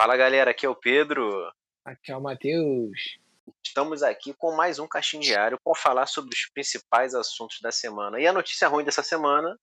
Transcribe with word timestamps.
Fala 0.00 0.16
galera, 0.16 0.52
aqui 0.52 0.64
é 0.64 0.68
o 0.68 0.74
Pedro. 0.74 1.52
Aqui 1.84 2.10
é 2.10 2.16
o 2.16 2.22
Matheus. 2.22 3.18
Estamos 3.62 4.02
aqui 4.02 4.32
com 4.32 4.50
mais 4.56 4.78
um 4.78 4.88
Caixinho 4.88 5.22
Diário 5.22 5.58
para 5.62 5.78
falar 5.78 6.06
sobre 6.06 6.34
os 6.34 6.46
principais 6.54 7.14
assuntos 7.14 7.58
da 7.60 7.70
semana. 7.70 8.18
E 8.18 8.26
a 8.26 8.32
notícia 8.32 8.66
ruim 8.66 8.82
dessa 8.82 9.02
semana 9.02 9.58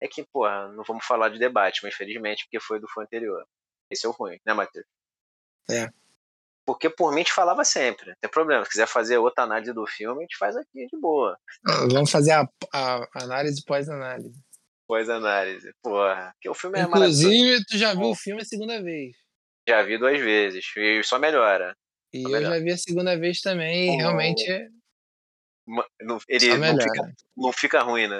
é 0.00 0.08
que, 0.08 0.24
porra, 0.32 0.68
não 0.68 0.82
vamos 0.84 1.04
falar 1.04 1.28
de 1.28 1.38
debate, 1.38 1.80
mas 1.82 1.92
infelizmente, 1.92 2.44
porque 2.44 2.58
foi 2.58 2.80
do 2.80 2.88
fã 2.88 3.02
anterior. 3.02 3.44
Esse 3.90 4.06
é 4.06 4.08
o 4.08 4.12
ruim, 4.12 4.40
né, 4.46 4.54
Matheus? 4.54 4.86
É. 5.68 5.90
Porque 6.64 6.88
por 6.88 7.10
mim 7.10 7.16
a 7.16 7.24
gente 7.24 7.34
falava 7.34 7.62
sempre, 7.62 8.06
não 8.06 8.16
tem 8.22 8.30
problema. 8.30 8.64
Se 8.64 8.70
quiser 8.70 8.88
fazer 8.88 9.18
outra 9.18 9.44
análise 9.44 9.74
do 9.74 9.86
filme, 9.86 10.20
a 10.20 10.22
gente 10.22 10.38
faz 10.38 10.56
aqui 10.56 10.86
de 10.86 10.98
boa. 10.98 11.38
Ah, 11.68 11.86
Vamos 11.92 12.10
fazer 12.10 12.32
a, 12.32 12.48
a 12.72 13.06
análise 13.22 13.62
pós-análise. 13.62 14.42
Pós-análise, 14.88 15.74
porra. 15.82 16.32
Porque 16.36 16.48
o 16.48 16.54
filme 16.54 16.78
é 16.78 16.86
maravilhoso. 16.86 17.26
Inclusive, 17.26 17.64
tu 17.66 17.76
já 17.76 17.92
viu 17.92 18.08
o 18.08 18.16
filme 18.16 18.40
a 18.40 18.46
segunda 18.46 18.82
vez. 18.82 19.23
Já 19.68 19.82
vi 19.82 19.96
duas 19.98 20.18
vezes 20.20 20.64
e 20.76 21.02
só 21.02 21.18
melhora. 21.18 21.76
E 22.12 22.22
Tá 22.22 22.28
eu 22.28 22.32
melhor. 22.32 22.52
já 22.52 22.58
vi 22.60 22.72
a 22.72 22.76
segunda 22.76 23.18
vez 23.18 23.40
também. 23.40 23.90
Oh. 23.90 23.94
E 23.94 23.96
realmente 23.96 24.50
é 24.50 24.68
não- 26.02 26.18
Ele 26.28 26.40
só 26.40 26.52
não 26.52 26.58
melhora. 26.60 26.82
fica, 26.82 27.12
não 27.36 27.52
fica 27.52 27.80
ruim, 27.82 28.06
né? 28.08 28.18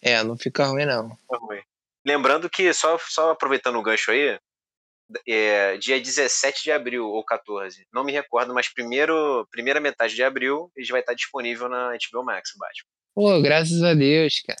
É, 0.00 0.22
não 0.24 0.36
fica 0.36 0.64
ruim, 0.66 0.84
não. 0.86 1.10
Fica 1.16 1.36
ruim. 1.38 1.60
Lembrando 2.04 2.50
que, 2.50 2.72
só, 2.72 2.98
só 2.98 3.30
aproveitando 3.30 3.76
o 3.78 3.82
gancho 3.82 4.10
aí, 4.10 4.38
é, 5.28 5.76
dia 5.76 6.00
17 6.00 6.62
de 6.64 6.72
abril 6.72 7.06
ou 7.06 7.24
14, 7.24 7.86
não 7.92 8.02
me 8.02 8.10
recordo, 8.10 8.52
mas 8.54 8.72
primeiro, 8.72 9.46
primeira 9.50 9.78
metade 9.78 10.14
de 10.14 10.22
abril 10.24 10.72
ele 10.74 10.88
vai 10.90 11.00
estar 11.00 11.14
disponível 11.14 11.68
na 11.68 11.92
HBO 11.92 12.24
Max, 12.24 12.50
Batman. 12.56 12.88
Pô, 13.14 13.40
graças 13.42 13.82
a 13.82 13.94
Deus, 13.94 14.40
cara. 14.44 14.58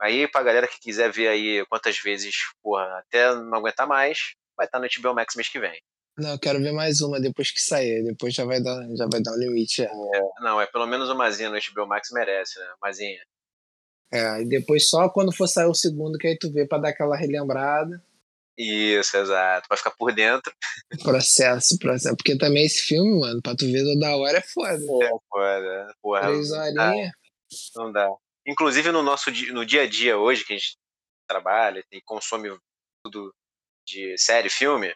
Aí, 0.00 0.26
pra 0.26 0.42
galera 0.42 0.66
que 0.66 0.80
quiser 0.80 1.12
ver 1.12 1.28
aí 1.28 1.64
quantas 1.66 1.98
vezes, 1.98 2.34
porra, 2.62 2.98
até 2.98 3.32
não 3.34 3.54
aguentar 3.58 3.86
mais, 3.86 4.34
vai 4.56 4.66
estar 4.66 4.78
no 4.78 4.86
HBO 4.86 5.14
Max 5.14 5.34
mês 5.34 5.48
que 5.48 5.58
vem. 5.58 5.80
Não, 6.16 6.30
eu 6.30 6.38
quero 6.38 6.60
ver 6.60 6.72
mais 6.72 7.00
uma 7.00 7.20
depois 7.20 7.50
que 7.50 7.60
sair. 7.60 8.04
Depois 8.04 8.32
já 8.32 8.44
vai 8.44 8.62
dar, 8.62 8.86
já 8.96 9.06
vai 9.10 9.20
dar 9.20 9.32
um 9.32 9.38
limite. 9.38 9.82
Já. 9.82 9.90
Não, 10.40 10.60
é 10.60 10.66
pelo 10.66 10.86
menos 10.86 11.08
umazinha 11.08 11.50
no 11.50 11.56
HBO 11.56 11.88
Max 11.88 12.10
merece, 12.12 12.58
né? 12.58 12.66
Umazinha. 12.80 13.20
É, 14.12 14.42
e 14.42 14.48
depois 14.48 14.88
só 14.88 15.08
quando 15.08 15.34
for 15.34 15.48
sair 15.48 15.66
o 15.66 15.74
segundo 15.74 16.18
que 16.18 16.28
aí 16.28 16.38
tu 16.38 16.52
vê 16.52 16.66
pra 16.66 16.78
dar 16.78 16.90
aquela 16.90 17.16
relembrada. 17.16 18.00
Isso, 18.56 19.16
exato. 19.16 19.66
Vai 19.68 19.76
ficar 19.76 19.90
por 19.90 20.14
dentro. 20.14 20.52
Processo, 21.02 21.76
processo. 21.78 22.16
Porque 22.16 22.38
também 22.38 22.64
esse 22.64 22.82
filme, 22.82 23.18
mano, 23.18 23.42
pra 23.42 23.56
tu 23.56 23.66
ver 23.66 23.82
toda 23.82 24.16
hora 24.16 24.38
é 24.38 24.42
foda. 24.42 24.74
É, 24.74 25.10
porra, 25.28 25.94
porra, 26.00 26.20
Três 26.20 26.52
horinhas. 26.52 27.10
Não 27.74 27.90
dá. 27.90 28.08
Inclusive 28.46 28.92
no 28.92 29.02
nosso 29.02 29.30
no 29.52 29.66
dia 29.66 29.82
a 29.82 29.88
dia 29.88 30.16
hoje, 30.16 30.44
que 30.44 30.52
a 30.52 30.56
gente 30.56 30.76
trabalha 31.28 31.82
e 31.90 32.00
consome 32.02 32.56
tudo 33.04 33.34
de 33.86 34.16
série, 34.18 34.48
filme, 34.48 34.94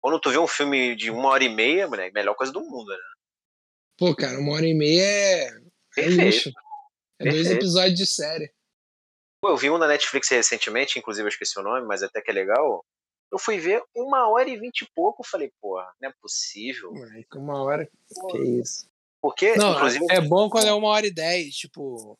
quando 0.00 0.20
tu 0.20 0.30
vê 0.30 0.38
um 0.38 0.46
filme 0.46 0.96
de 0.96 1.10
uma 1.10 1.28
hora 1.28 1.44
e 1.44 1.48
meia, 1.48 1.86
moleque, 1.86 2.14
melhor 2.14 2.34
coisa 2.34 2.52
do 2.52 2.60
mundo, 2.60 2.88
né? 2.88 2.98
Pô, 3.96 4.14
cara, 4.14 4.38
uma 4.38 4.52
hora 4.52 4.66
e 4.66 4.74
meia 4.74 5.02
é, 5.02 5.50
é 5.96 6.08
luxo. 6.08 6.50
É 7.18 7.30
dois 7.30 7.50
episódios 7.50 7.96
de 7.96 8.06
série. 8.06 8.52
Pô, 9.40 9.50
eu 9.50 9.56
vi 9.56 9.70
um 9.70 9.78
na 9.78 9.86
Netflix 9.86 10.28
recentemente, 10.28 10.98
inclusive 10.98 11.24
eu 11.24 11.28
esqueci 11.28 11.58
o 11.58 11.62
nome, 11.62 11.86
mas 11.86 12.02
até 12.02 12.20
que 12.20 12.30
é 12.30 12.34
legal. 12.34 12.84
Eu 13.30 13.38
fui 13.38 13.58
ver 13.58 13.82
uma 13.94 14.28
hora 14.28 14.48
e 14.48 14.58
vinte 14.58 14.82
e 14.82 14.88
pouco, 14.94 15.22
eu 15.22 15.28
falei, 15.28 15.50
porra, 15.60 15.90
não 16.00 16.10
é 16.10 16.14
possível. 16.20 16.92
Moleque, 16.92 17.38
uma 17.38 17.62
hora. 17.62 17.88
Que 18.30 18.38
isso. 18.38 18.86
Porque, 19.20 19.54
Não, 19.54 19.76
inclusive, 19.76 20.04
é 20.10 20.20
bom 20.20 20.50
quando 20.50 20.66
é 20.66 20.72
uma 20.72 20.88
hora 20.88 21.06
e 21.06 21.14
dez. 21.14 21.54
Tipo, 21.54 22.18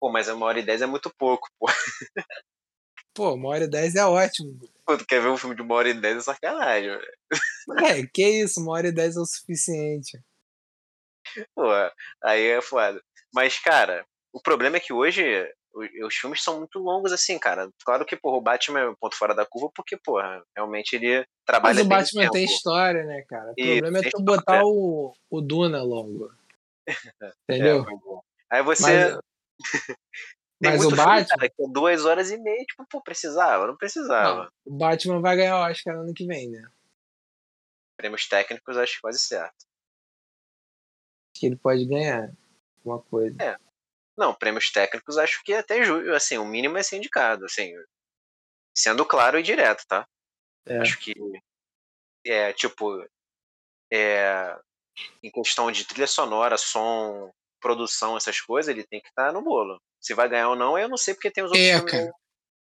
pô, 0.00 0.10
mas 0.10 0.28
uma 0.28 0.46
hora 0.46 0.60
e 0.60 0.62
dez 0.62 0.80
é 0.80 0.86
muito 0.86 1.12
pouco, 1.18 1.48
pô. 1.58 1.66
pô, 3.18 3.34
uma 3.34 3.48
hora 3.48 3.64
e 3.64 3.68
dez 3.68 3.96
é 3.96 4.06
ótimo. 4.06 4.56
Pô, 4.86 4.96
tu 4.96 5.04
quer 5.04 5.20
ver 5.20 5.26
um 5.28 5.36
filme 5.36 5.56
de 5.56 5.60
uma 5.60 5.74
hora 5.74 5.88
e 5.88 5.94
dez 6.00 6.18
é 6.18 6.20
sacanagem, 6.20 6.88
velho. 6.88 7.84
É, 7.84 8.06
que 8.06 8.22
isso, 8.24 8.60
uma 8.60 8.74
hora 8.74 8.86
e 8.86 8.92
dez 8.92 9.16
é 9.16 9.20
o 9.20 9.26
suficiente. 9.26 10.16
Pô, 11.52 11.64
aí 12.22 12.46
é 12.46 12.62
foda. 12.62 13.02
Mas, 13.34 13.58
cara, 13.58 14.06
o 14.32 14.40
problema 14.40 14.76
é 14.76 14.80
que 14.80 14.92
hoje 14.92 15.24
os 16.04 16.14
filmes 16.14 16.42
são 16.44 16.58
muito 16.58 16.78
longos, 16.78 17.12
assim, 17.12 17.36
cara. 17.40 17.68
Claro 17.84 18.06
que, 18.06 18.16
porra, 18.16 18.36
o 18.36 18.40
Batman 18.40 18.80
é 18.80 18.88
um 18.88 18.94
ponto 18.94 19.16
fora 19.16 19.34
da 19.34 19.44
curva, 19.44 19.68
porque, 19.74 19.96
porra, 19.96 20.40
realmente 20.56 20.94
ele 20.94 21.26
trabalha 21.44 21.74
Mas 21.74 21.84
o 21.84 21.88
Batman 21.88 22.20
tempo. 22.22 22.32
tem 22.32 22.44
história, 22.44 23.02
né, 23.04 23.24
cara? 23.28 23.50
O 23.50 23.54
Isso, 23.58 23.68
problema 23.72 23.98
é 23.98 24.02
tu 24.02 24.06
história. 24.06 24.24
botar 24.24 24.62
o, 24.64 25.12
o 25.28 25.40
Duna 25.40 25.82
longo. 25.82 26.32
Entendeu? 27.50 27.80
É, 27.80 27.82
pois 27.82 28.00
é. 28.00 28.16
Aí 28.50 28.62
você. 28.62 28.82
Mas- 29.12 29.20
tem 30.60 30.70
mas 30.72 30.80
muito 30.80 30.92
o 30.92 30.96
filme, 30.96 31.10
Batman- 31.12 31.28
cara, 31.28 31.48
que 31.50 31.62
é 31.62 31.68
duas 31.68 32.04
horas 32.04 32.30
e 32.30 32.36
meia, 32.38 32.64
tipo, 32.64 32.84
pô, 32.86 33.00
precisava, 33.02 33.66
não 33.66 33.76
precisava. 33.76 34.44
Não, 34.44 34.74
o 34.74 34.76
Batman 34.78 35.20
vai 35.20 35.36
ganhar 35.36 35.56
o 35.58 35.70
Oscar 35.70 35.96
ano 35.96 36.12
que 36.14 36.26
vem, 36.26 36.50
né? 36.50 36.68
Prêmios 37.96 38.28
técnicos, 38.28 38.76
acho 38.76 39.00
quase 39.00 39.18
certo. 39.18 39.66
Que 41.34 41.46
ele 41.46 41.56
pode 41.56 41.84
ganhar 41.84 42.32
uma 42.84 43.00
coisa. 43.00 43.36
Não, 44.16 44.34
prêmios 44.34 44.70
técnicos, 44.72 45.16
acho 45.16 45.42
que 45.44 45.52
até 45.54 45.84
ju- 45.84 46.12
assim, 46.12 46.38
o 46.38 46.44
mínimo 46.44 46.76
é 46.76 46.82
ser 46.82 46.96
indicado, 46.96 47.44
assim, 47.44 47.72
sendo 48.76 49.06
claro 49.06 49.38
e 49.38 49.42
direto, 49.44 49.84
tá? 49.86 50.08
É. 50.66 50.78
Acho 50.78 50.98
que 50.98 51.14
é 52.26 52.52
tipo 52.52 53.00
é, 53.92 54.58
em 55.22 55.30
questão 55.30 55.70
de 55.70 55.84
trilha 55.84 56.06
sonora, 56.08 56.56
som, 56.58 57.32
produção, 57.60 58.16
essas 58.16 58.40
coisas, 58.40 58.68
ele 58.68 58.84
tem 58.84 59.00
que 59.00 59.08
estar 59.08 59.32
no 59.32 59.40
bolo. 59.42 59.80
Se 60.00 60.14
vai 60.14 60.28
ganhar 60.28 60.48
ou 60.50 60.56
não, 60.56 60.78
eu 60.78 60.88
não 60.88 60.96
sei 60.96 61.14
porque 61.14 61.30
tem 61.30 61.44
os 61.44 61.50
outros 61.50 61.66
É, 61.66 61.76
filmes 61.78 62.10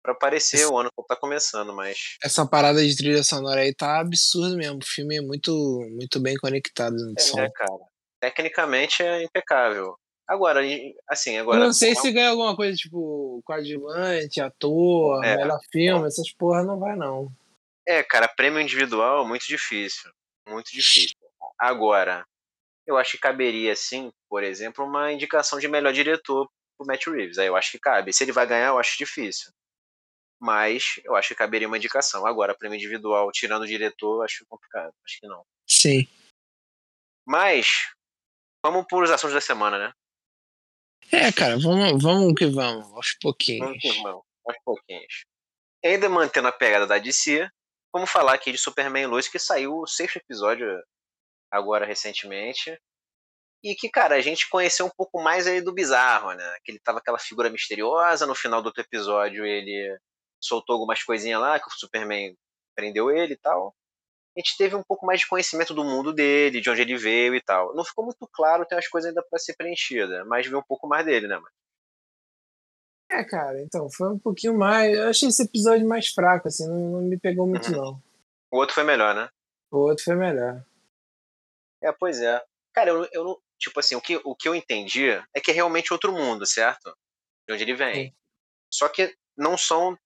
pra 0.03 0.13
aparecer 0.13 0.58
Esse- 0.58 0.66
o 0.68 0.78
ano 0.78 0.90
que 0.96 1.08
tá 1.08 1.16
começando, 1.16 1.74
mas 1.74 2.18
Essa 2.24 2.46
parada 2.47 2.86
de 2.86 2.96
trilha 2.96 3.24
sonora 3.24 3.62
aí 3.62 3.74
tá 3.74 4.00
absurdo 4.00 4.56
mesmo. 4.56 4.78
O 4.78 4.86
filme 4.86 5.18
é 5.18 5.22
muito, 5.22 5.52
muito 5.91 6.19
bem 6.19 6.36
conectado 6.38 6.94
no 6.96 7.19
som. 7.19 7.40
é, 7.40 7.50
cara. 7.50 7.74
Tecnicamente 8.19 9.03
é 9.03 9.24
impecável. 9.24 9.96
Agora, 10.28 10.62
assim, 11.08 11.36
Eu 11.36 11.41
agora 11.44 11.59
não 11.59 11.74
sei 11.74 11.96
se 11.96 12.12
ganha 12.12 12.30
alguma 12.30 12.56
coisa 12.56 12.75
tipo 12.75 13.42
coadjuvante, 13.46 14.42
ator, 14.42 15.24
É. 15.24 15.38
melhor 15.38 15.59
filme, 15.72 16.07
essas 16.07 16.31
porra 16.34 16.63
não 16.63 16.80
vai 16.80 16.96
não. 16.96 17.31
É, 17.88 18.02
cara, 18.02 18.28
prêmio 18.28 18.59
individual 18.59 19.24
é 19.24 19.28
muito 19.28 19.46
difícil. 19.47 20.09
Muito 20.47 20.72
difícil. 20.72 21.16
Agora, 21.59 22.25
eu 22.88 22.97
acho 22.97 23.12
que 23.12 23.18
caberia, 23.19 23.75
sim, 23.75 24.12
por 24.28 24.44
exemplo, 24.44 24.84
uma 24.86 25.12
indicação 25.12 25.59
de 25.59 25.68
melhor 25.68 25.94
diretor 25.94 26.47
pro 26.78 26.88
Matt 26.88 27.08
Reeves. 27.08 27.38
Aí 27.38 27.47
eu 27.47 27.56
acho 27.56 27.72
que 27.72 27.80
cabe. 27.80 28.13
Se 28.13 28.24
ele 28.24 28.31
vai 28.31 28.46
ganhar, 28.46 28.68
eu 28.68 28.80
acho 28.80 28.97
difícil. 28.97 29.52
Mas 30.40 31.00
eu 31.03 31.16
acho 31.16 31.30
que 31.30 31.36
caberia 31.36 31.68
uma 31.68 31.78
indicação. 31.78 32.25
Agora, 32.25 32.56
prêmio 32.56 32.78
individual, 32.78 33.31
tirando 33.31 33.63
o 33.63 33.68
diretor, 33.68 34.18
eu 34.18 34.24
acho 34.24 34.46
complicado. 34.47 34.94
Acho 35.06 35.19
que 35.19 35.28
não. 35.28 35.46
Sim. 35.68 36.08
Mas, 37.25 37.91
vamos 38.63 38.86
por 38.88 39.03
os 39.03 39.09
assuntos 39.09 39.34
da 39.34 39.41
semana, 39.41 39.80
né? 39.80 39.94
É, 41.12 41.31
cara, 41.31 41.58
vamos, 41.58 42.02
vamos 42.02 42.34
que 42.36 42.46
vamos, 42.47 42.92
aos 42.94 43.13
pouquinhos. 43.22 43.66
Vamos 43.66 43.81
que 43.81 43.92
vamos, 44.02 44.24
aos 44.46 44.57
pouquinhos. 44.63 45.25
E 45.84 45.88
ainda 45.88 46.09
mantendo 46.09 46.47
a 46.47 46.52
pegada 46.52 46.88
da 46.88 46.97
DC, 46.97 47.47
vamos 47.94 48.09
falar 48.09 48.34
aqui 48.34 48.52
de 48.52 48.57
Superman 48.57 49.07
Lois, 49.07 49.28
que 49.28 49.40
saiu 49.40 49.78
o 49.78 49.88
sexto 49.88 50.18
episódio 50.18 50.68
agora 51.52 51.86
recentemente. 51.86 52.78
E 53.66 53.74
que, 53.74 53.90
cara, 53.90 54.16
a 54.16 54.22
gente 54.22 54.48
conheceu 54.48 54.86
um 54.86 54.92
pouco 54.96 55.20
mais 55.24 55.48
aí 55.48 55.59
do 55.59 55.74
bizarro, 55.74 56.31
né? 56.34 56.58
Que 56.64 56.72
ele 56.72 56.80
tava 56.80 57.00
aquela 57.00 57.18
figura 57.18 57.50
misteriosa, 57.50 58.28
no 58.28 58.36
final 58.36 58.62
do 58.62 58.68
outro 58.68 58.84
episódio 58.84 59.44
ele 59.44 59.98
soltou 60.40 60.74
algumas 60.76 61.02
coisinhas 61.02 61.42
lá, 61.42 61.59
que 61.59 61.68
o 61.68 61.72
Superman 61.72 62.38
prendeu 62.75 63.09
ele 63.09 63.34
e 63.34 63.38
tal. 63.38 63.74
A 64.38 64.40
gente 64.40 64.56
teve 64.56 64.75
um 64.75 64.84
pouco 64.84 65.04
mais 65.04 65.22
de 65.22 65.28
conhecimento 65.28 65.74
do 65.74 65.84
mundo 65.84 66.14
dele, 66.14 66.62
de 66.62 66.70
onde 66.70 66.81
ele 66.81 66.96
veio 66.96 67.34
e 67.34 67.42
tal. 67.42 67.74
Não 67.74 67.84
ficou 67.84 68.06
muito 68.06 68.28
claro, 68.31 68.66
tem 68.68 68.75
umas 68.78 68.88
coisas 68.88 69.09
ainda 69.09 69.25
pra 69.28 69.40
ser 69.40 69.56
preenchidas, 69.56 70.28
mas 70.28 70.46
veio 70.46 70.59
um 70.59 70.64
pouco 70.64 70.88
mais 70.88 71.04
dele, 71.04 71.28
né, 71.28 71.36
mano? 71.36 71.50
É, 73.09 73.24
cara, 73.24 73.62
então, 73.62 73.90
foi 73.90 74.09
um 74.12 74.20
pouquinho 74.20 74.58
mais. 74.58 74.96
Eu 74.96 75.09
achei 75.09 75.30
esse 75.30 75.42
episódio 75.44 75.88
mais 75.88 76.09
fraco, 76.09 76.48
assim, 76.48 76.68
não, 76.68 76.92
não 76.92 77.02
me 77.02 77.18
pegou 77.18 77.48
muito, 77.48 77.72
Uhum. 77.72 77.78
não. 77.78 78.04
O 78.52 78.58
outro 78.58 78.75
foi 78.75 78.84
melhor, 78.84 79.16
né? 79.16 79.30
O 79.72 79.78
outro 79.78 80.04
foi 80.04 80.16
melhor. 80.16 80.63
É, 81.81 81.92
pois 81.92 82.19
é. 82.22 82.44
Cara, 82.74 82.89
eu, 82.89 83.07
eu 83.13 83.24
não. 83.24 83.38
Tipo 83.57 83.80
assim, 83.80 83.96
o 83.96 84.02
que, 84.02 84.19
o 84.24 84.36
que 84.36 84.48
eu 84.48 84.56
entendi 84.56 85.10
é 85.34 85.40
que 85.42 85.52
é 85.52 85.54
realmente 85.54 85.94
outro 85.94 86.12
mundo, 86.12 86.46
certo? 86.46 86.96
De 87.48 87.54
onde 87.54 87.63
ele 87.63 87.75
vem. 87.75 88.10
Sim. 88.10 88.16
Só 88.69 88.90
que 88.90 89.16
não 89.38 89.57
são. 89.57 89.98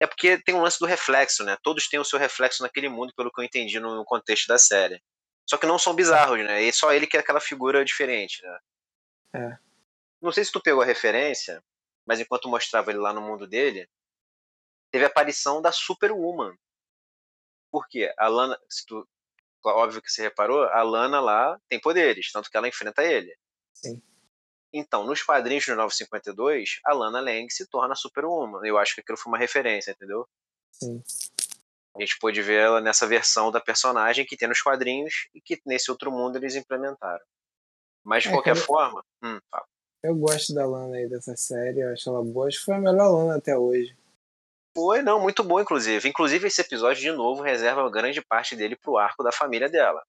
É 0.00 0.06
porque 0.06 0.38
tem 0.42 0.54
um 0.54 0.60
lance 0.60 0.78
do 0.78 0.86
reflexo, 0.86 1.44
né? 1.44 1.56
Todos 1.62 1.88
têm 1.88 1.98
o 1.98 2.04
seu 2.04 2.18
reflexo 2.18 2.62
naquele 2.62 2.88
mundo, 2.88 3.14
pelo 3.16 3.32
que 3.32 3.40
eu 3.40 3.44
entendi 3.44 3.80
no, 3.80 4.04
contexto 4.04 4.46
da 4.46 4.58
série. 4.58 5.02
Só 5.46 5.56
que 5.56 5.66
não 5.66 5.78
são 5.78 5.94
bizarros, 5.94 6.38
né? 6.38 6.62
E 6.62 6.72
só 6.72 6.92
ele 6.92 7.06
que 7.06 7.16
é 7.16 7.20
aquela 7.20 7.40
figura 7.40 7.84
diferente, 7.84 8.42
né? 8.42 8.58
É. 9.34 9.58
Não 10.20 10.32
sei 10.32 10.44
se 10.44 10.52
tu 10.52 10.60
pegou 10.60 10.82
a 10.82 10.86
referência, 10.86 11.62
mas 12.06 12.20
enquanto 12.20 12.48
mostrava 12.48 12.90
ele 12.90 12.98
lá 12.98 13.12
no 13.12 13.20
mundo 13.20 13.46
dele, 13.46 13.88
teve 14.90 15.04
a 15.04 15.08
aparição 15.08 15.60
da 15.60 15.72
Superwoman. 15.72 16.56
Por 17.70 17.88
quê? 17.88 18.12
A 18.18 18.28
Lana, 18.28 18.58
se 18.68 18.86
tu, 18.86 19.08
óbvio 19.64 20.02
que 20.02 20.10
você 20.10 20.22
reparou, 20.22 20.64
a 20.64 20.82
Lana 20.82 21.20
lá 21.20 21.58
tem 21.68 21.80
poderes, 21.80 22.30
tanto 22.32 22.50
que 22.50 22.56
ela 22.56 22.68
enfrenta 22.68 23.02
ele. 23.02 23.34
Sim. 23.72 24.02
Então, 24.72 25.04
nos 25.04 25.22
quadrinhos 25.22 25.64
do 25.66 25.76
952, 25.76 26.80
a 26.84 26.92
Lana 26.92 27.20
Lang 27.20 27.48
se 27.48 27.66
torna 27.66 27.94
Superwoman. 27.94 28.60
Eu 28.64 28.76
acho 28.76 28.94
que 28.94 29.00
aquilo 29.00 29.16
foi 29.16 29.30
uma 29.30 29.38
referência, 29.38 29.92
entendeu? 29.92 30.28
Sim. 30.72 31.00
A 31.96 32.00
gente 32.00 32.18
pôde 32.18 32.42
ver 32.42 32.60
ela 32.60 32.80
nessa 32.80 33.06
versão 33.06 33.52
da 33.52 33.60
personagem 33.60 34.26
que 34.26 34.36
tem 34.36 34.48
nos 34.48 34.60
quadrinhos 34.60 35.28
e 35.32 35.40
que 35.40 35.62
nesse 35.64 35.92
outro 35.92 36.10
mundo 36.10 36.36
eles 36.36 36.56
implementaram. 36.56 37.24
Mas 38.02 38.24
de 38.24 38.30
É, 38.30 38.32
qualquer 38.32 38.54
cara, 38.54 38.66
forma. 38.66 39.04
Hum. 39.22 39.38
Eu 40.02 40.16
gosto 40.16 40.52
da 40.52 40.66
Lana 40.66 40.96
aí 40.96 41.08
dessa 41.08 41.36
série, 41.36 41.80
eu 41.80 41.92
acho 41.92 42.10
ela 42.10 42.22
boa. 42.22 42.48
Acho 42.48 42.58
que 42.58 42.64
foi 42.64 42.74
a 42.74 42.80
melhor 42.80 43.10
Lana 43.10 43.36
até 43.36 43.56
hoje. 43.56 43.96
Foi, 44.76 45.02
não, 45.02 45.20
muito 45.20 45.44
bom, 45.44 45.60
inclusive. 45.60 46.08
Inclusive, 46.08 46.48
esse 46.48 46.60
episódio, 46.60 47.00
de 47.00 47.12
novo, 47.12 47.42
reserva 47.42 47.88
grande 47.90 48.20
parte 48.20 48.56
dele 48.56 48.74
pro 48.76 48.96
arco 48.98 49.22
da 49.22 49.30
família 49.30 49.68
dela. 49.68 50.02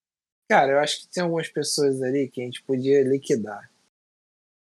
Cara, 0.49 0.71
eu 0.73 0.79
acho 0.79 1.01
que 1.01 1.07
tem 1.09 1.23
algumas 1.23 1.49
pessoas 1.49 2.01
ali 2.01 2.29
que 2.29 2.41
a 2.41 2.45
gente 2.45 2.63
podia 2.63 3.03
liquidar. 3.03 3.69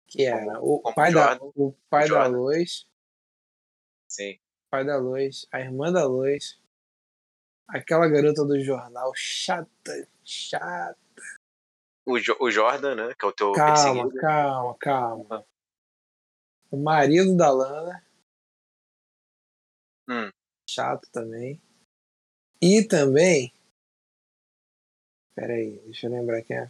Que 0.08 0.26
era 0.26 0.60
o 0.62 0.80
como 0.80 0.96
pai, 0.96 1.12
da, 1.12 1.38
o 1.56 1.74
pai 1.90 2.08
da. 2.08 2.28
Lois, 2.28 2.88
Sim. 4.08 4.40
pai 4.70 4.86
da 4.86 4.98
Lois, 4.98 5.46
a 5.52 5.60
irmã 5.60 5.92
da 5.92 6.06
Lois, 6.06 6.58
aquela 7.68 8.08
garota 8.08 8.46
do 8.46 8.64
jornal 8.64 9.12
chata, 9.16 10.08
chata. 10.24 10.96
O, 12.06 12.18
Jo- 12.20 12.38
o 12.40 12.50
Jordan, 12.50 12.96
né? 12.96 13.14
Que 13.20 13.26
é 13.26 13.28
o 13.28 13.34
teu 13.34 13.52
Calma, 13.52 14.10
calma, 14.14 14.78
calma. 14.80 15.46
O 16.72 16.78
marido 16.78 17.36
da 17.36 17.52
Lana, 17.52 18.02
Hum. 20.10 20.30
chato 20.70 21.08
também. 21.12 21.60
E 22.62 22.84
também. 22.84 23.54
Pera 25.36 25.54
aí, 25.54 25.78
deixa 25.86 26.08
eu 26.08 26.12
lembrar 26.12 26.42
quem 26.42 26.58
é. 26.58 26.70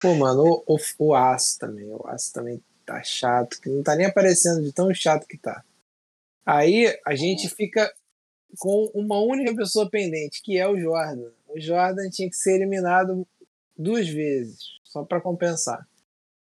Pô, 0.00 0.14
mano, 0.14 0.62
o, 0.66 0.74
o, 0.74 0.78
o 0.98 1.14
Aço 1.14 1.58
também. 1.58 1.86
O 1.90 2.06
Aço 2.06 2.32
também 2.32 2.62
tá 2.84 3.02
chato, 3.02 3.60
que 3.60 3.68
não 3.68 3.82
tá 3.82 3.96
nem 3.96 4.06
aparecendo 4.06 4.62
de 4.62 4.72
tão 4.72 4.92
chato 4.92 5.26
que 5.26 5.38
tá. 5.38 5.64
Aí 6.44 6.86
a 7.04 7.14
gente 7.14 7.48
fica 7.48 7.92
com 8.58 8.90
uma 8.94 9.18
única 9.20 9.54
pessoa 9.54 9.88
pendente, 9.90 10.42
que 10.42 10.58
é 10.58 10.68
o 10.68 10.78
Jordan. 10.78 11.32
O 11.48 11.58
Jordan 11.58 12.08
tinha 12.10 12.28
que 12.28 12.36
ser 12.36 12.56
eliminado 12.56 13.26
duas 13.76 14.08
vezes, 14.08 14.78
só 14.84 15.04
pra 15.04 15.20
compensar. 15.20 15.86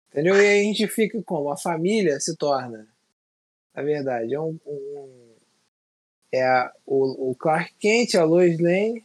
Entendeu? 0.10 0.36
E 0.36 0.40
aí 0.46 0.60
a 0.62 0.64
gente 0.64 0.88
fica 0.88 1.22
como? 1.24 1.50
A 1.50 1.58
família 1.58 2.20
se 2.20 2.36
torna. 2.36 2.88
Na 3.74 3.82
verdade, 3.82 4.34
é 4.34 4.40
um. 4.40 4.60
um- 4.66 5.19
é 6.32 6.44
a- 6.46 6.72
o, 6.86 7.32
o 7.32 7.36
Clark 7.36 7.74
Kent, 7.80 8.16
a 8.16 8.24
Lois 8.24 8.60
Lane, 8.60 9.04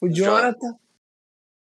o 0.00 0.08
Jonathan, 0.08 0.78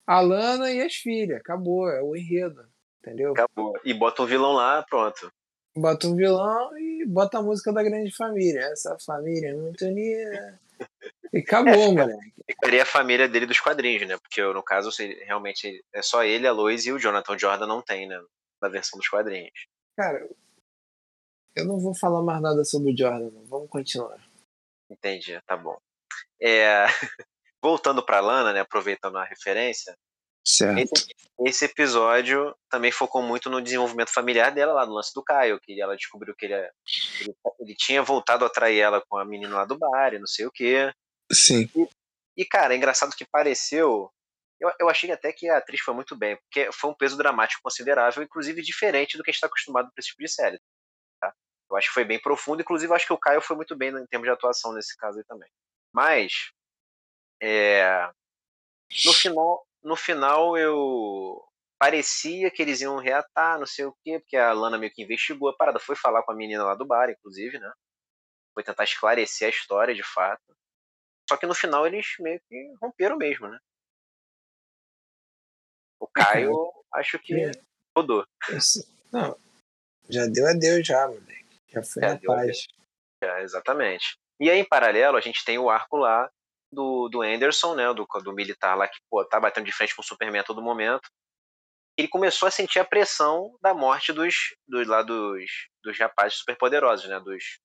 a 0.08 0.20
Lana 0.22 0.72
e 0.72 0.82
as 0.82 0.94
filhas. 0.96 1.40
Acabou, 1.40 1.90
é 1.90 2.02
o 2.02 2.16
enredo. 2.16 2.66
Entendeu? 3.00 3.32
Acabou. 3.32 3.74
E 3.84 3.94
bota 3.94 4.22
um 4.22 4.26
vilão 4.26 4.54
lá, 4.54 4.84
pronto. 4.84 5.32
Bota 5.76 6.08
um 6.08 6.16
vilão 6.16 6.78
e 6.78 7.06
bota 7.06 7.40
a 7.40 7.42
música 7.42 7.74
da 7.74 7.84
grande 7.84 8.16
família. 8.16 8.62
Essa 8.72 8.96
família 9.06 9.50
é 9.50 9.54
muito 9.56 9.84
unida. 9.86 10.60
E 11.34 11.40
acabou, 11.40 11.92
moleque. 11.94 12.34
Ficaria 12.50 12.84
a 12.84 12.86
família 12.86 13.28
dele 13.28 13.46
dos 13.46 13.60
quadrinhos, 13.60 14.08
né? 14.08 14.18
Porque 14.18 14.42
no 14.42 14.62
caso, 14.64 14.90
realmente 15.26 15.84
é 15.94 16.02
só 16.02 16.24
ele, 16.24 16.48
a 16.48 16.52
Lois 16.52 16.86
e 16.86 16.92
o 16.92 17.00
Jonathan. 17.00 17.38
Jordan 17.38 17.66
não 17.68 17.82
tem, 17.82 18.08
né? 18.08 18.22
Na 18.62 18.70
versão 18.70 18.98
dos 19.00 19.08
quadrinhos. 19.10 19.52
Cara, 19.98 20.30
eu 21.56 21.66
não 21.66 21.80
vou 21.80 21.94
falar 21.96 22.22
mais 22.22 22.42
nada 22.42 22.64
sobre 22.64 22.94
o 22.94 22.98
Jordan, 22.98 23.32
não. 23.32 23.44
Vamos 23.46 23.70
continuar. 23.70 24.18
Entendi, 24.94 25.40
tá 25.46 25.58
bom. 25.58 25.78
É, 26.42 26.86
Voltando 27.62 28.06
pra 28.06 28.20
Lana, 28.20 28.52
né? 28.54 28.60
Aproveitando 28.60 29.18
a 29.18 29.24
referência, 29.24 29.96
Certo. 30.46 30.78
esse, 30.78 31.08
esse 31.48 31.66
episódio 31.66 32.54
também 32.70 32.92
focou 32.92 33.22
muito 33.22 33.50
no 33.50 33.62
desenvolvimento 33.62 34.12
familiar 34.12 34.52
dela 34.52 34.74
lá, 34.74 34.86
no 34.86 34.94
lance 34.94 35.14
do 35.14 35.24
Caio, 35.24 35.60
que 35.62 35.82
ela 35.82 35.96
descobriu 35.96 36.36
que 36.36 36.46
ele, 36.46 36.54
é- 36.54 36.72
ele, 37.22 37.36
ele 37.62 37.76
tinha 37.76 38.04
voltado 38.04 38.44
a 38.44 38.48
atrair 38.48 38.80
ela 38.82 39.02
com 39.08 39.18
a 39.18 39.24
menina 39.24 39.56
lá 39.56 39.66
do 39.66 39.78
bar 39.78 40.14
e 40.14 40.20
não 40.20 40.28
sei 40.28 40.46
o 40.46 40.52
quê. 40.52 40.92
Sim. 41.32 41.70
E, 42.36 42.44
cara, 42.46 42.74
é 42.74 42.78
engraçado 42.78 43.16
que 43.16 43.26
pareceu. 43.26 44.12
Eu, 44.60 44.72
eu 44.82 44.90
achei 44.90 45.12
até 45.12 45.32
que 45.32 45.50
a 45.50 45.58
atriz 45.58 45.80
foi 45.82 45.94
muito 45.94 46.16
bem, 46.16 46.36
porque 46.38 46.70
foi 46.74 46.90
um 46.90 46.96
peso 46.96 47.18
dramático 47.18 47.62
considerável, 47.64 48.22
inclusive 48.24 48.62
diferente 48.62 49.18
do 49.18 49.24
que 49.24 49.30
a 49.30 49.32
gente 49.32 49.38
está 49.38 49.48
acostumado 49.48 49.86
com 49.86 49.94
esse 49.98 50.10
tipo 50.10 50.22
de 50.22 50.30
série. 50.30 50.60
Eu 51.74 51.78
acho 51.78 51.88
que 51.90 51.94
foi 51.94 52.06
bem 52.06 52.20
profundo, 52.22 52.62
inclusive 52.62 52.94
acho 52.94 53.08
que 53.08 53.14
o 53.14 53.18
Caio 53.18 53.42
foi 53.42 53.56
muito 53.56 53.76
bem 53.76 53.90
em 53.90 54.06
termos 54.08 54.28
de 54.28 54.32
atuação 54.32 54.74
nesse 54.74 54.96
caso 54.98 55.18
aí 55.18 55.24
também. 55.26 55.50
Mas. 55.94 56.52
é, 57.42 58.10
no 59.06 59.14
final, 59.14 59.68
no 59.84 59.96
final 59.96 60.58
eu 60.58 61.44
parecia 61.80 62.50
que 62.52 62.62
eles 62.62 62.80
iam 62.82 62.98
reatar, 62.98 63.60
não 63.60 63.66
sei 63.66 63.86
o 63.86 63.96
quê, 64.04 64.20
porque 64.20 64.38
a 64.38 64.54
Lana 64.54 64.78
meio 64.78 64.92
que 64.94 65.02
investigou 65.04 65.50
a 65.50 65.56
parada, 65.56 65.80
foi 65.80 65.96
falar 65.96 66.22
com 66.24 66.32
a 66.32 66.36
menina 66.36 66.64
lá 66.64 66.76
do 66.76 66.86
bar, 66.86 67.10
inclusive, 67.10 67.58
né? 67.60 67.72
Foi 68.54 68.64
tentar 68.64 68.84
esclarecer 68.84 69.48
a 69.48 69.50
história 69.50 69.96
de 69.96 70.04
fato. 70.04 70.56
Só 71.28 71.36
que 71.36 71.48
no 71.48 71.56
final 71.56 71.88
eles 71.88 72.06
meio 72.20 72.40
que 72.48 72.74
romperam 72.82 73.18
mesmo, 73.18 73.48
né? 73.48 73.58
O 76.00 76.08
Caio, 76.08 76.72
acho 76.94 77.18
que 77.20 77.34
rodou. 77.98 78.26
Esse- 78.50 78.88
Não, 79.12 79.38
já 80.10 80.26
deu 80.28 80.48
adeus 80.48 80.86
já, 80.86 81.08
moleque. 81.08 81.33
Já 81.74 81.84
foi 81.84 82.02
Já 82.04 82.10
na 82.10 82.14
deu 82.16 82.28
paz. 82.28 82.68
É, 83.24 83.42
exatamente. 83.42 84.18
E 84.40 84.50
aí, 84.50 84.60
em 84.60 84.68
paralelo, 84.68 85.18
a 85.18 85.22
gente 85.22 85.44
tem 85.46 85.58
o 85.58 85.70
arco 85.70 85.98
lá 85.98 86.30
do, 86.72 87.08
do 87.10 87.22
Anderson, 87.22 87.76
né? 87.76 87.94
Do, 87.94 88.06
do 88.06 88.34
militar 88.34 88.76
lá 88.76 88.88
que, 88.88 88.98
pô, 89.10 89.24
tá 89.26 89.40
batendo 89.40 89.66
de 89.66 89.72
frente 89.72 89.96
com 89.96 90.02
o 90.02 90.06
Superman 90.06 90.42
a 90.42 90.44
todo 90.44 90.62
momento. 90.62 91.08
Ele 91.98 92.08
começou 92.08 92.48
a 92.48 92.52
sentir 92.52 92.80
a 92.80 92.86
pressão 92.86 93.56
da 93.62 93.74
morte 93.74 94.12
dos, 94.12 94.56
dos, 94.68 94.88
lá 94.88 95.04
dos, 95.04 95.46
dos 95.84 95.98
rapazes 96.00 96.40
superpoderosos, 96.40 97.08
né? 97.08 97.20
Dos, 97.20 97.60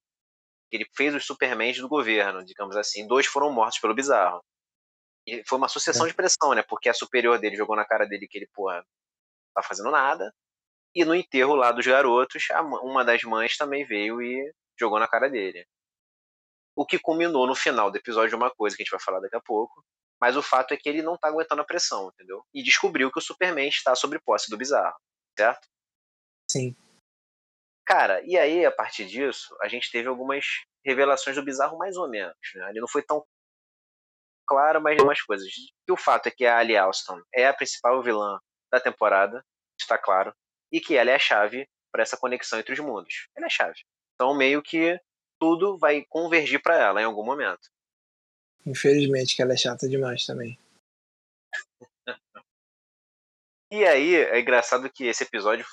ele 0.70 0.86
fez 0.94 1.14
os 1.14 1.24
Supermans 1.24 1.78
do 1.78 1.88
governo, 1.88 2.44
digamos 2.44 2.76
assim. 2.76 3.06
Dois 3.06 3.26
foram 3.26 3.50
mortos 3.50 3.78
pelo 3.78 3.94
bizarro. 3.94 4.42
E 5.26 5.42
foi 5.46 5.58
uma 5.58 5.68
sucessão 5.68 6.06
É. 6.06 6.08
de 6.08 6.14
pressão, 6.14 6.54
né? 6.54 6.62
Porque 6.62 6.88
a 6.88 6.94
superior 6.94 7.38
dele 7.38 7.56
jogou 7.56 7.74
na 7.74 7.86
cara 7.86 8.06
dele 8.06 8.28
que 8.28 8.38
ele, 8.38 8.48
porra, 8.52 8.84
tá 9.54 9.62
fazendo 9.62 9.90
nada. 9.90 10.32
E 10.94 11.04
no 11.04 11.14
enterro 11.14 11.54
lá 11.54 11.70
dos 11.70 11.86
garotos, 11.86 12.44
uma 12.82 13.04
das 13.04 13.22
mães 13.22 13.56
também 13.56 13.84
veio 13.84 14.22
e 14.22 14.52
jogou 14.78 14.98
na 14.98 15.08
cara 15.08 15.28
dele. 15.28 15.66
O 16.74 16.86
que 16.86 16.98
culminou 16.98 17.46
no 17.46 17.54
final 17.54 17.90
do 17.90 17.98
episódio 17.98 18.30
de 18.30 18.36
uma 18.36 18.50
coisa 18.50 18.76
que 18.76 18.82
a 18.82 18.84
gente 18.84 18.90
vai 18.90 19.00
falar 19.00 19.20
daqui 19.20 19.36
a 19.36 19.40
pouco. 19.40 19.84
Mas 20.20 20.36
o 20.36 20.42
fato 20.42 20.72
é 20.74 20.76
que 20.76 20.88
ele 20.88 21.02
não 21.02 21.16
tá 21.16 21.28
aguentando 21.28 21.62
a 21.62 21.64
pressão, 21.64 22.08
entendeu? 22.08 22.44
E 22.52 22.62
descobriu 22.62 23.10
que 23.10 23.18
o 23.18 23.22
Superman 23.22 23.68
está 23.68 23.94
sob 23.94 24.18
posse 24.20 24.50
do 24.50 24.56
bizarro, 24.56 24.96
certo? 25.38 25.68
Sim. 26.50 26.74
Cara, 27.86 28.20
e 28.24 28.36
aí, 28.36 28.66
a 28.66 28.70
partir 28.70 29.06
disso, 29.06 29.56
a 29.62 29.68
gente 29.68 29.90
teve 29.90 30.08
algumas 30.08 30.44
revelações 30.84 31.36
do 31.36 31.44
bizarro 31.44 31.78
mais 31.78 31.96
ou 31.96 32.08
menos. 32.08 32.36
Né? 32.54 32.70
Ele 32.70 32.80
não 32.80 32.88
foi 32.88 33.02
tão 33.02 33.24
claro, 34.46 34.80
mas 34.80 34.98
algumas 34.98 35.22
coisas. 35.22 35.48
E 35.86 35.92
o 35.92 35.96
fato 35.96 36.26
é 36.26 36.30
que 36.30 36.44
a 36.46 36.58
Ali 36.58 36.76
Alston 36.76 37.22
é 37.32 37.46
a 37.46 37.54
principal 37.54 38.02
vilã 38.02 38.38
da 38.72 38.80
temporada, 38.80 39.44
está 39.80 39.96
claro, 39.96 40.34
e 40.72 40.80
que 40.80 40.96
ela 40.96 41.10
é 41.10 41.14
a 41.14 41.18
chave 41.18 41.68
para 41.92 42.02
essa 42.02 42.16
conexão 42.16 42.58
entre 42.58 42.72
os 42.72 42.78
mundos. 42.80 43.28
Ela 43.36 43.46
é 43.46 43.48
a 43.48 43.50
chave. 43.50 43.80
Então, 44.14 44.36
meio 44.36 44.62
que 44.62 45.00
tudo 45.40 45.78
vai 45.78 46.04
convergir 46.08 46.60
para 46.60 46.76
ela 46.76 47.00
em 47.00 47.04
algum 47.04 47.24
momento. 47.24 47.68
Infelizmente 48.66 49.34
que 49.36 49.42
ela 49.42 49.54
é 49.54 49.56
chata 49.56 49.88
demais 49.88 50.26
também. 50.26 50.58
E 53.70 53.84
aí, 53.84 54.14
é 54.14 54.40
engraçado 54.40 54.88
que 54.90 55.04
esse 55.04 55.24
episódio 55.24 55.66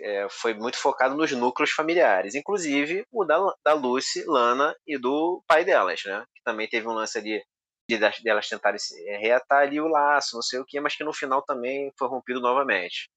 é, 0.00 0.28
foi 0.30 0.54
muito 0.54 0.76
focado 0.78 1.16
nos 1.16 1.32
núcleos 1.32 1.72
familiares, 1.72 2.36
inclusive 2.36 3.04
o 3.10 3.24
da, 3.24 3.38
da 3.64 3.72
Lucy, 3.72 4.24
Lana 4.26 4.72
e 4.86 4.96
do 4.96 5.42
pai 5.46 5.64
delas, 5.64 6.02
né? 6.04 6.24
Que 6.32 6.42
também 6.44 6.68
teve 6.68 6.86
um 6.86 6.92
lance 6.92 7.18
ali 7.18 7.44
de 7.90 7.98
das- 7.98 8.20
delas 8.20 8.48
tentarem 8.48 8.78
é, 9.06 9.16
reatar 9.16 9.62
ali 9.62 9.80
o 9.80 9.88
laço, 9.88 10.36
não 10.36 10.42
sei 10.42 10.60
o 10.60 10.64
que, 10.64 10.80
mas 10.80 10.94
que 10.94 11.02
no 11.02 11.12
final 11.12 11.42
também 11.42 11.92
foi 11.98 12.06
rompido 12.06 12.40
novamente. 12.40 13.10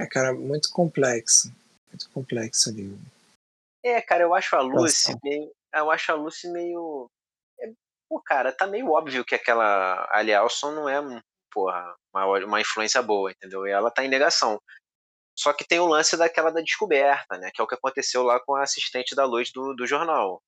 É, 0.00 0.06
cara, 0.06 0.32
muito 0.32 0.70
complexo. 0.70 1.52
Muito 1.88 2.08
complexo 2.10 2.70
ali. 2.70 2.98
É, 3.84 4.00
cara, 4.00 4.22
eu 4.22 4.34
acho 4.34 4.56
a 4.56 4.60
Lucy 4.60 5.14
meio. 5.22 5.52
Eu 5.74 5.90
acho 5.90 6.10
a 6.10 6.14
Lucy 6.14 6.48
meio. 6.48 7.06
é, 7.60 7.70
pô, 8.08 8.20
cara, 8.20 8.50
tá 8.50 8.66
meio 8.66 8.90
óbvio 8.90 9.24
que 9.24 9.34
aquela 9.34 10.08
Ali 10.10 10.32
Alson 10.32 10.72
não 10.72 10.88
é, 10.88 11.22
porra, 11.52 11.94
uma, 12.14 12.24
uma 12.38 12.60
influência 12.60 13.02
boa, 13.02 13.30
entendeu? 13.30 13.66
E 13.66 13.70
ela 13.70 13.90
tá 13.90 14.02
em 14.02 14.08
negação. 14.08 14.58
Só 15.38 15.52
que 15.52 15.66
tem 15.66 15.80
o 15.80 15.86
lance 15.86 16.16
daquela 16.16 16.50
da 16.50 16.62
descoberta, 16.62 17.36
né? 17.36 17.50
Que 17.52 17.60
é 17.60 17.64
o 17.64 17.66
que 17.66 17.74
aconteceu 17.74 18.22
lá 18.22 18.40
com 18.40 18.54
a 18.54 18.62
assistente 18.62 19.14
da 19.14 19.24
luz 19.24 19.52
do, 19.52 19.74
do 19.74 19.86
jornal. 19.86 20.42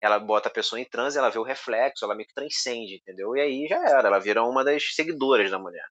Ela 0.00 0.18
bota 0.18 0.48
a 0.48 0.52
pessoa 0.52 0.80
em 0.80 0.84
transe, 0.84 1.18
ela 1.18 1.30
vê 1.30 1.38
o 1.38 1.44
reflexo, 1.44 2.04
ela 2.04 2.14
meio 2.14 2.26
que 2.26 2.34
transcende, 2.34 2.96
entendeu? 2.96 3.36
E 3.36 3.40
aí 3.40 3.66
já 3.68 3.76
era, 3.76 4.08
ela 4.08 4.18
vira 4.18 4.44
uma 4.44 4.64
das 4.64 4.94
seguidoras 4.94 5.50
da 5.50 5.58
mulher. 5.58 5.86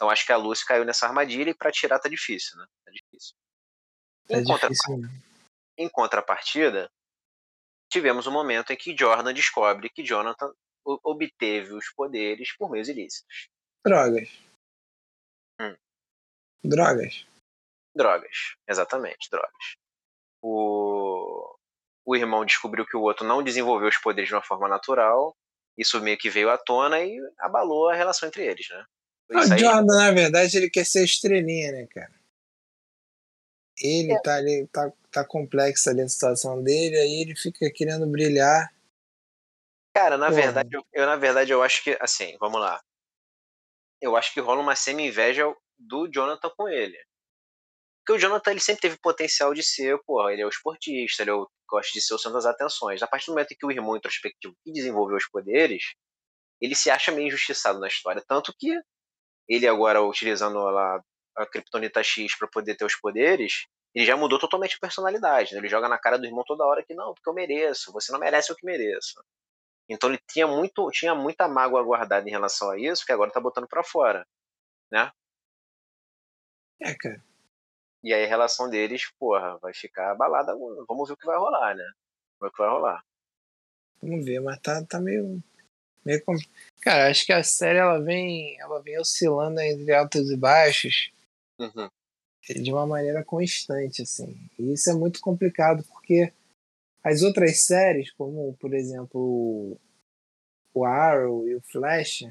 Então 0.00 0.08
acho 0.08 0.24
que 0.24 0.32
a 0.32 0.36
Lucy 0.38 0.64
caiu 0.64 0.82
nessa 0.82 1.06
armadilha 1.06 1.50
e 1.50 1.54
pra 1.54 1.70
tirar 1.70 1.98
tá 1.98 2.08
difícil, 2.08 2.56
né? 2.56 2.66
Tá 2.86 2.90
difícil. 2.90 3.36
É 4.30 4.38
Em, 4.38 4.42
difícil 4.44 4.96
mesmo. 4.96 5.22
em 5.76 5.90
contrapartida, 5.90 6.90
tivemos 7.92 8.26
um 8.26 8.30
momento 8.32 8.72
em 8.72 8.76
que 8.78 8.96
Jordan 8.96 9.34
descobre 9.34 9.90
que 9.90 10.02
Jonathan 10.02 10.54
obteve 10.86 11.74
os 11.74 11.90
poderes 11.90 12.56
por 12.56 12.70
meios 12.70 12.88
ilícitos. 12.88 13.50
Drogas. 13.84 14.30
Hum. 15.60 15.76
Drogas. 16.64 17.26
Drogas, 17.94 18.56
exatamente, 18.66 19.28
drogas. 19.28 19.74
O, 20.40 21.58
o 22.06 22.16
irmão 22.16 22.46
descobriu 22.46 22.86
que 22.86 22.96
o 22.96 23.02
outro 23.02 23.26
não 23.26 23.42
desenvolveu 23.42 23.90
os 23.90 23.98
poderes 23.98 24.28
de 24.28 24.34
uma 24.34 24.42
forma 24.42 24.66
natural. 24.66 25.36
Isso 25.76 26.00
meio 26.00 26.16
que 26.16 26.30
veio 26.30 26.48
à 26.48 26.56
tona 26.56 27.00
e 27.00 27.18
abalou 27.38 27.90
a 27.90 27.94
relação 27.94 28.26
entre 28.26 28.46
eles, 28.46 28.66
né? 28.70 28.86
O 29.30 29.38
aí... 29.38 29.58
Jordan, 29.58 29.96
na 29.96 30.12
verdade, 30.12 30.56
ele 30.56 30.68
quer 30.68 30.84
ser 30.84 31.04
estrelinha, 31.04 31.72
né, 31.72 31.86
cara? 31.86 32.12
Ele 33.80 34.12
é. 34.12 34.20
tá 34.20 34.36
ali, 34.36 34.66
tá, 34.68 34.92
tá 35.10 35.24
complexa 35.24 35.90
ali 35.90 36.02
a 36.02 36.08
situação 36.08 36.62
dele, 36.62 36.96
aí 36.96 37.22
ele 37.22 37.34
fica 37.34 37.70
querendo 37.70 38.06
brilhar. 38.06 38.72
Cara, 39.94 40.18
na 40.18 40.28
Porra. 40.28 40.42
verdade, 40.42 40.76
eu, 40.76 40.86
eu, 40.92 41.06
na 41.06 41.16
verdade 41.16 41.50
eu 41.50 41.62
acho 41.62 41.82
que 41.82 41.96
assim, 42.00 42.36
vamos 42.38 42.60
lá. 42.60 42.80
Eu 44.00 44.16
acho 44.16 44.32
que 44.32 44.40
rola 44.40 44.60
uma 44.60 44.76
semi-inveja 44.76 45.44
do 45.78 46.08
Jonathan 46.08 46.50
com 46.56 46.68
ele. 46.68 46.98
Porque 47.98 48.12
o 48.12 48.18
Jonathan 48.18 48.50
ele 48.50 48.60
sempre 48.60 48.82
teve 48.82 48.98
potencial 48.98 49.54
de 49.54 49.62
ser, 49.62 49.98
porra, 50.04 50.32
ele 50.32 50.42
é 50.42 50.46
o 50.46 50.48
esportista, 50.48 51.22
ele 51.22 51.30
é 51.30 51.34
o, 51.34 51.48
gosta 51.68 51.92
de 51.92 52.00
ser 52.00 52.14
o 52.14 52.18
centro 52.18 52.34
das 52.34 52.46
atenções. 52.46 53.02
A 53.02 53.06
partir 53.06 53.26
do 53.26 53.32
momento 53.32 53.52
em 53.52 53.56
que 53.56 53.66
o 53.66 53.70
irmão 53.70 53.96
introspectivo 53.96 54.54
que 54.64 54.72
desenvolveu 54.72 55.16
os 55.16 55.28
poderes, 55.28 55.94
ele 56.60 56.74
se 56.74 56.90
acha 56.90 57.12
meio 57.12 57.28
injustiçado 57.28 57.78
na 57.78 57.88
história. 57.88 58.22
Tanto 58.26 58.54
que 58.58 58.78
ele 59.50 59.66
agora 59.66 60.00
utilizando 60.00 60.60
lá 60.60 61.02
a 61.36 61.46
Kryptonita 61.46 62.02
X 62.02 62.38
para 62.38 62.46
poder 62.46 62.76
ter 62.76 62.84
os 62.84 62.94
poderes, 62.94 63.66
ele 63.92 64.06
já 64.06 64.16
mudou 64.16 64.38
totalmente 64.38 64.76
a 64.76 64.80
personalidade. 64.80 65.52
Né? 65.52 65.58
Ele 65.58 65.68
joga 65.68 65.88
na 65.88 65.98
cara 65.98 66.16
do 66.16 66.24
irmão 66.24 66.44
toda 66.46 66.64
hora 66.64 66.84
que 66.84 66.94
não, 66.94 67.12
porque 67.12 67.28
eu 67.28 67.34
mereço, 67.34 67.92
você 67.92 68.12
não 68.12 68.20
merece 68.20 68.52
o 68.52 68.56
que 68.56 68.64
mereço. 68.64 69.20
Então 69.88 70.08
ele 70.08 70.20
tinha 70.30 70.46
muito, 70.46 70.88
tinha 70.92 71.16
muita 71.16 71.48
mágoa 71.48 71.82
guardada 71.82 72.28
em 72.28 72.30
relação 72.30 72.70
a 72.70 72.78
isso, 72.78 73.04
que 73.04 73.10
agora 73.10 73.32
tá 73.32 73.40
botando 73.40 73.66
para 73.66 73.82
fora, 73.82 74.24
né? 74.90 75.10
É, 76.80 76.94
cara. 76.94 77.22
E 78.02 78.14
aí 78.14 78.24
a 78.24 78.28
relação 78.28 78.70
deles, 78.70 79.10
porra, 79.18 79.58
vai 79.58 79.74
ficar 79.74 80.12
abalada. 80.12 80.54
Vamos 80.88 81.08
ver 81.08 81.14
o 81.14 81.16
que 81.16 81.26
vai 81.26 81.36
rolar, 81.36 81.74
né? 81.74 81.84
Vamos 82.38 82.40
ver 82.40 82.46
o 82.46 82.52
que 82.52 82.58
vai 82.58 82.70
rolar. 82.70 83.04
Vamos 84.00 84.24
ver, 84.24 84.40
mas 84.40 84.58
tá, 84.60 84.82
tá 84.86 85.00
meio. 85.00 85.42
Meio. 86.04 86.22
Cara, 86.82 87.10
acho 87.10 87.26
que 87.26 87.32
a 87.32 87.42
série 87.42 87.78
ela 87.78 87.98
vem, 87.98 88.58
ela 88.60 88.80
vem 88.80 88.98
oscilando 88.98 89.60
entre 89.60 89.92
altos 89.94 90.30
e 90.30 90.36
baixos 90.36 91.10
uhum. 91.58 91.88
de 92.48 92.72
uma 92.72 92.86
maneira 92.86 93.24
constante, 93.24 94.02
assim. 94.02 94.36
E 94.58 94.72
isso 94.72 94.90
é 94.90 94.94
muito 94.94 95.20
complicado, 95.20 95.84
porque 95.84 96.32
as 97.02 97.22
outras 97.22 97.62
séries, 97.62 98.10
como 98.12 98.56
por 98.58 98.74
exemplo 98.74 99.78
o 100.72 100.84
Arrow 100.84 101.48
e 101.48 101.54
o 101.54 101.62
Flash, 101.62 102.24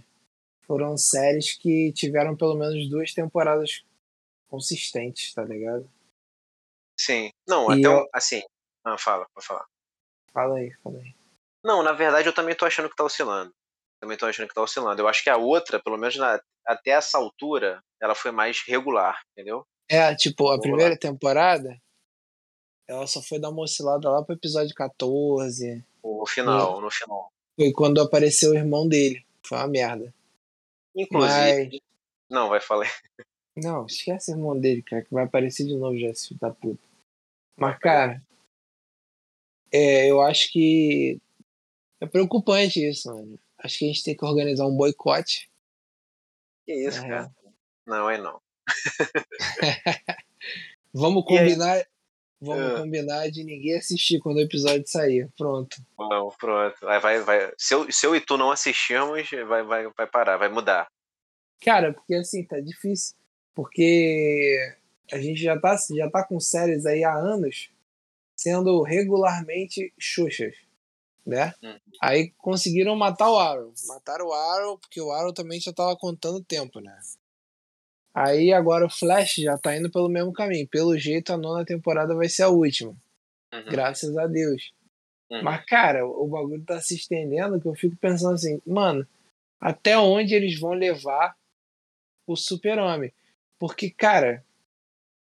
foram 0.63 0.97
séries 0.97 1.53
que 1.53 1.91
tiveram 1.93 2.35
pelo 2.35 2.55
menos 2.55 2.89
duas 2.89 3.13
temporadas 3.13 3.83
consistentes, 4.47 5.33
tá 5.33 5.43
ligado? 5.43 5.89
Sim. 6.99 7.29
Não, 7.47 7.71
e 7.71 7.79
até 7.79 7.88
eu... 7.88 8.09
assim. 8.13 8.41
Ah, 8.83 8.97
fala, 8.97 9.27
pode 9.33 9.45
falar. 9.45 9.65
Fala 10.31 10.57
aí, 10.57 10.71
fala 10.83 10.99
aí. 10.99 11.15
Não, 11.63 11.83
na 11.83 11.91
verdade 11.91 12.27
eu 12.27 12.33
também 12.33 12.55
tô 12.55 12.65
achando 12.65 12.89
que 12.89 12.95
tá 12.95 13.03
oscilando. 13.03 13.53
Também 14.00 14.18
tô 14.18 14.25
achando 14.25 14.48
que 14.48 14.53
tá 14.53 14.62
oscilando. 14.62 15.01
Eu 15.01 15.08
acho 15.08 15.24
que 15.24 15.29
a 15.29 15.38
outra, 15.38 15.79
pelo 15.79 15.98
menos 15.98 16.15
na, 16.15 16.39
até 16.65 16.91
essa 16.91 17.18
altura, 17.18 17.84
ela 18.01 18.15
foi 18.15 18.32
mais 18.32 18.63
regular, 18.65 19.22
entendeu? 19.32 19.65
É, 19.89 20.15
tipo, 20.15 20.48
a 20.48 20.51
regular. 20.51 20.62
primeira 20.62 20.98
temporada, 20.98 21.77
ela 22.88 23.06
só 23.08 23.22
foi 23.22 23.39
dar 23.39 23.50
uma 23.50 23.63
oscilada 23.63 24.10
lá 24.10 24.24
pro 24.24 24.36
episódio 24.36 24.74
14. 24.74 25.84
No 26.03 26.25
final, 26.25 26.79
no 26.79 26.89
final. 26.89 27.32
Foi 27.56 27.72
quando 27.72 28.01
apareceu 28.01 28.51
o 28.51 28.56
irmão 28.56 28.88
dele. 28.88 29.25
Foi 29.46 29.58
uma 29.58 29.68
merda. 29.68 30.13
Inclusive. 30.96 31.70
Mas... 31.72 31.82
Não, 32.29 32.50
vai 32.50 32.62
falar. 32.62 32.89
Não, 33.58 33.86
esquece 33.86 34.32
o 34.32 34.36
irmão 34.36 34.58
dele, 34.58 34.82
cara, 34.82 35.03
que 35.03 35.13
vai 35.13 35.25
aparecer 35.25 35.65
de 35.65 35.75
novo 35.75 35.98
já, 36.00 36.08
esse 36.08 36.29
filho 36.29 36.39
da 36.39 36.51
puta. 36.51 36.82
Mas, 37.58 37.77
cara, 37.79 38.22
é, 39.72 40.10
eu 40.10 40.22
acho 40.22 40.51
que 40.51 41.20
é 42.00 42.06
preocupante 42.06 42.79
isso, 42.88 43.13
mano. 43.13 43.38
Acho 43.63 43.80
que 43.80 43.86
a 43.86 43.88
gente 43.88 44.04
tem 44.04 44.16
que 44.16 44.25
organizar 44.25 44.66
um 44.66 44.75
boicote. 44.75 45.50
Que 46.66 46.74
isso, 46.74 47.04
é. 47.06 47.08
cara? 47.08 47.32
Não, 47.86 48.10
é 48.10 48.18
não. 48.18 48.42
vamos 50.94 51.24
combinar. 51.25 51.86
Vamos 52.42 52.72
uh. 52.72 52.84
combinar 52.84 53.30
de 53.30 53.44
ninguém 53.44 53.78
assistir 53.78 54.20
quando 54.20 54.38
o 54.38 54.42
episódio 54.42 54.88
sair. 54.88 55.30
Pronto. 55.38 55.75
Não, 55.98 56.30
pronto. 56.39 56.78
Vai, 56.82 57.00
vai, 57.00 57.20
vai. 57.22 57.54
Se, 57.58 57.74
eu, 57.74 57.92
se 57.92 58.06
eu 58.06 58.16
e 58.16 58.22
tu 58.22 58.38
não 58.38 58.51
assistirmos, 58.51 59.30
vai, 59.48 59.63
vai, 59.63 59.88
vai 59.89 60.08
parar, 60.08 60.38
vai 60.38 60.48
mudar. 60.48 60.88
Cara, 61.62 61.94
porque 61.94 62.16
assim, 62.16 62.46
tá 62.46 62.60
difícil 62.62 63.20
porque 63.60 64.74
a 65.12 65.20
gente 65.20 65.42
já 65.42 65.60
tá, 65.60 65.75
já 65.94 66.10
tá 66.10 66.24
com 66.24 66.39
séries 66.39 66.86
aí 66.86 67.04
há 67.04 67.13
anos 67.13 67.70
sendo 68.34 68.82
regularmente 68.84 69.94
xuxas, 70.00 70.56
né? 71.25 71.53
Uhum. 71.61 71.79
Aí 72.01 72.31
conseguiram 72.38 72.95
matar 72.95 73.29
o 73.29 73.38
Arrow. 73.38 73.73
Mataram 73.88 74.27
o 74.27 74.33
Arrow 74.33 74.77
porque 74.77 75.01
o 75.01 75.11
Arrow 75.11 75.33
também 75.33 75.59
já 75.59 75.73
tava 75.73 75.95
contando 75.95 76.43
tempo, 76.43 76.79
né? 76.79 76.97
Aí 78.13 78.51
agora 78.51 78.85
o 78.85 78.89
Flash 78.89 79.35
já 79.35 79.57
tá 79.57 79.75
indo 79.77 79.91
pelo 79.91 80.09
mesmo 80.09 80.33
caminho. 80.33 80.67
Pelo 80.67 80.97
jeito 80.97 81.31
a 81.31 81.38
nona 81.38 81.65
temporada 81.65 82.15
vai 82.15 82.27
ser 82.27 82.43
a 82.43 82.49
última. 82.49 82.91
Uhum. 83.53 83.65
Graças 83.69 84.17
a 84.17 84.27
Deus. 84.27 84.71
Uhum. 85.31 85.43
Mas, 85.43 85.63
cara, 85.65 86.05
o 86.05 86.27
bagulho 86.27 86.63
tá 86.65 86.81
se 86.81 86.95
estendendo 86.95 87.61
que 87.61 87.67
eu 87.67 87.75
fico 87.75 87.95
pensando 87.97 88.33
assim, 88.33 88.59
mano, 88.65 89.07
até 89.59 89.97
onde 89.97 90.33
eles 90.33 90.59
vão 90.59 90.71
levar 90.71 91.38
o 92.25 92.35
super-homem? 92.35 93.13
Porque, 93.59 93.91
cara, 93.91 94.43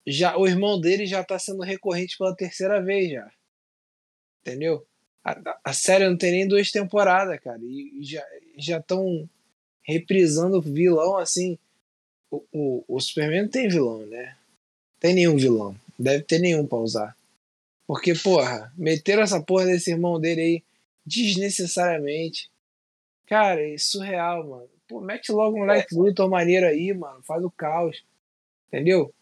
já 0.07 0.35
o 0.37 0.47
irmão 0.47 0.79
dele 0.79 1.05
já 1.05 1.23
tá 1.23 1.37
sendo 1.37 1.61
recorrente 1.61 2.17
pela 2.17 2.35
terceira 2.35 2.81
vez 2.81 3.11
já. 3.11 3.31
Entendeu? 4.41 4.87
A, 5.23 5.59
a 5.65 5.73
série 5.73 6.07
não 6.07 6.17
tem 6.17 6.31
nem 6.31 6.47
duas 6.47 6.71
temporadas, 6.71 7.39
cara. 7.39 7.59
E, 7.61 8.01
e 8.01 8.03
já 8.57 8.77
estão 8.77 9.27
reprisando 9.83 10.61
vilão 10.61 11.17
assim. 11.17 11.57
O, 12.31 12.43
o, 12.51 12.83
o 12.87 12.99
Superman 12.99 13.43
não 13.43 13.49
tem 13.49 13.67
vilão, 13.67 14.05
né? 14.05 14.35
Tem 14.99 15.13
nenhum 15.13 15.35
vilão. 15.35 15.75
Deve 15.97 16.23
ter 16.23 16.39
nenhum 16.39 16.65
pra 16.65 16.77
usar. 16.77 17.17
Porque, 17.87 18.13
porra, 18.13 18.71
meteram 18.77 19.23
essa 19.23 19.41
porra 19.41 19.65
desse 19.65 19.91
irmão 19.91 20.19
dele 20.19 20.41
aí 20.41 20.63
desnecessariamente. 21.05 22.49
Cara, 23.25 23.67
é 23.67 23.77
surreal, 23.77 24.47
mano. 24.47 24.69
Pô, 24.87 25.01
mete 25.01 25.31
logo 25.31 25.57
um 25.57 25.65
Lex 25.65 25.91
Luthor 25.91 26.29
maneiro 26.29 26.67
aí, 26.67 26.93
mano. 26.93 27.21
Faz 27.23 27.43
o 27.43 27.49
caos. 27.49 28.03
Entendeu? 28.67 29.13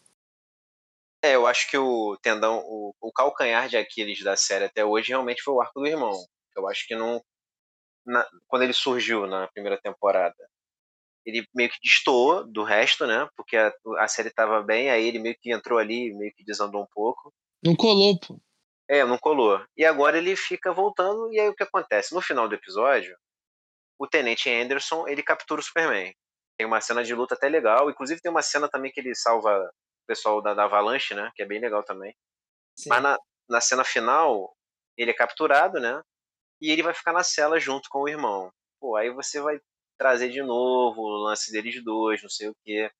É, 1.22 1.34
eu 1.34 1.46
acho 1.46 1.68
que 1.68 1.76
o 1.76 2.16
tendão, 2.22 2.60
o, 2.64 2.94
o 3.00 3.12
calcanhar 3.12 3.68
de 3.68 3.76
Aquiles 3.76 4.22
da 4.22 4.36
série 4.36 4.64
até 4.64 4.84
hoje 4.84 5.08
realmente 5.08 5.42
foi 5.42 5.54
o 5.54 5.60
arco 5.60 5.80
do 5.80 5.86
irmão. 5.86 6.14
Eu 6.56 6.68
acho 6.68 6.86
que 6.86 6.94
não. 6.94 7.22
Na, 8.06 8.26
quando 8.46 8.62
ele 8.62 8.72
surgiu 8.72 9.26
na 9.26 9.48
primeira 9.48 9.78
temporada, 9.80 10.48
ele 11.26 11.46
meio 11.54 11.68
que 11.68 11.78
destoou 11.82 12.46
do 12.50 12.62
resto, 12.62 13.06
né? 13.06 13.28
Porque 13.36 13.56
a, 13.56 13.72
a 13.98 14.08
série 14.08 14.30
tava 14.30 14.62
bem, 14.62 14.90
aí 14.90 15.06
ele 15.06 15.18
meio 15.18 15.36
que 15.40 15.52
entrou 15.52 15.78
ali, 15.78 16.14
meio 16.14 16.32
que 16.34 16.44
desandou 16.44 16.82
um 16.82 16.86
pouco. 16.92 17.32
Não 17.62 17.74
colou, 17.74 18.18
pô. 18.18 18.40
É, 18.88 19.04
não 19.04 19.18
colou. 19.18 19.60
E 19.76 19.84
agora 19.84 20.16
ele 20.16 20.34
fica 20.36 20.72
voltando, 20.72 21.30
e 21.32 21.38
aí 21.38 21.48
o 21.48 21.54
que 21.54 21.62
acontece? 21.62 22.14
No 22.14 22.22
final 22.22 22.48
do 22.48 22.54
episódio, 22.54 23.14
o 23.98 24.06
Tenente 24.06 24.48
Anderson, 24.48 25.06
ele 25.06 25.22
captura 25.22 25.60
o 25.60 25.64
Superman. 25.64 26.14
Tem 26.56 26.66
uma 26.66 26.80
cena 26.80 27.04
de 27.04 27.14
luta 27.14 27.34
até 27.34 27.48
legal. 27.48 27.90
Inclusive 27.90 28.20
tem 28.20 28.30
uma 28.30 28.42
cena 28.42 28.68
também 28.68 28.90
que 28.90 29.00
ele 29.00 29.14
salva 29.14 29.70
pessoal 30.08 30.42
da, 30.42 30.54
da 30.54 30.64
Avalanche, 30.64 31.14
né? 31.14 31.30
Que 31.36 31.42
é 31.42 31.46
bem 31.46 31.60
legal 31.60 31.84
também. 31.84 32.16
Sim. 32.76 32.88
Mas 32.88 33.02
na, 33.02 33.18
na 33.48 33.60
cena 33.60 33.84
final, 33.84 34.56
ele 34.96 35.10
é 35.10 35.14
capturado, 35.14 35.78
né? 35.78 36.02
E 36.60 36.70
ele 36.72 36.82
vai 36.82 36.94
ficar 36.94 37.12
na 37.12 37.22
cela 37.22 37.60
junto 37.60 37.88
com 37.88 38.00
o 38.00 38.08
irmão. 38.08 38.50
Pô, 38.80 38.96
aí 38.96 39.10
você 39.10 39.40
vai 39.40 39.60
trazer 39.98 40.30
de 40.30 40.42
novo 40.42 41.00
o 41.00 41.24
lance 41.24 41.52
deles 41.52 41.82
dois, 41.84 42.22
não 42.22 42.30
sei 42.30 42.48
o 42.48 42.56
quê. 42.64 42.90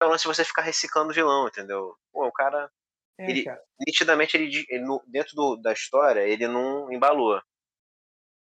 É 0.00 0.04
o 0.04 0.08
lance 0.08 0.22
de 0.22 0.28
você 0.28 0.44
ficar 0.44 0.62
reciclando 0.62 1.10
o 1.10 1.14
vilão, 1.14 1.48
entendeu? 1.48 1.96
Pô, 2.12 2.26
o 2.26 2.32
cara. 2.32 2.70
É, 3.18 3.30
ele, 3.30 3.44
cara. 3.44 3.60
Nitidamente, 3.80 4.36
ele, 4.36 4.64
ele 4.68 4.84
dentro 5.06 5.34
do, 5.34 5.56
da 5.56 5.72
história, 5.72 6.20
ele 6.20 6.46
não 6.46 6.92
embalou. 6.92 7.40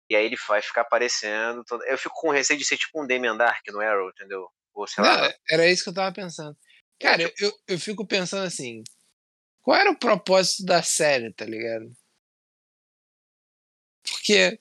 E 0.09 0.15
aí 0.15 0.25
ele 0.25 0.37
vai 0.47 0.61
ficar 0.61 0.81
aparecendo. 0.81 1.63
Todo... 1.63 1.83
Eu 1.85 1.97
fico 1.97 2.15
com 2.15 2.31
receio 2.31 2.57
de 2.57 2.65
ser 2.65 2.77
tipo 2.77 3.01
um 3.01 3.07
Damien 3.07 3.37
Dark 3.37 3.63
no 3.67 3.79
Arrow, 3.79 4.09
entendeu? 4.09 4.49
Ou 4.73 4.87
sei 4.87 5.03
Não, 5.03 5.09
lá. 5.09 5.33
Era 5.49 5.67
isso 5.67 5.83
que 5.83 5.89
eu 5.89 5.93
tava 5.93 6.13
pensando. 6.13 6.57
Cara, 6.99 7.23
eu, 7.23 7.31
eu, 7.39 7.59
eu 7.67 7.79
fico 7.79 8.05
pensando 8.05 8.45
assim. 8.45 8.83
Qual 9.61 9.77
era 9.77 9.91
o 9.91 9.97
propósito 9.99 10.65
da 10.65 10.81
série, 10.81 11.33
tá 11.33 11.45
ligado? 11.45 11.89
Porque. 14.03 14.59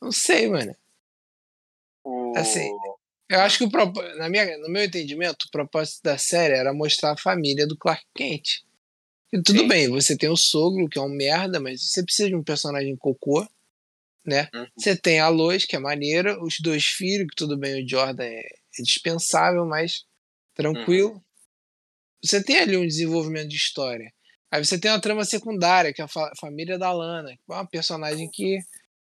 Não 0.00 0.12
sei, 0.12 0.48
mano. 0.48 0.74
Assim. 2.36 2.70
Eu 3.28 3.40
acho 3.40 3.58
que 3.58 3.64
o 3.64 3.92
na 4.16 4.28
minha, 4.28 4.58
no 4.58 4.68
meu 4.68 4.84
entendimento, 4.84 5.44
o 5.44 5.50
propósito 5.50 6.02
da 6.02 6.18
série 6.18 6.54
era 6.54 6.74
mostrar 6.74 7.12
a 7.12 7.16
família 7.16 7.66
do 7.66 7.76
Clark 7.76 8.04
Kent. 8.14 8.62
E 9.32 9.42
tudo 9.42 9.60
Sim. 9.60 9.68
bem, 9.68 9.88
você 9.88 10.16
tem 10.16 10.28
o 10.28 10.36
sogro, 10.36 10.88
que 10.88 10.98
é 10.98 11.02
um 11.02 11.08
merda, 11.08 11.58
mas 11.58 11.82
você 11.82 12.04
precisa 12.04 12.28
de 12.28 12.36
um 12.36 12.44
personagem 12.44 12.94
cocô, 12.96 13.46
né? 14.24 14.48
Uhum. 14.54 14.66
Você 14.76 14.94
tem 14.94 15.18
a 15.18 15.28
Lois, 15.28 15.64
que 15.64 15.74
é 15.74 15.78
maneira, 15.78 16.40
os 16.42 16.60
dois 16.60 16.84
filhos, 16.84 17.26
que 17.28 17.36
tudo 17.36 17.56
bem, 17.56 17.82
o 17.82 17.88
Jordan 17.88 18.24
é 18.24 18.42
é 18.78 18.82
dispensável, 18.82 19.64
mas 19.66 20.04
tranquilo. 20.54 21.12
Uhum. 21.12 21.22
Você 22.24 22.42
tem 22.42 22.58
ali 22.58 22.76
um 22.76 22.86
desenvolvimento 22.86 23.48
de 23.48 23.56
história. 23.56 24.10
Aí 24.50 24.64
você 24.64 24.78
tem 24.80 24.90
uma 24.90 25.00
trama 25.00 25.24
secundária, 25.24 25.92
que 25.92 26.00
é 26.00 26.04
a 26.04 26.08
fa 26.08 26.30
família 26.40 26.78
da 26.78 26.92
Lana, 26.92 27.28
que 27.28 27.52
é 27.52 27.54
uma 27.54 27.68
personagem 27.68 28.30
que 28.32 28.58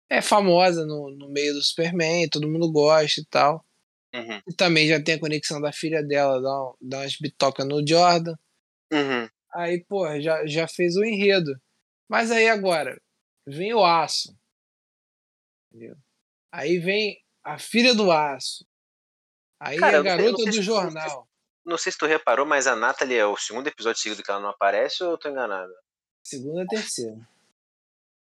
é 0.08 0.22
famosa 0.22 0.86
no, 0.86 1.10
no 1.10 1.28
meio 1.28 1.52
do 1.52 1.62
Superman, 1.62 2.28
todo 2.28 2.50
mundo 2.50 2.70
gosta 2.72 3.20
e 3.20 3.26
tal. 3.26 3.64
Uhum. 4.14 4.40
E 4.48 4.54
também 4.54 4.88
já 4.88 5.00
tem 5.02 5.16
a 5.16 5.20
conexão 5.20 5.60
da 5.60 5.72
filha 5.72 6.02
dela, 6.02 6.40
dá, 6.40 6.72
dá 6.80 6.98
umas 7.00 7.16
bitocas 7.16 7.66
no 7.66 7.86
Jordan. 7.86 8.34
Uhum. 8.92 9.28
Aí, 9.54 9.84
pô, 9.84 10.06
já, 10.20 10.46
já 10.46 10.66
fez 10.66 10.96
o 10.96 11.04
enredo. 11.04 11.52
Mas 12.08 12.30
aí 12.30 12.48
agora, 12.48 13.00
vem 13.46 13.74
o 13.74 13.84
aço. 13.84 14.36
Entendeu? 15.70 15.96
Aí 16.52 16.78
vem 16.78 17.18
a 17.44 17.58
filha 17.58 17.94
do 17.94 18.10
aço. 18.10 18.66
Aí 19.60 19.78
Cara, 19.78 19.98
a 19.98 20.02
garota 20.02 20.44
do 20.44 20.62
jornal. 20.62 21.29
Não 21.70 21.78
sei 21.78 21.92
se 21.92 21.98
tu 21.98 22.04
reparou, 22.04 22.44
mas 22.44 22.66
a 22.66 22.74
Natalie 22.74 23.16
é 23.16 23.24
o 23.24 23.36
segundo 23.36 23.68
episódio 23.68 24.02
seguido 24.02 24.22
que 24.22 24.30
ela 24.30 24.40
não 24.40 24.50
aparece 24.50 25.04
ou 25.04 25.12
eu 25.12 25.18
tô 25.18 25.28
enganado? 25.28 25.72
Segunda 26.22 26.64
e 26.64 26.66
terceira. 26.66 27.16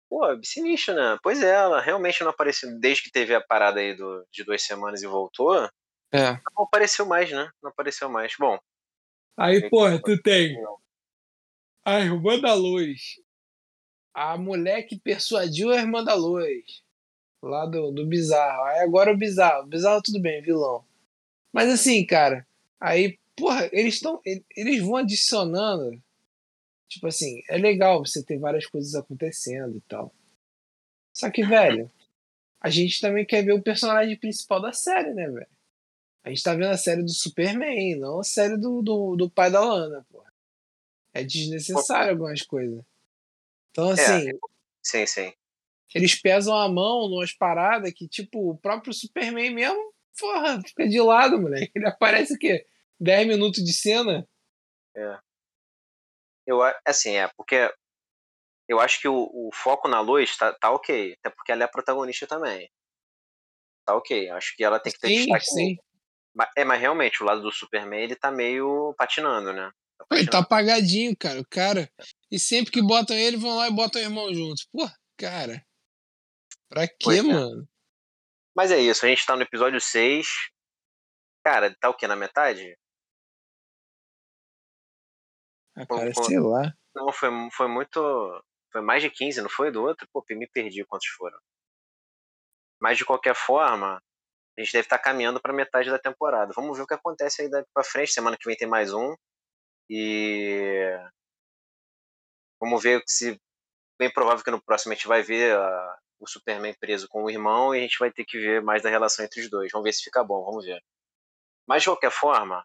Pô, 0.09 0.21
sinistro, 0.43 0.95
né? 0.95 1.19
Pois 1.23 1.43
é, 1.43 1.51
ela 1.51 1.81
realmente 1.81 2.23
não 2.23 2.31
apareceu 2.31 2.79
desde 2.81 3.03
que 3.03 3.11
teve 3.11 3.35
a 3.35 3.41
parada 3.41 3.81
aí 3.81 3.95
do, 3.95 4.27
de 4.33 4.43
duas 4.45 4.63
semanas 4.63 5.03
e 5.03 5.07
voltou. 5.07 5.69
É. 6.11 6.33
Não 6.57 6.65
apareceu 6.65 7.05
mais, 7.05 7.31
né? 7.31 7.51
Não 7.63 7.71
apareceu 7.71 8.09
mais. 8.09 8.33
Bom, 8.39 8.59
Aí, 9.37 9.69
porra, 9.69 10.01
tu 10.01 10.21
tem 10.23 10.57
a 11.85 12.01
irmã 12.01 12.39
da 12.41 12.55
luz. 12.55 13.21
A 14.15 14.39
mulher 14.39 14.85
que 14.85 14.99
persuadiu 14.99 15.71
a 15.71 15.77
irmã 15.77 16.05
da 16.05 16.15
luz. 16.15 16.83
Lá 17.43 17.67
do, 17.67 17.91
do 17.91 18.07
Bizarro. 18.07 18.63
Aí 18.65 18.79
agora 18.81 19.13
o 19.13 19.19
Bizarro. 19.19 19.65
O 19.65 19.67
Bizarro 19.67 20.01
tudo 20.03 20.23
bem, 20.23 20.41
vilão. 20.41 20.85
Mas 21.53 21.69
assim, 21.69 22.07
cara, 22.07 22.47
aí, 22.81 23.19
porra, 23.37 23.69
eles 23.73 23.95
estão. 23.95 24.21
Eles 24.57 24.81
vão 24.81 24.97
adicionando. 24.97 26.03
Tipo 26.89 27.07
assim, 27.09 27.43
é 27.49 27.57
legal 27.57 28.05
você 28.05 28.23
ter 28.23 28.39
várias 28.39 28.67
coisas 28.67 28.95
acontecendo 28.95 29.77
e 29.77 29.81
tal. 29.83 30.15
Só 31.13 31.31
que, 31.31 31.45
velho, 31.45 31.91
a 32.61 32.71
gente 32.71 33.01
também 33.01 33.25
quer 33.25 33.45
ver 33.45 33.53
o 33.53 33.63
personagem 33.63 34.17
principal 34.17 34.61
da 34.61 34.73
série, 34.73 35.13
né, 35.13 35.29
velho? 35.29 35.49
A 36.25 36.31
gente 36.31 36.43
tá 36.43 36.55
vendo 36.55 36.71
a 36.71 36.79
série 36.79 37.03
do 37.03 37.11
Superman, 37.11 37.97
não 37.97 38.21
a 38.21 38.25
série 38.25 38.57
do, 38.57 38.81
do, 38.81 39.15
do 39.17 39.31
pai 39.31 39.51
da 39.51 39.61
Lana, 39.61 40.07
porra. 40.11 40.33
É 41.13 41.23
desnecessário 41.23 42.13
algumas 42.13 42.43
coisas. 42.43 42.83
Então, 43.71 43.91
assim, 43.91 44.31
sim, 44.83 45.07
sim. 45.07 45.33
eles 45.95 46.15
pesam 46.15 46.57
a 46.57 46.69
mão 46.69 47.09
numas 47.09 47.33
paradas 47.33 47.93
que, 47.93 48.09
tipo, 48.09 48.51
o 48.51 48.57
próprio 48.57 48.95
Superman 48.95 49.51
mesmo, 49.53 49.93
porra, 50.19 50.63
fica 50.63 50.89
de 50.89 51.01
lado, 51.01 51.41
moleque. 51.41 51.73
Ele 51.75 51.87
aparece 51.87 52.35
o 52.35 52.39
quê? 52.39 52.67
10 53.01 53.27
minutos 53.27 53.63
de 53.63 53.73
cena? 53.73 54.27
Eu, 56.47 56.63
a- 56.63 56.79
assim, 56.85 57.17
é, 57.17 57.29
porque 57.37 57.73
eu 58.69 58.81
acho 58.81 59.01
que 59.01 59.09
o, 59.09 59.15
o 59.33 59.51
foco 59.53 59.89
na 59.89 60.01
luz 60.01 60.37
tá, 60.37 60.53
tá 60.55 60.71
ok. 60.71 61.15
Até 61.19 61.31
porque 61.31 61.53
ela 61.53 61.63
é 61.63 61.65
a 61.65 61.71
protagonista 61.71 62.27
também. 62.27 62.71
Tá 63.87 63.95
ok. 63.97 64.29
Acho 64.31 64.55
que 64.57 64.65
ela 64.65 64.79
tem 64.81 64.93
que 64.93 64.99
ter 64.99 65.09
Sim, 65.09 65.17
destaque. 65.27 65.45
sim. 65.47 65.77
Mas- 66.35 66.51
É, 66.57 66.65
mas 66.65 66.81
realmente, 66.81 67.23
o 67.23 67.27
lado 67.27 67.41
do 67.43 67.53
Superman, 67.53 68.03
ele 68.03 68.17
tá 68.17 68.31
meio 68.31 68.95
patinando, 68.99 69.53
né? 69.53 69.71
Tá 69.99 70.07
Ele 70.13 70.27
tá 70.27 70.43
patinando. 70.43 70.45
apagadinho, 70.45 71.17
cara. 71.17 71.41
O 71.41 71.47
cara. 71.49 71.91
E 72.31 72.39
sempre 72.39 72.73
que 72.73 72.83
botam 72.83 73.17
ele, 73.17 73.37
vão 73.37 73.57
lá 73.57 73.69
e 73.69 73.73
botam 73.75 74.01
o 74.01 74.05
irmão 74.05 74.33
junto. 74.35 74.63
Pô, 74.73 74.87
cara. 75.17 75.65
Pra 76.69 76.87
quê, 76.89 76.95
Pois 77.03 77.19
é. 77.21 77.23
mano? 77.23 77.69
Mas 78.57 78.71
é 78.71 78.79
isso, 78.81 79.05
a 79.05 79.09
gente 79.09 79.25
tá 79.27 79.35
no 79.37 79.43
episódio 79.43 79.81
6. 79.81 80.27
Cara, 81.45 81.75
tá 81.81 81.89
o 81.91 81.95
quê? 81.95 82.07
Na 82.07 82.17
metade? 82.17 82.77
Ah, 85.77 85.87
cara, 85.87 86.13
sei 86.15 86.39
lá. 86.39 86.73
Não, 86.95 87.13
foi, 87.13 87.31
foi 87.53 87.69
muito. 87.69 88.45
Foi 88.73 88.81
mais 88.81 89.03
de 89.03 89.11
15, 89.11 89.43
não 89.43 89.49
foi 89.49 89.71
do 89.71 89.83
outro? 89.83 90.07
Pô, 90.13 90.25
me 90.31 90.49
perdi 90.49 90.85
quantos 90.85 91.09
foram. 91.09 91.39
Mas 92.81 92.99
de 92.99 93.05
qualquer 93.05 93.35
forma, 93.35 94.01
a 94.57 94.61
gente 94.61 94.73
deve 94.73 94.87
estar 94.87 94.99
caminhando 94.99 95.41
pra 95.41 95.53
metade 95.53 95.91
da 95.91 95.99
temporada. 95.99 96.53
Vamos 96.55 96.77
ver 96.77 96.85
o 96.85 96.87
que 96.87 96.95
acontece 96.95 97.43
aí 97.43 97.51
daqui 97.51 97.69
pra 97.73 97.85
frente. 97.85 98.13
Semana 98.13 98.37
que 98.37 98.47
vem 98.47 98.57
tem 98.57 98.69
mais 98.69 98.93
um. 98.93 99.15
E. 99.91 100.91
Vamos 102.61 102.83
ver 102.83 103.03
se. 103.07 103.41
Bem 103.99 104.13
provável 104.13 104.45
que 104.45 104.51
no 104.51 104.63
próximo 104.63 104.93
a 104.93 104.97
gente 104.97 105.07
vai 105.07 105.23
ver 105.23 105.57
ah, 105.57 105.99
o 106.19 106.29
Superman 106.29 106.75
preso 106.81 107.07
com 107.09 107.25
o 107.25 107.31
irmão 107.31 107.75
e 107.75 107.79
a 107.79 107.83
gente 107.83 107.99
vai 107.99 108.11
ter 108.11 108.25
que 108.25 108.39
ver 108.39 108.61
mais 108.63 108.83
da 108.83 108.91
relação 108.91 109.25
entre 109.25 109.41
os 109.41 109.49
dois. 109.49 109.71
Vamos 109.73 109.85
ver 109.85 109.93
se 109.93 110.03
fica 110.03 110.25
bom, 110.25 110.45
vamos 110.45 110.65
ver. 110.65 110.83
Mas 111.67 111.83
de 111.83 111.89
qualquer 111.89 112.11
forma, 112.11 112.65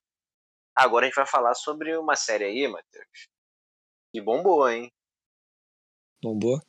agora 0.83 1.05
a 1.05 1.09
gente 1.09 1.15
vai 1.15 1.25
falar 1.25 1.53
sobre 1.53 1.95
uma 1.97 2.15
série 2.15 2.45
aí, 2.45 2.67
Matheus. 2.67 3.27
Que 4.13 4.21
bombou, 4.21 4.67
hein? 4.69 4.91
Bombou? 6.21 6.61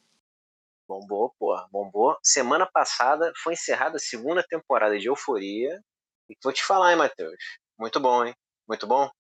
Bombou, 0.89 1.35
porra, 1.39 1.69
bombou. 1.71 2.19
Semana 2.23 2.67
passada 2.67 3.33
foi 3.43 3.53
encerrada 3.55 3.97
a 3.97 4.01
segunda 4.01 4.43
temporada 4.47 4.99
de 4.99 5.07
Euforia. 5.07 5.83
E 6.29 6.37
vou 6.43 6.53
te 6.53 6.65
falar, 6.65 6.93
hein, 6.93 6.99
Matheus? 6.99 7.37
Muito 7.79 7.99
bom, 8.01 8.25
hein? 8.25 8.35
Muito 8.69 8.87
bom? 8.87 9.11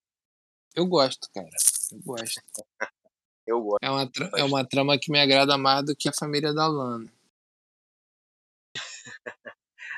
Eu 0.74 0.86
gosto, 0.86 1.28
cara. 1.34 1.48
Eu 1.92 1.98
gosto. 2.04 2.40
Eu 3.46 3.60
gosto. 3.62 3.82
É 3.82 3.90
uma, 3.90 4.08
tra- 4.08 4.30
é 4.36 4.44
uma 4.44 4.68
trama 4.68 4.98
que 4.98 5.10
me 5.10 5.18
agrada 5.20 5.58
mais 5.58 5.84
do 5.84 5.96
que 5.96 6.08
a 6.08 6.12
família 6.12 6.54
da 6.54 6.68
Lana. 6.68 7.10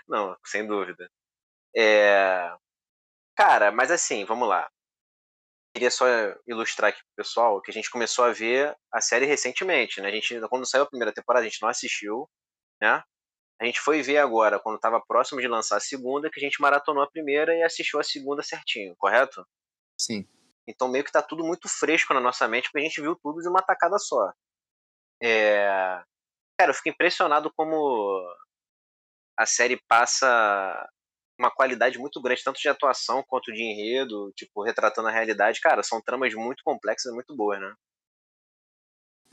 Não, 0.08 0.36
sem 0.46 0.66
dúvida. 0.66 1.10
É... 1.76 2.54
Cara, 3.36 3.70
mas 3.70 3.90
assim, 3.90 4.24
vamos 4.24 4.48
lá. 4.48 4.70
Queria 5.74 5.90
só 5.90 6.06
ilustrar 6.46 6.90
aqui 6.90 7.00
pro 7.00 7.24
pessoal 7.24 7.60
que 7.62 7.70
a 7.70 7.74
gente 7.74 7.90
começou 7.90 8.24
a 8.24 8.32
ver 8.32 8.76
a 8.92 9.00
série 9.00 9.24
recentemente, 9.24 10.00
né? 10.00 10.08
A 10.08 10.12
gente, 10.12 10.38
quando 10.48 10.68
saiu 10.68 10.84
a 10.84 10.88
primeira 10.88 11.12
temporada, 11.12 11.46
a 11.46 11.48
gente 11.48 11.62
não 11.62 11.68
assistiu, 11.68 12.28
né? 12.80 13.02
A 13.60 13.64
gente 13.64 13.80
foi 13.80 14.02
ver 14.02 14.18
agora, 14.18 14.58
quando 14.58 14.76
estava 14.76 15.00
próximo 15.00 15.40
de 15.40 15.48
lançar 15.48 15.76
a 15.76 15.80
segunda, 15.80 16.28
que 16.30 16.40
a 16.40 16.42
gente 16.42 16.60
maratonou 16.60 17.02
a 17.02 17.10
primeira 17.10 17.54
e 17.54 17.62
assistiu 17.62 18.00
a 18.00 18.02
segunda 18.02 18.42
certinho, 18.42 18.94
correto? 18.96 19.46
Sim. 19.96 20.26
Então 20.66 20.88
meio 20.88 21.04
que 21.04 21.12
tá 21.12 21.22
tudo 21.22 21.44
muito 21.44 21.68
fresco 21.68 22.12
na 22.12 22.20
nossa 22.20 22.46
mente, 22.48 22.64
porque 22.64 22.80
a 22.80 22.88
gente 22.88 23.00
viu 23.00 23.16
tudo 23.22 23.40
de 23.40 23.48
uma 23.48 23.62
tacada 23.62 23.98
só. 23.98 24.32
É... 25.22 26.02
Cara, 26.58 26.70
eu 26.70 26.74
fico 26.74 26.88
impressionado 26.88 27.52
como 27.56 28.20
a 29.38 29.46
série 29.46 29.80
passa 29.88 30.88
uma 31.42 31.50
qualidade 31.50 31.98
muito 31.98 32.20
grande, 32.22 32.44
tanto 32.44 32.60
de 32.60 32.68
atuação 32.68 33.22
quanto 33.26 33.52
de 33.52 33.62
enredo, 33.62 34.32
tipo, 34.36 34.62
retratando 34.62 35.08
a 35.08 35.12
realidade. 35.12 35.60
Cara, 35.60 35.82
são 35.82 36.00
tramas 36.00 36.32
muito 36.34 36.62
complexas 36.64 37.10
e 37.10 37.14
muito 37.14 37.34
boas, 37.36 37.60
né? 37.60 37.74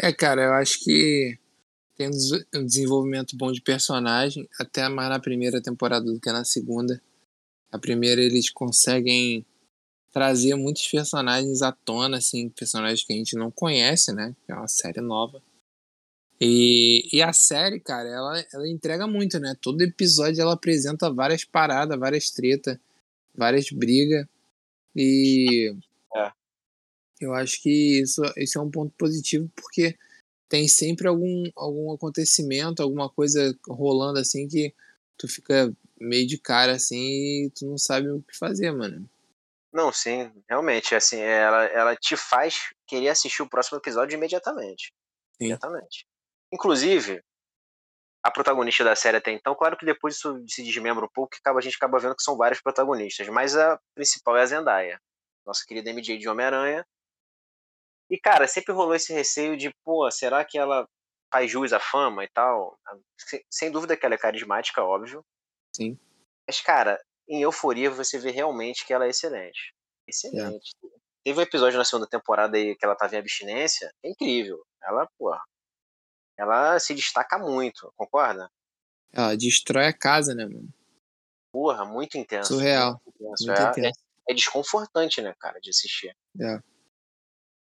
É, 0.02 0.12
cara, 0.14 0.42
eu 0.44 0.54
acho 0.54 0.80
que 0.80 1.38
tem 1.96 2.08
um 2.08 2.12
des- 2.12 2.46
desenvolvimento 2.66 3.36
bom 3.38 3.52
de 3.52 3.62
personagem, 3.62 4.48
até 4.60 4.88
mais 4.88 5.10
na 5.10 5.20
primeira 5.20 5.62
temporada 5.62 6.06
do 6.06 6.20
que 6.20 6.32
na 6.32 6.46
segunda. 6.46 7.02
A 7.72 7.78
primeira 7.78 8.22
eles 8.22 8.50
conseguem 8.50 9.46
trazer 10.12 10.56
muitos 10.56 10.88
personagens 10.88 11.62
à 11.62 11.72
tona, 11.72 12.18
assim, 12.18 12.50
personagens 12.50 13.04
que 13.04 13.14
a 13.14 13.16
gente 13.16 13.36
não 13.36 13.52
conhece, 13.52 14.12
né? 14.14 14.36
É 14.48 14.54
uma 14.54 14.68
série 14.68 15.02
nova. 15.02 15.42
E, 16.42 17.10
e 17.12 17.22
a 17.22 17.34
série, 17.34 17.80
cara, 17.82 18.08
ela, 18.08 18.46
ela 18.54 18.70
entrega 18.70 19.06
muito, 19.06 19.40
né? 19.40 19.56
Todo 19.62 19.82
episódio 19.82 20.42
ela 20.42 20.54
apresenta 20.54 21.12
várias 21.12 21.44
paradas, 21.44 22.00
várias 22.00 22.32
tretas, 22.32 22.78
várias 23.36 23.70
brigas. 23.72 24.26
E 24.96 25.76
É. 26.16 26.32
eu 27.22 27.34
acho 27.34 27.62
que 27.62 28.02
isso, 28.02 28.22
isso 28.38 28.58
é 28.58 28.62
um 28.62 28.72
ponto 28.72 28.92
positivo, 28.98 29.52
porque 29.56 29.96
tem 30.48 30.68
sempre 30.68 31.08
algum, 31.08 31.44
algum 31.56 31.94
acontecimento, 31.94 32.82
alguma 32.82 33.08
coisa 33.10 33.56
rolando 33.68 34.18
assim 34.18 34.48
que 34.48 34.74
tu 35.16 35.28
fica 35.28 35.72
meio 36.00 36.26
de 36.26 36.40
cara 36.40 36.72
assim 36.74 37.46
e 37.46 37.52
tu 37.52 37.68
não 37.68 37.78
sabe 37.78 38.10
o 38.10 38.24
que 38.24 38.36
fazer, 38.36 38.72
mano. 38.72 39.08
Não, 39.72 39.92
sim, 39.94 40.32
realmente, 40.50 40.96
assim, 40.96 41.20
ela, 41.20 41.66
ela 41.66 41.96
te 41.96 42.18
faz 42.18 42.72
querer 42.88 43.10
assistir 43.10 43.44
o 43.44 43.50
próximo 43.50 43.78
episódio 43.78 44.16
imediatamente. 44.16 44.92
Sim. 45.38 45.46
Imediatamente. 45.46 46.08
Inclusive, 46.52 47.22
a 48.24 48.32
protagonista 48.32 48.84
da 48.84 48.96
série 48.96 49.18
até 49.18 49.32
então, 49.32 49.56
claro 49.56 49.78
que 49.78 49.86
depois 49.86 50.16
isso 50.16 50.44
se 50.48 50.64
desmembra 50.64 51.06
um 51.06 51.10
pouco, 51.10 51.32
que 51.32 51.38
acaba, 51.38 51.60
a 51.60 51.62
gente 51.62 51.76
acaba 51.76 52.00
vendo 52.00 52.16
que 52.16 52.24
são 52.24 52.36
vários 52.36 52.62
protagonistas, 52.62 53.28
mas 53.30 53.56
a 53.56 53.80
principal 53.96 54.38
é 54.38 54.42
a 54.42 54.46
Zendaya, 54.46 55.02
nossa 55.46 55.64
querida 55.66 55.90
MJ 55.92 56.18
de 56.18 56.28
Homem-Aranha. 56.28 56.86
E, 58.10 58.20
cara, 58.20 58.48
sempre 58.48 58.74
rolou 58.74 58.96
esse 58.96 59.14
receio 59.14 59.56
de, 59.56 59.72
pô, 59.84 60.10
será 60.12 60.44
que 60.44 60.58
ela 60.58 60.88
faz 61.32 61.50
jus 61.50 61.72
à 61.72 61.80
fama 61.80 62.24
e 62.24 62.28
tal? 62.28 62.78
Sem, 63.50 63.72
dúvida 63.72 63.96
que 63.96 64.06
ela 64.06 64.16
é 64.16 64.18
carismática, 64.18 64.84
óbvio. 64.84 65.24
Sim. 65.76 65.98
Mas, 66.48 66.60
cara, 66.60 67.00
em 67.28 67.44
Euforia 67.44 67.92
você 67.92 68.18
vê 68.18 68.32
realmente 68.32 68.86
que 68.86 68.92
ela 68.92 69.06
é 69.06 69.10
excelente. 69.10 69.74
Excelente. 70.08 70.72
Teve 71.24 71.40
um 71.40 71.44
episódio 71.44 71.78
na 71.78 71.86
segunda 71.86 72.08
temporada 72.08 72.58
aí 72.58 72.76
que 72.76 72.84
ela 72.84 72.96
tava 72.96 73.16
em 73.16 73.20
abstinência, 73.20 73.94
é 74.04 74.10
incrível. 74.10 74.66
Ela, 74.82 75.08
porra, 75.18 75.40
ela 76.40 76.80
se 76.80 76.96
destaca 76.96 77.38
muito, 77.38 77.94
concorda? 77.98 78.50
Ela 79.12 79.36
destrói 79.36 79.88
a 79.88 79.94
casa, 79.94 80.34
né, 80.34 80.46
mano? 80.46 80.70
Porra, 81.52 81.84
muito 81.84 82.18
intenso. 82.18 82.54
Surreal. 82.54 83.02
Muito 83.06 83.10
intenso. 83.22 83.46
Muito 83.46 83.62
é, 83.62 83.70
intenso. 83.70 84.00
é 84.30 84.34
desconfortante, 84.34 85.22
né, 85.22 85.36
cara, 85.38 85.60
de 85.60 85.70
assistir. 85.70 86.16
É. 86.40 86.60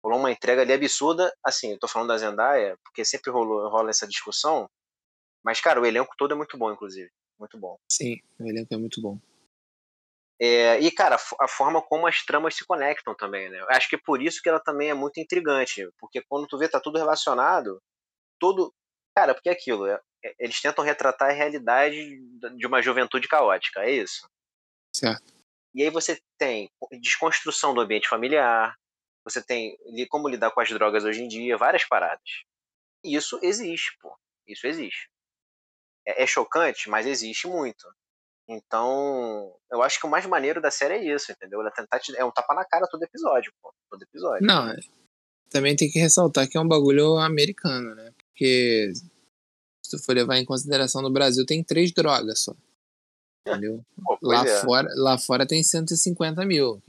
Rolou 0.01 0.19
uma 0.19 0.31
entrega 0.31 0.62
ali 0.62 0.71
absurda. 0.71 1.36
Assim, 1.43 1.71
eu 1.71 1.79
tô 1.79 1.88
falando 1.88 2.07
da 2.07 2.17
Zendaya, 2.17 2.77
porque 2.84 3.03
sempre 3.03 3.29
rolou, 3.29 3.69
rola 3.69 3.89
essa 3.89 4.07
discussão. 4.07 4.69
Mas, 5.43 5.60
cara, 5.60 5.81
o 5.81 5.86
elenco 5.86 6.15
todo 6.17 6.34
é 6.34 6.38
muito 6.38 6.57
bom, 6.57 6.71
inclusive. 6.71 7.12
Muito 7.38 7.57
bom. 7.57 7.77
Sim, 7.91 8.21
o 8.39 8.47
elenco 8.47 8.73
é 8.73 8.77
muito 8.77 9.01
bom. 9.01 9.19
É, 10.39 10.79
e, 10.79 10.89
cara, 10.91 11.17
a 11.39 11.47
forma 11.47 11.81
como 11.81 12.07
as 12.07 12.23
tramas 12.23 12.55
se 12.55 12.65
conectam 12.65 13.13
também, 13.15 13.49
né? 13.49 13.63
Acho 13.69 13.89
que 13.89 13.95
é 13.95 14.01
por 14.03 14.21
isso 14.21 14.41
que 14.41 14.49
ela 14.49 14.60
também 14.60 14.89
é 14.89 14.93
muito 14.93 15.19
intrigante. 15.19 15.88
Porque 15.99 16.21
quando 16.21 16.47
tu 16.47 16.57
vê, 16.57 16.69
tá 16.69 16.79
tudo 16.79 16.97
relacionado, 16.97 17.81
todo. 18.41 18.73
Cara, 19.15 19.36
porque 19.36 19.49
é 19.49 19.51
aquilo, 19.51 19.86
é, 19.86 20.01
é, 20.25 20.36
eles 20.39 20.60
tentam 20.60 20.84
retratar 20.84 21.30
a 21.30 21.34
realidade 21.34 22.19
de 22.58 22.65
uma 22.65 22.82
juventude 22.82 23.27
caótica, 23.27 23.82
é 23.82 23.91
isso? 23.91 24.27
Certo. 24.93 25.32
E 25.75 25.84
aí 25.84 25.89
você 25.89 26.19
tem 26.38 26.69
desconstrução 26.99 27.73
do 27.73 27.82
ambiente 27.82 28.10
familiar, 28.10 28.75
você 29.23 29.41
tem 29.41 29.77
como 30.10 30.27
lidar 30.27 30.51
com 30.51 30.60
as 30.60 30.69
drogas 30.69 31.04
hoje 31.06 31.21
em 31.21 31.27
dia, 31.27 31.56
várias 31.58 31.86
paradas. 31.86 32.43
E 33.04 33.15
isso 33.15 33.39
existe, 33.41 33.97
pô. 34.01 34.17
Isso 34.47 34.65
existe. 34.65 35.10
É, 36.06 36.23
é 36.23 36.27
chocante, 36.27 36.89
mas 36.89 37.06
existe 37.06 37.47
muito. 37.47 37.88
Então, 38.49 39.56
eu 39.71 39.82
acho 39.82 39.99
que 39.99 40.06
o 40.06 40.10
mais 40.10 40.25
maneiro 40.25 40.60
da 40.60 40.71
série 40.71 40.95
é 40.95 41.15
isso, 41.15 41.32
entendeu? 41.32 41.62
Ela 41.62 41.71
tentar 41.71 41.99
te... 41.99 42.15
É 42.17 42.25
um 42.25 42.32
tapa 42.32 42.54
na 42.54 42.65
cara 42.65 42.88
todo 42.88 43.04
episódio, 43.04 43.54
pô. 43.62 43.73
Todo 43.89 44.04
episódio. 44.04 44.45
Não, 44.45 44.69
é, 44.69 44.77
também 45.49 45.75
tem 45.75 45.89
que 45.89 45.99
ressaltar 45.99 46.49
que 46.49 46.58
é 46.58 46.62
um 46.62 46.67
bagulho 46.67 47.17
americano, 47.17 47.93
né? 47.93 48.13
Porque 48.41 48.91
se 49.86 49.91
tu 49.91 50.04
for 50.04 50.15
levar 50.15 50.36
em 50.38 50.45
consideração 50.45 50.99
no 51.04 51.12
Brasil, 51.12 51.45
tem 51.45 51.63
três 51.63 51.91
drogas 51.93 52.39
só. 52.39 52.56
Entendeu? 53.47 53.86
Pô, 54.04 54.17
lá, 54.23 54.43
é. 54.43 54.62
fora, 54.62 54.89
lá 54.95 55.17
fora 55.19 55.45
tem 55.45 55.63
150 55.63 56.43
mil. 56.43 56.82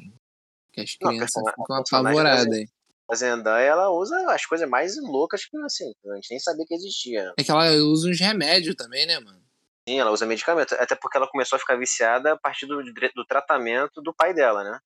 Que 0.72 0.80
as 0.80 0.94
crianças 0.94 1.42
Não, 1.44 1.50
ficam 1.50 1.76
apavoradas. 1.76 2.64
A 3.06 3.14
Zendaya, 3.14 3.66
ela 3.66 3.90
usa 3.90 4.16
as 4.32 4.46
coisas 4.46 4.66
mais 4.66 4.96
loucas 4.96 5.44
que, 5.44 5.54
assim, 5.58 5.92
a 6.06 6.14
gente 6.14 6.30
nem 6.30 6.40
sabia 6.40 6.64
que 6.66 6.72
existia. 6.72 7.34
É 7.38 7.44
que 7.44 7.50
ela 7.50 7.70
usa 7.72 8.08
uns 8.08 8.18
remédios 8.18 8.74
também, 8.74 9.04
né, 9.04 9.20
mano? 9.20 9.42
Sim, 9.86 10.00
ela 10.00 10.10
usa 10.10 10.24
medicamento. 10.24 10.72
Até 10.76 10.94
porque 10.94 11.18
ela 11.18 11.28
começou 11.28 11.56
a 11.56 11.60
ficar 11.60 11.76
viciada 11.76 12.32
a 12.32 12.38
partir 12.38 12.64
do, 12.64 12.82
do 12.82 13.26
tratamento 13.26 14.00
do 14.00 14.14
pai 14.14 14.32
dela, 14.32 14.64
né? 14.64 14.80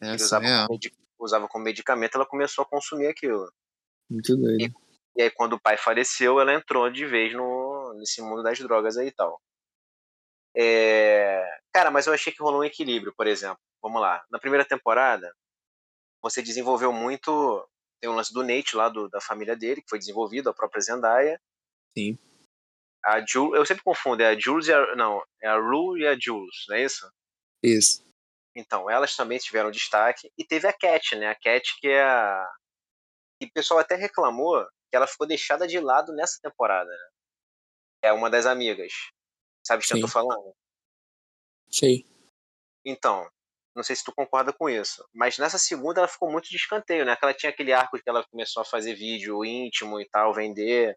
Ele 0.00 0.14
usava, 0.14 0.46
é 0.46 0.66
como, 0.66 0.80
usava 1.18 1.48
como 1.48 1.64
medicamento, 1.64 2.14
ela 2.14 2.24
começou 2.24 2.62
a 2.62 2.66
consumir 2.66 3.08
aquilo. 3.08 3.52
Muito 4.08 4.34
doido. 4.36 4.62
E, 4.62 4.85
e 5.16 5.22
aí, 5.22 5.30
quando 5.30 5.54
o 5.54 5.60
pai 5.60 5.78
faleceu, 5.78 6.38
ela 6.38 6.52
entrou 6.52 6.90
de 6.90 7.06
vez 7.06 7.32
no, 7.32 7.94
nesse 7.94 8.20
mundo 8.20 8.42
das 8.42 8.58
drogas 8.58 8.98
aí 8.98 9.08
e 9.08 9.12
tal. 9.12 9.40
É... 10.54 11.42
Cara, 11.72 11.90
mas 11.90 12.06
eu 12.06 12.12
achei 12.12 12.30
que 12.30 12.42
rolou 12.42 12.60
um 12.60 12.64
equilíbrio, 12.64 13.14
por 13.16 13.26
exemplo. 13.26 13.58
Vamos 13.82 14.00
lá. 14.00 14.22
Na 14.30 14.38
primeira 14.38 14.64
temporada, 14.64 15.34
você 16.22 16.42
desenvolveu 16.42 16.92
muito. 16.92 17.66
Tem 17.98 18.10
um 18.10 18.14
lance 18.14 18.32
do 18.32 18.42
Nate 18.42 18.76
lá, 18.76 18.90
do, 18.90 19.08
da 19.08 19.20
família 19.20 19.56
dele, 19.56 19.80
que 19.80 19.88
foi 19.88 19.98
desenvolvido, 19.98 20.50
a 20.50 20.54
própria 20.54 20.82
Zendaya. 20.82 21.40
Sim. 21.96 22.18
A 23.02 23.24
Jules, 23.24 23.58
eu 23.58 23.64
sempre 23.64 23.84
confundo, 23.84 24.22
é 24.22 24.28
a 24.28 24.38
Jules 24.38 24.66
e 24.66 24.72
a. 24.72 24.96
Não, 24.96 25.22
é 25.42 25.48
a 25.48 25.56
Rue 25.56 26.00
e 26.00 26.06
a 26.06 26.18
Jules, 26.18 26.66
não 26.68 26.76
é 26.76 26.84
isso? 26.84 27.10
Isso. 27.62 28.06
Então, 28.54 28.90
elas 28.90 29.16
também 29.16 29.38
tiveram 29.38 29.70
destaque. 29.70 30.30
E 30.36 30.44
teve 30.44 30.66
a 30.68 30.74
Cat, 30.74 31.16
né? 31.16 31.28
A 31.28 31.34
Cat, 31.34 31.74
que 31.80 31.88
é 31.88 32.02
a. 32.02 32.46
E 33.40 33.46
o 33.46 33.52
pessoal 33.52 33.80
até 33.80 33.94
reclamou 33.94 34.66
que 34.90 34.96
ela 34.96 35.06
ficou 35.06 35.26
deixada 35.26 35.66
de 35.66 35.78
lado 35.80 36.12
nessa 36.12 36.40
temporada, 36.40 36.90
né? 36.90 37.08
É 38.02 38.12
uma 38.12 38.30
das 38.30 38.46
amigas. 38.46 38.92
Sabe 39.66 39.82
de 39.82 39.88
quem 39.88 40.00
eu 40.00 40.06
tô 40.06 40.12
falando? 40.12 40.54
Sei. 41.68 42.04
Então, 42.84 43.28
não 43.74 43.82
sei 43.82 43.96
se 43.96 44.04
tu 44.04 44.12
concorda 44.12 44.52
com 44.52 44.70
isso. 44.70 45.04
Mas 45.12 45.38
nessa 45.38 45.58
segunda 45.58 46.00
ela 46.00 46.08
ficou 46.08 46.30
muito 46.30 46.48
de 46.48 46.56
escanteio, 46.56 47.04
né? 47.04 47.16
Que 47.16 47.24
ela 47.24 47.34
tinha 47.34 47.50
aquele 47.50 47.72
arco 47.72 47.98
que 47.98 48.08
ela 48.08 48.24
começou 48.24 48.62
a 48.62 48.64
fazer 48.64 48.94
vídeo 48.94 49.44
íntimo 49.44 50.00
e 50.00 50.08
tal, 50.08 50.32
vender. 50.32 50.96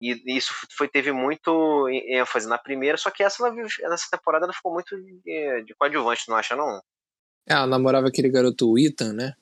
E 0.00 0.36
isso 0.36 0.52
foi, 0.72 0.88
teve 0.88 1.12
muito 1.12 1.88
ênfase 1.88 2.48
na 2.48 2.58
primeira, 2.58 2.96
só 2.96 3.10
que 3.10 3.22
essa 3.22 3.46
ela, 3.46 3.54
nessa 3.54 4.08
temporada 4.10 4.46
ela 4.46 4.52
ficou 4.52 4.72
muito 4.72 4.96
de, 4.96 5.62
de 5.62 5.74
coadjuvante, 5.74 6.28
não 6.28 6.36
acha 6.36 6.56
não? 6.56 6.80
É, 7.46 7.52
ela 7.52 7.66
namorava 7.66 8.08
aquele 8.08 8.30
garoto 8.30 8.78
Ethan, 8.78 9.12
né? 9.12 9.34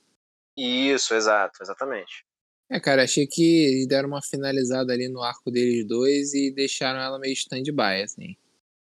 Isso, 0.57 1.15
exato, 1.15 1.63
exatamente. 1.63 2.25
É, 2.71 2.79
cara, 2.79 3.05
achei 3.05 3.27
que 3.27 3.87
deram 3.89 4.09
uma 4.09 4.21
finalizada 4.21 4.93
ali 4.93 5.09
no 5.09 5.23
arco 5.23 5.51
deles 5.51 5.87
dois 5.87 6.35
e 6.35 6.51
deixaram 6.51 7.01
ela 7.01 7.19
meio 7.19 7.33
stand-by, 7.33 8.03
assim. 8.03 8.37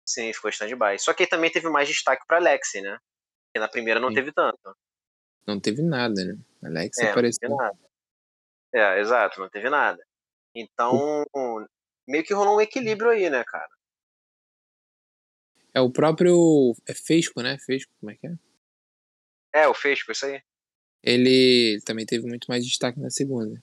Sim, 0.06 0.32
ficou 0.32 0.50
stand-by. 0.50 0.98
Só 0.98 1.12
que 1.12 1.26
também 1.26 1.50
teve 1.50 1.68
mais 1.68 1.88
destaque 1.88 2.24
pra 2.26 2.38
Lexi, 2.38 2.80
né? 2.80 2.98
Porque 3.46 3.58
na 3.58 3.68
primeira 3.68 3.98
não 3.98 4.08
Sim. 4.10 4.14
teve 4.14 4.32
tanto. 4.32 4.76
Não 5.44 5.58
teve 5.58 5.82
nada, 5.82 6.24
né? 6.24 6.38
A 6.62 6.68
Lexi 6.68 7.02
é, 7.02 7.10
apareceu. 7.10 7.48
Não 7.48 7.56
teve 7.56 7.68
nada. 7.68 7.78
É, 8.72 9.00
exato, 9.00 9.40
não 9.40 9.50
teve 9.50 9.68
nada. 9.68 10.02
Então, 10.54 11.24
meio 12.06 12.22
que 12.22 12.32
rolou 12.32 12.58
um 12.58 12.60
equilíbrio 12.60 13.10
aí, 13.10 13.28
né, 13.28 13.42
cara? 13.44 13.68
É 15.74 15.80
o 15.80 15.90
próprio. 15.90 16.74
É 16.86 16.94
Fesco, 16.94 17.42
né? 17.42 17.58
Fesco, 17.58 17.92
como 17.98 18.12
é 18.12 18.14
que 18.14 18.26
é? 18.26 18.34
É, 19.54 19.68
o 19.68 19.74
Fesco, 19.74 20.12
isso 20.12 20.26
aí. 20.26 20.40
Ele 21.02 21.80
também 21.84 22.06
teve 22.06 22.26
muito 22.26 22.46
mais 22.46 22.64
destaque 22.64 23.00
na 23.00 23.10
segunda. 23.10 23.60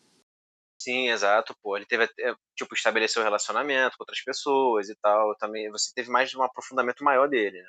Sim, 0.81 1.09
exato, 1.09 1.53
pô. 1.61 1.75
Ele 1.75 1.85
teve, 1.85 2.07
tipo, 2.55 2.73
estabeleceu 2.73 3.21
relacionamento 3.21 3.97
com 3.97 4.03
outras 4.03 4.21
pessoas 4.23 4.89
e 4.89 4.95
tal. 4.95 5.35
Também 5.35 5.69
você 5.69 5.91
teve 5.93 6.09
mais 6.09 6.33
um 6.33 6.41
aprofundamento 6.41 7.03
maior 7.03 7.27
dele, 7.27 7.59
né? 7.59 7.67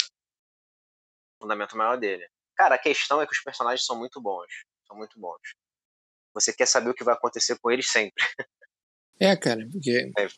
Fundamento 1.43 1.77
maior 1.77 1.99
dele. 1.99 2.29
Cara, 2.57 2.77
a 2.77 2.79
questão 2.79 3.21
é 3.21 3.27
que 3.27 3.33
os 3.33 3.43
personagens 3.43 3.85
são 3.85 3.99
muito 3.99 4.21
bons. 4.21 4.65
São 4.87 4.97
muito 4.97 5.19
bons. 5.19 5.41
Você 6.35 6.53
quer 6.53 6.67
saber 6.67 6.91
o 6.91 6.95
que 6.95 7.03
vai 7.03 7.15
acontecer 7.15 7.59
com 7.59 7.71
eles 7.71 7.91
sempre. 7.91 8.25
É, 9.19 9.37
cara, 9.37 9.67
porque 9.73 9.91
é. 10.17 10.29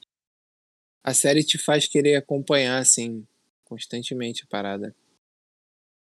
a 1.05 1.13
série 1.13 1.45
te 1.45 1.59
faz 1.59 1.87
querer 1.87 2.17
acompanhar, 2.17 2.79
assim, 2.79 3.27
constantemente 3.65 4.45
a 4.45 4.47
parada. 4.47 4.97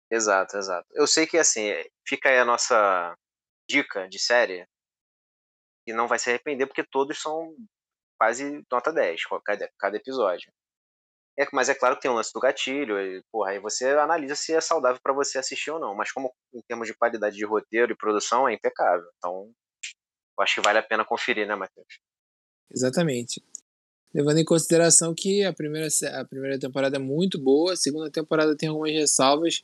Exato, 0.08 0.56
exato. 0.56 0.88
Eu 0.92 1.06
sei 1.06 1.26
que, 1.26 1.36
assim, 1.36 1.72
fica 2.06 2.28
aí 2.28 2.38
a 2.38 2.44
nossa 2.44 3.16
dica 3.68 4.08
de 4.08 4.18
série 4.18 4.68
e 5.90 5.92
não 5.92 6.08
vai 6.08 6.18
se 6.18 6.30
arrepender 6.30 6.66
porque 6.66 6.84
todos 6.84 7.20
são 7.20 7.54
quase 8.18 8.64
nota 8.70 8.92
10, 8.92 9.22
cada, 9.44 9.70
cada 9.78 9.96
episódio. 9.96 10.52
É, 11.38 11.46
mas 11.52 11.68
é 11.68 11.74
claro 11.74 11.96
que 11.96 12.02
tem 12.02 12.10
um 12.10 12.14
lance 12.14 12.32
do 12.34 12.40
gatilho, 12.40 13.00
e, 13.00 13.22
porra, 13.32 13.52
aí 13.52 13.58
você 13.58 13.88
analisa 13.90 14.34
se 14.34 14.52
é 14.52 14.60
saudável 14.60 15.00
para 15.02 15.14
você 15.14 15.38
assistir 15.38 15.70
ou 15.70 15.80
não. 15.80 15.94
Mas 15.94 16.12
como 16.12 16.32
em 16.52 16.60
termos 16.68 16.86
de 16.86 16.94
qualidade 16.94 17.36
de 17.36 17.46
roteiro 17.46 17.92
e 17.92 17.96
produção 17.96 18.48
é 18.48 18.54
impecável. 18.54 19.06
Então, 19.16 19.50
eu 20.38 20.42
acho 20.42 20.56
que 20.56 20.60
vale 20.60 20.78
a 20.78 20.82
pena 20.82 21.04
conferir, 21.04 21.46
né, 21.46 21.54
Matheus? 21.54 21.98
Exatamente. 22.70 23.42
Levando 24.12 24.38
em 24.38 24.44
consideração 24.44 25.14
que 25.16 25.44
a 25.44 25.52
primeira, 25.52 25.88
a 26.14 26.24
primeira 26.24 26.58
temporada 26.58 26.96
é 26.96 27.00
muito 27.00 27.38
boa, 27.38 27.72
a 27.72 27.76
segunda 27.76 28.10
temporada 28.10 28.56
tem 28.56 28.68
algumas 28.68 28.92
ressalvas 28.92 29.62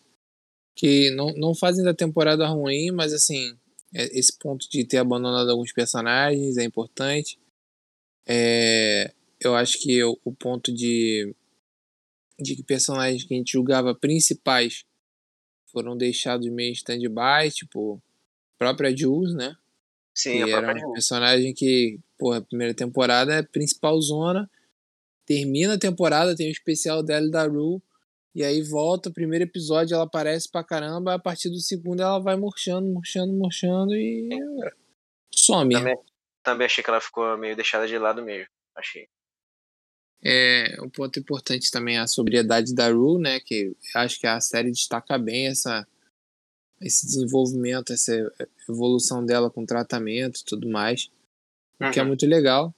que 0.75 1.11
não, 1.11 1.33
não 1.35 1.55
fazem 1.55 1.85
da 1.85 1.93
temporada 1.93 2.47
ruim, 2.47 2.91
mas 2.91 3.13
assim, 3.13 3.59
esse 3.93 4.37
ponto 4.39 4.69
de 4.69 4.85
ter 4.85 4.99
abandonado 4.99 5.51
alguns 5.51 5.73
personagens 5.73 6.57
é 6.57 6.65
importante. 6.65 7.39
É, 8.27 9.13
eu 9.41 9.55
acho 9.55 9.81
que 9.81 10.03
o, 10.03 10.19
o 10.25 10.33
ponto 10.33 10.73
de, 10.73 11.35
de 12.39 12.57
que 12.57 12.63
personagens 12.63 13.25
que 13.25 13.35
a 13.35 13.37
gente 13.37 13.53
julgava 13.53 13.95
principais 13.95 14.85
foram 15.73 15.97
deixados 15.97 16.49
meio 16.51 16.73
stand-by, 16.73 17.51
tipo, 17.51 18.03
própria 18.59 18.97
Jules, 18.97 19.35
né? 19.35 19.57
Sim, 20.15 20.45
que 20.45 20.51
era 20.51 20.89
um 20.89 20.93
personagem 20.93 21.53
que, 21.53 22.01
porra, 22.19 22.39
a 22.39 22.43
primeira 22.43 22.73
temporada 22.73 23.35
é 23.35 23.43
principal 23.43 24.01
zona, 24.01 24.51
termina 25.27 25.75
a 25.75 25.79
temporada, 25.79 26.35
tem 26.35 26.47
o 26.47 26.49
um 26.49 26.53
especial 26.53 27.03
dela 27.03 27.29
da 27.29 27.47
Rue, 27.47 27.83
e 28.37 28.45
aí 28.45 28.61
volta, 28.61 29.09
o 29.09 29.13
primeiro 29.15 29.45
episódio 29.47 29.95
ela 29.95 30.05
aparece 30.05 30.47
pra 30.47 30.63
caramba, 30.63 31.15
a 31.15 31.19
partir 31.19 31.49
do 31.49 31.59
segundo 31.59 32.03
ela 32.03 32.19
vai 32.19 32.37
murchando, 32.37 32.87
murchando, 32.87 33.33
murchando 33.33 33.95
e 33.95 34.29
some. 35.35 35.73
Também, 35.73 35.97
também 36.43 36.67
achei 36.67 36.85
que 36.85 36.91
ela 36.91 37.01
ficou 37.01 37.39
meio 37.39 37.57
deixada 37.57 37.89
de 37.89 37.97
lado 37.97 38.23
mesmo, 38.23 38.47
achei. 38.75 39.09
É, 40.23 40.77
um 40.83 40.91
ponto 40.91 41.19
importante 41.19 41.71
também 41.71 41.97
é 41.97 42.01
a 42.01 42.07
sobriedade 42.07 42.75
da 42.75 42.91
Rue, 42.91 43.19
né, 43.19 43.41
que 43.41 43.75
acho 43.95 44.21
que 44.21 44.27
a 44.27 44.39
série 44.39 44.71
destaca 44.71 45.17
bem 45.17 45.47
essa 45.47 45.89
esse 46.79 47.07
desenvolvimento, 47.07 47.95
essa 47.95 48.13
evolução 48.69 49.25
dela 49.25 49.51
com 49.51 49.65
tratamento 49.65 50.41
e 50.41 50.45
tudo 50.45 50.69
mais, 50.69 51.11
o 51.81 51.91
que 51.91 51.99
é 51.99 52.03
uhum. 52.03 52.09
muito 52.09 52.27
legal. 52.27 52.75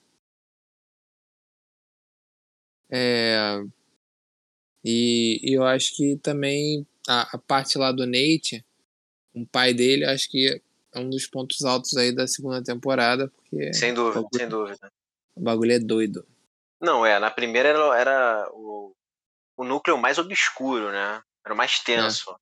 É, 2.89 3.61
e, 4.83 5.39
e, 5.43 5.53
eu 5.53 5.63
acho 5.63 5.95
que 5.95 6.17
também 6.17 6.87
a, 7.07 7.35
a, 7.35 7.37
parte 7.37 7.77
lá 7.77 7.91
do 7.91 8.05
Nate, 8.05 8.65
o 9.33 9.45
pai 9.45 9.73
dele, 9.73 10.05
acho 10.05 10.29
que 10.29 10.61
é 10.93 10.99
um 10.99 11.09
dos 11.09 11.27
pontos 11.27 11.63
altos 11.63 11.95
aí 11.97 12.13
da 12.13 12.27
segunda 12.27 12.63
temporada, 12.63 13.27
porque 13.29 13.73
sem 13.73 13.93
dúvida, 13.93 14.21
bagulho, 14.21 14.39
sem 14.39 14.49
dúvida. 14.49 14.91
O 15.35 15.41
bagulho 15.41 15.71
é 15.73 15.79
doido. 15.79 16.25
Não, 16.81 17.05
é, 17.05 17.19
na 17.19 17.29
primeira 17.29 17.69
era, 17.69 17.99
era 17.99 18.49
o, 18.53 18.93
o 19.57 19.63
núcleo 19.63 19.97
mais 19.97 20.17
obscuro, 20.17 20.91
né? 20.91 21.21
Era 21.45 21.53
o 21.53 21.57
mais 21.57 21.79
tenso. 21.79 22.31
É. 22.31 22.35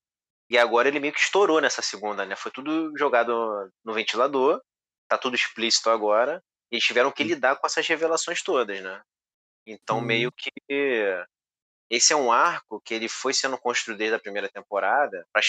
E 0.49 0.57
agora 0.57 0.87
ele 0.87 0.99
meio 0.99 1.13
que 1.13 1.19
estourou 1.19 1.59
nessa 1.59 1.81
segunda, 1.81 2.25
né? 2.25 2.35
Foi 2.35 2.51
tudo 2.51 2.93
jogado 2.97 3.71
no 3.83 3.93
ventilador, 3.93 4.61
tá 5.07 5.17
tudo 5.17 5.35
explícito 5.35 5.89
agora. 5.89 6.41
E 6.71 6.75
eles 6.75 6.85
tiveram 6.85 7.11
que 7.11 7.23
lidar 7.23 7.55
com 7.57 7.65
essas 7.65 7.85
revelações 7.87 8.41
todas, 8.41 8.81
né? 8.81 9.01
Então, 9.65 9.97
Uhum. 9.97 10.05
meio 10.05 10.31
que 10.31 10.51
esse 11.89 12.11
é 12.11 12.15
um 12.15 12.31
arco 12.31 12.81
que 12.81 12.93
ele 12.93 13.07
foi 13.07 13.33
sendo 13.33 13.57
construído 13.57 13.99
desde 13.99 14.15
a 14.15 14.19
primeira 14.19 14.49
temporada 14.49 15.25
para 15.31 15.41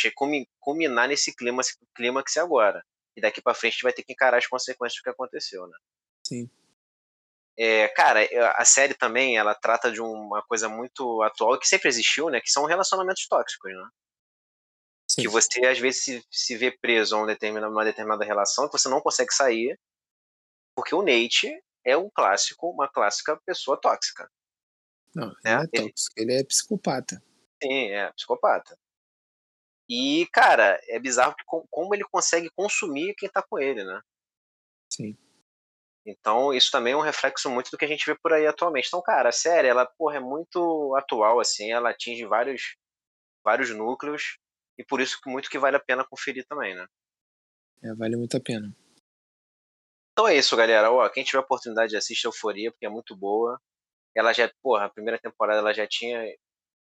culminar 0.61 1.09
nesse 1.09 1.35
clima, 1.35 1.63
clímax 1.95 2.37
agora. 2.37 2.85
E 3.17 3.21
daqui 3.21 3.43
para 3.43 3.55
frente 3.55 3.73
a 3.73 3.75
gente 3.75 3.83
vai 3.83 3.93
ter 3.93 4.05
que 4.05 4.13
encarar 4.13 4.39
as 4.39 4.47
consequências 4.47 5.01
do 5.01 5.03
que 5.03 5.11
aconteceu, 5.11 5.67
né? 5.67 5.77
Sim. 6.27 6.49
É, 7.57 7.89
cara, 7.89 8.21
a 8.55 8.65
série 8.65 8.95
também 8.95 9.37
ela 9.37 9.53
trata 9.53 9.91
de 9.91 10.01
uma 10.01 10.41
coisa 10.43 10.69
muito 10.69 11.21
atual 11.23 11.59
que 11.59 11.67
sempre 11.67 11.89
existiu, 11.89 12.31
né? 12.31 12.41
Que 12.41 12.51
são 12.51 12.65
relacionamentos 12.67 13.27
tóxicos, 13.27 13.73
né? 13.73 13.89
Sim. 15.11 15.23
Que 15.23 15.29
você 15.29 15.67
às 15.67 15.79
vezes 15.79 16.05
se, 16.05 16.25
se 16.31 16.57
vê 16.57 16.71
preso 16.71 17.17
a 17.17 17.19
um 17.19 17.27
uma 17.69 17.85
determinada 17.85 18.25
relação 18.25 18.69
que 18.69 18.79
você 18.79 18.89
não 18.89 19.01
consegue 19.01 19.33
sair, 19.33 19.77
porque 20.77 20.95
o 20.95 21.03
Nate 21.03 21.51
é 21.85 21.97
um 21.97 22.09
clássico, 22.09 22.71
uma 22.71 22.87
clássica 22.87 23.37
pessoa 23.45 23.77
tóxica. 23.81 24.31
Não, 25.15 25.35
ele 25.45 25.55
é, 25.55 25.67
tóxico, 25.67 26.15
ele 26.17 26.35
é 26.35 26.45
psicopata. 26.45 27.23
Sim, 27.63 27.89
é 27.91 28.13
psicopata. 28.13 28.79
E, 29.89 30.27
cara, 30.33 30.79
é 30.89 30.99
bizarro 30.99 31.35
que, 31.35 31.45
como 31.71 31.95
ele 31.95 32.05
consegue 32.05 32.51
consumir 32.51 33.15
quem 33.15 33.29
tá 33.29 33.43
com 33.43 33.59
ele, 33.59 33.83
né? 33.85 34.01
Sim. 34.93 35.17
Então, 36.05 36.53
isso 36.53 36.71
também 36.71 36.93
é 36.93 36.97
um 36.97 37.03
reflexo 37.03 37.51
muito 37.51 37.71
do 37.71 37.79
que 37.79 37.85
a 37.85 37.89
gente 37.89 38.07
vê 38.07 38.15
por 38.15 38.33
aí 38.33 38.47
atualmente. 38.47 38.89
Então, 38.89 39.03
cara, 39.03 39.31
a 39.31 39.33
série, 39.33 39.69
ela, 39.69 39.87
porra, 39.87 40.17
é 40.17 40.21
muito 40.21 40.95
atual, 40.97 41.41
assim, 41.41 41.71
ela 41.71 41.91
atinge 41.91 42.25
vários, 42.27 42.77
vários 43.45 43.71
núcleos, 43.71 44.39
e 44.79 44.85
por 44.85 45.01
isso 45.01 45.21
que 45.21 45.31
muito 45.31 45.51
que 45.51 45.59
vale 45.59 45.77
a 45.77 45.81
pena 45.81 46.07
conferir 46.07 46.47
também, 46.47 46.75
né? 46.75 46.87
É, 47.83 47.95
vale 47.95 48.17
muito 48.17 48.37
a 48.37 48.41
pena. 48.41 48.75
Então 50.13 50.27
é 50.27 50.37
isso, 50.37 50.57
galera. 50.57 50.91
Ó, 50.91 51.09
quem 51.09 51.25
tiver 51.25 51.39
oportunidade, 51.39 51.97
assiste 51.97 52.25
Euforia, 52.25 52.73
porque 52.73 52.87
é 52.87 52.91
muito 52.91 53.17
boa. 53.17 53.61
Ela 54.19 54.33
já, 54.33 54.53
porra, 54.61 54.87
a 54.87 54.91
primeira 54.91 55.17
temporada 55.17 55.61
ela 55.61 55.73
já 55.73 55.87
tinha, 55.87 56.21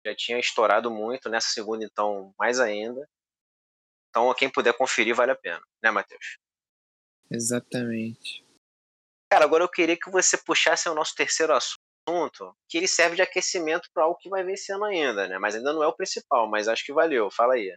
já 0.05 0.13
tinha 0.13 0.41
estourado 0.41 0.91
muito, 0.91 1.29
nessa 1.29 1.51
segunda, 1.51 1.85
então, 1.85 2.35
mais 2.37 2.59
ainda. 2.59 3.09
Então, 4.11 4.35
quem 4.35 4.51
puder 4.51 4.77
conferir, 4.77 5.15
vale 5.15 5.31
a 5.31 5.37
pena, 5.37 5.63
né, 5.81 5.93
Matheus? 5.93 6.37
Exatamente. 7.31 8.45
Cara, 9.31 9.45
agora 9.45 9.63
eu 9.63 9.69
queria 9.69 9.97
que 9.97 10.11
você 10.11 10.37
puxasse 10.37 10.89
o 10.89 10.95
nosso 10.95 11.15
terceiro 11.15 11.55
assunto, 11.55 12.57
que 12.69 12.77
ele 12.77 12.89
serve 12.89 13.15
de 13.15 13.23
aquecimento 13.23 13.89
para 13.95 14.03
algo 14.03 14.19
que 14.19 14.29
vai 14.29 14.43
ano 14.43 14.85
ainda, 14.85 15.29
né? 15.29 15.39
Mas 15.39 15.55
ainda 15.55 15.73
não 15.73 15.83
é 15.85 15.87
o 15.87 15.97
principal, 15.97 16.51
mas 16.51 16.67
acho 16.67 16.85
que 16.85 16.93
valeu. 16.93 17.31
Fala 17.31 17.55
aí. 17.55 17.73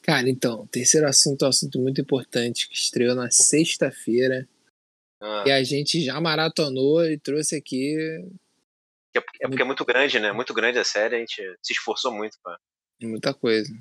Cara, 0.00 0.30
então, 0.30 0.60
o 0.60 0.68
terceiro 0.68 1.08
assunto 1.08 1.42
é 1.42 1.46
um 1.46 1.50
assunto 1.50 1.80
muito 1.80 2.00
importante 2.00 2.68
que 2.68 2.76
estreou 2.76 3.16
na 3.16 3.32
sexta-feira. 3.32 4.48
Ah. 5.20 5.42
E 5.44 5.50
a 5.50 5.64
gente 5.64 6.04
já 6.04 6.20
maratonou 6.20 7.04
e 7.04 7.18
trouxe 7.18 7.56
aqui. 7.56 7.96
É 9.18 9.20
porque, 9.20 9.44
é 9.44 9.48
porque 9.48 9.62
é 9.62 9.64
muito 9.66 9.84
grande, 9.84 10.18
né? 10.18 10.32
Muito 10.32 10.54
grande 10.54 10.78
a 10.78 10.84
série, 10.84 11.16
a 11.16 11.18
gente 11.18 11.42
se 11.62 11.72
esforçou 11.72 12.12
muito 12.12 12.38
pra. 12.42 12.58
Muita 13.02 13.34
coisa. 13.34 13.72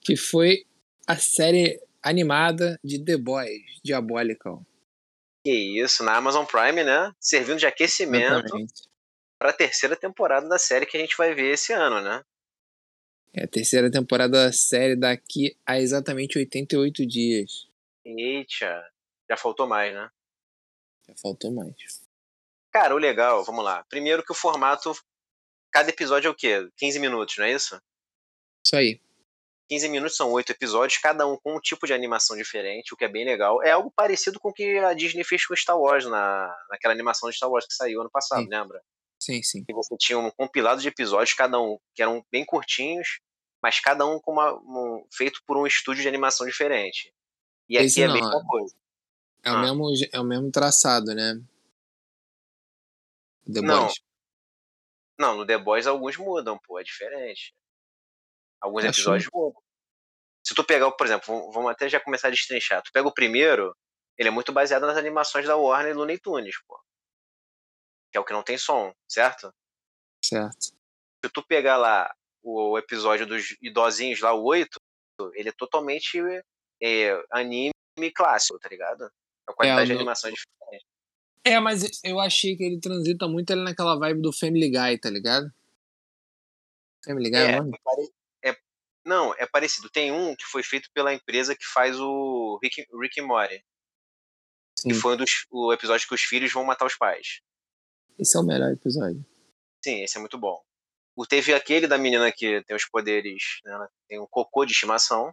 que 0.00 0.16
foi 0.16 0.64
a 1.06 1.16
série 1.16 1.80
animada 2.02 2.78
de 2.82 3.02
The 3.02 3.16
Boys, 3.16 3.80
Diabolical. 3.84 4.64
Que 5.44 5.52
isso, 5.52 6.02
na 6.04 6.16
Amazon 6.16 6.44
Prime, 6.44 6.84
né? 6.84 7.12
Servindo 7.20 7.58
de 7.58 7.66
aquecimento 7.66 8.52
para 9.38 9.50
a 9.50 9.56
terceira 9.56 9.96
temporada 9.96 10.48
da 10.48 10.58
série 10.58 10.86
que 10.86 10.96
a 10.96 11.00
gente 11.00 11.16
vai 11.16 11.34
ver 11.34 11.54
esse 11.54 11.72
ano, 11.72 12.00
né? 12.00 12.22
É 13.32 13.44
a 13.44 13.48
terceira 13.48 13.90
temporada 13.90 14.46
da 14.46 14.52
série 14.52 14.96
daqui 14.96 15.56
a 15.64 15.78
exatamente 15.78 16.38
88 16.38 17.06
dias. 17.06 17.68
Eita, 18.04 18.90
já 19.30 19.36
faltou 19.36 19.66
mais, 19.66 19.94
né? 19.94 20.10
Já 21.06 21.14
faltou 21.22 21.52
mais. 21.52 21.97
Cara, 22.72 22.94
o 22.94 22.98
legal, 22.98 23.44
vamos 23.44 23.64
lá. 23.64 23.84
Primeiro 23.88 24.22
que 24.22 24.32
o 24.32 24.36
formato. 24.36 24.92
Cada 25.70 25.90
episódio 25.90 26.28
é 26.28 26.30
o 26.30 26.34
quê? 26.34 26.68
15 26.76 26.98
minutos, 26.98 27.36
não 27.36 27.44
é 27.44 27.52
isso? 27.52 27.80
Isso 28.64 28.76
aí. 28.76 29.00
15 29.68 29.88
minutos 29.90 30.16
são 30.16 30.32
oito 30.32 30.50
episódios, 30.50 30.98
cada 30.98 31.26
um 31.26 31.36
com 31.36 31.56
um 31.56 31.60
tipo 31.60 31.86
de 31.86 31.92
animação 31.92 32.34
diferente, 32.36 32.94
o 32.94 32.96
que 32.96 33.04
é 33.04 33.08
bem 33.08 33.24
legal. 33.24 33.62
É 33.62 33.70
algo 33.72 33.92
parecido 33.94 34.40
com 34.40 34.48
o 34.48 34.52
que 34.52 34.78
a 34.78 34.94
Disney 34.94 35.24
fez 35.24 35.44
com 35.46 35.54
Star 35.54 35.78
Wars, 35.78 36.06
na, 36.06 36.56
naquela 36.70 36.94
animação 36.94 37.28
de 37.28 37.36
Star 37.36 37.50
Wars 37.50 37.66
que 37.66 37.74
saiu 37.74 38.00
ano 38.00 38.10
passado, 38.10 38.42
sim. 38.42 38.48
lembra? 38.48 38.82
Sim, 39.20 39.42
sim. 39.42 39.64
E 39.68 39.72
você 39.74 39.94
tinha 39.98 40.18
um 40.18 40.30
compilado 40.30 40.80
de 40.80 40.88
episódios, 40.88 41.34
cada 41.34 41.60
um, 41.60 41.78
que 41.94 42.00
eram 42.00 42.24
bem 42.32 42.46
curtinhos, 42.46 43.20
mas 43.62 43.78
cada 43.78 44.06
um 44.06 44.18
com 44.18 44.32
uma, 44.32 44.54
um, 44.54 45.04
feito 45.12 45.42
por 45.46 45.58
um 45.58 45.66
estúdio 45.66 46.00
de 46.02 46.08
animação 46.08 46.46
diferente. 46.46 47.12
E 47.68 47.76
aqui 47.76 47.86
Esse 47.86 48.00
é 48.02 48.04
a 48.06 48.08
não, 48.08 48.14
mesma 48.14 48.46
coisa. 48.46 48.74
É, 49.44 49.50
o 49.52 49.54
Ah. 49.54 49.60
mesmo, 49.60 49.90
é 50.12 50.20
o 50.20 50.24
mesmo 50.24 50.50
traçado, 50.50 51.14
né? 51.14 51.38
The 53.52 53.60
Não. 53.62 53.84
Boys. 53.84 53.94
Não, 55.18 55.36
no 55.36 55.46
The 55.46 55.58
Boys 55.58 55.86
alguns 55.86 56.16
mudam, 56.16 56.58
pô, 56.64 56.78
é 56.78 56.82
diferente. 56.84 57.52
Alguns 58.60 58.84
Achou? 58.84 58.90
episódios 59.14 59.28
mudam. 59.32 59.60
Se 60.46 60.54
tu 60.54 60.64
pegar, 60.64 60.90
por 60.92 61.06
exemplo, 61.06 61.50
vamos- 61.52 61.70
até 61.70 61.88
já 61.88 62.00
começar 62.00 62.28
a 62.28 62.30
destrinchar. 62.30 62.82
Tu 62.82 62.90
pega 62.92 63.06
o 63.08 63.12
primeiro, 63.14 63.76
ele 64.16 64.28
é 64.28 64.32
muito 64.32 64.52
baseado 64.52 64.86
nas 64.86 64.96
animações 64.96 65.46
da 65.46 65.56
Warner 65.56 65.92
e 65.92 65.94
Looney 65.94 66.18
Tunes, 66.18 66.56
pô. 66.66 66.80
Que 68.10 68.16
é 68.16 68.20
o 68.20 68.24
que 68.24 68.32
não 68.32 68.42
tem 68.42 68.56
som, 68.56 68.92
certo? 69.06 69.52
Certo. 70.24 70.56
Se 70.60 71.30
tu 71.32 71.42
pegar 71.46 71.76
lá 71.76 72.14
o 72.42 72.78
episódio 72.78 73.26
dos 73.26 73.56
idosinhos 73.60 74.20
lá, 74.20 74.32
o 74.32 74.42
8, 74.44 74.78
ele 75.34 75.48
é 75.50 75.52
totalmente 75.52 76.18
é, 76.80 77.22
anime 77.30 77.72
clássico, 78.14 78.58
tá 78.58 78.68
ligado? 78.68 79.10
A 79.46 79.52
qualidade 79.52 79.82
o 79.82 79.86
de 79.86 79.92
animação 79.94 80.30
é 80.30 80.32
diferente. 80.32 80.86
É, 81.48 81.60
mas 81.60 81.84
eu 82.04 82.18
achei 82.20 82.56
que 82.56 82.62
ele 82.64 82.80
transita 82.80 83.26
muito 83.28 83.52
ali 83.52 83.62
naquela 83.62 83.98
vibe 83.98 84.22
do 84.22 84.32
Family 84.32 84.70
Guy, 84.70 84.98
tá 84.98 85.10
ligado? 85.10 85.50
Family 87.04 87.30
Guy 87.30 87.38
é, 87.38 87.42
É, 87.52 87.56
é 87.56 87.60
pare- 87.84 88.12
é- 88.44 88.56
não, 89.04 89.34
é 89.34 89.46
parecido. 89.46 89.88
Tem 89.90 90.12
um 90.12 90.34
que 90.36 90.44
foi 90.44 90.62
feito 90.62 90.90
pela 90.92 91.12
empresa 91.14 91.54
que 91.56 91.64
faz 91.64 91.98
o 91.98 92.58
Rick, 92.62 92.84
Rick 93.00 93.20
and 93.20 93.26
Morty. 93.26 93.64
Sim. 94.78 94.88
Que 94.90 94.94
foi 94.94 95.14
um 95.14 95.16
dos, 95.16 95.30
o 95.50 95.72
episódio 95.72 96.06
que 96.06 96.14
os 96.14 96.22
filhos 96.22 96.52
vão 96.52 96.64
matar 96.64 96.86
os 96.86 96.96
pais. 96.96 97.40
Esse 98.18 98.36
é 98.36 98.40
o 98.40 98.44
melhor 98.44 98.72
episódio. 98.72 99.24
Sim, 99.84 100.02
esse 100.02 100.16
é 100.16 100.20
muito 100.20 100.38
bom. 100.38 100.60
O- 101.16 101.26
Teve 101.26 101.52
aquele 101.54 101.86
da 101.86 101.98
menina 101.98 102.30
que 102.30 102.62
tem 102.64 102.76
os 102.76 102.84
poderes, 102.84 103.42
né, 103.64 103.72
ela 103.72 103.88
tem 104.08 104.20
um 104.20 104.26
cocô 104.26 104.64
de 104.64 104.72
estimação. 104.72 105.32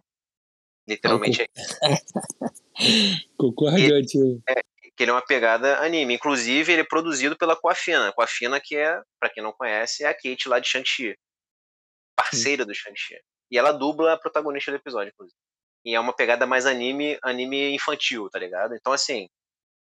Literalmente, 0.88 1.42
é 1.42 1.46
Cocô 3.36 3.68
radioativo. 3.68 4.40
Que 4.96 5.04
ele 5.04 5.10
é 5.10 5.14
uma 5.14 5.24
pegada 5.24 5.78
anime. 5.80 6.14
Inclusive, 6.14 6.72
ele 6.72 6.82
é 6.82 6.86
produzido 6.86 7.36
pela 7.36 7.54
Coafina. 7.54 8.12
Coafina, 8.12 8.60
que 8.60 8.76
é, 8.76 9.00
pra 9.20 9.28
quem 9.28 9.42
não 9.42 9.52
conhece, 9.52 10.04
é 10.04 10.08
a 10.08 10.14
Kate 10.14 10.48
lá 10.48 10.58
de 10.58 10.68
Shang-Chi. 10.68 11.14
Parceira 12.16 12.64
do 12.64 12.74
Shang-Chi. 12.74 13.20
E 13.50 13.58
ela 13.58 13.72
dubla 13.72 14.14
a 14.14 14.18
protagonista 14.18 14.70
do 14.70 14.76
episódio, 14.76 15.12
inclusive. 15.12 15.36
E 15.84 15.94
é 15.94 16.00
uma 16.00 16.14
pegada 16.14 16.46
mais 16.46 16.66
anime, 16.66 17.18
anime 17.22 17.74
infantil, 17.74 18.28
tá 18.30 18.38
ligado? 18.38 18.74
Então, 18.74 18.92
assim. 18.92 19.28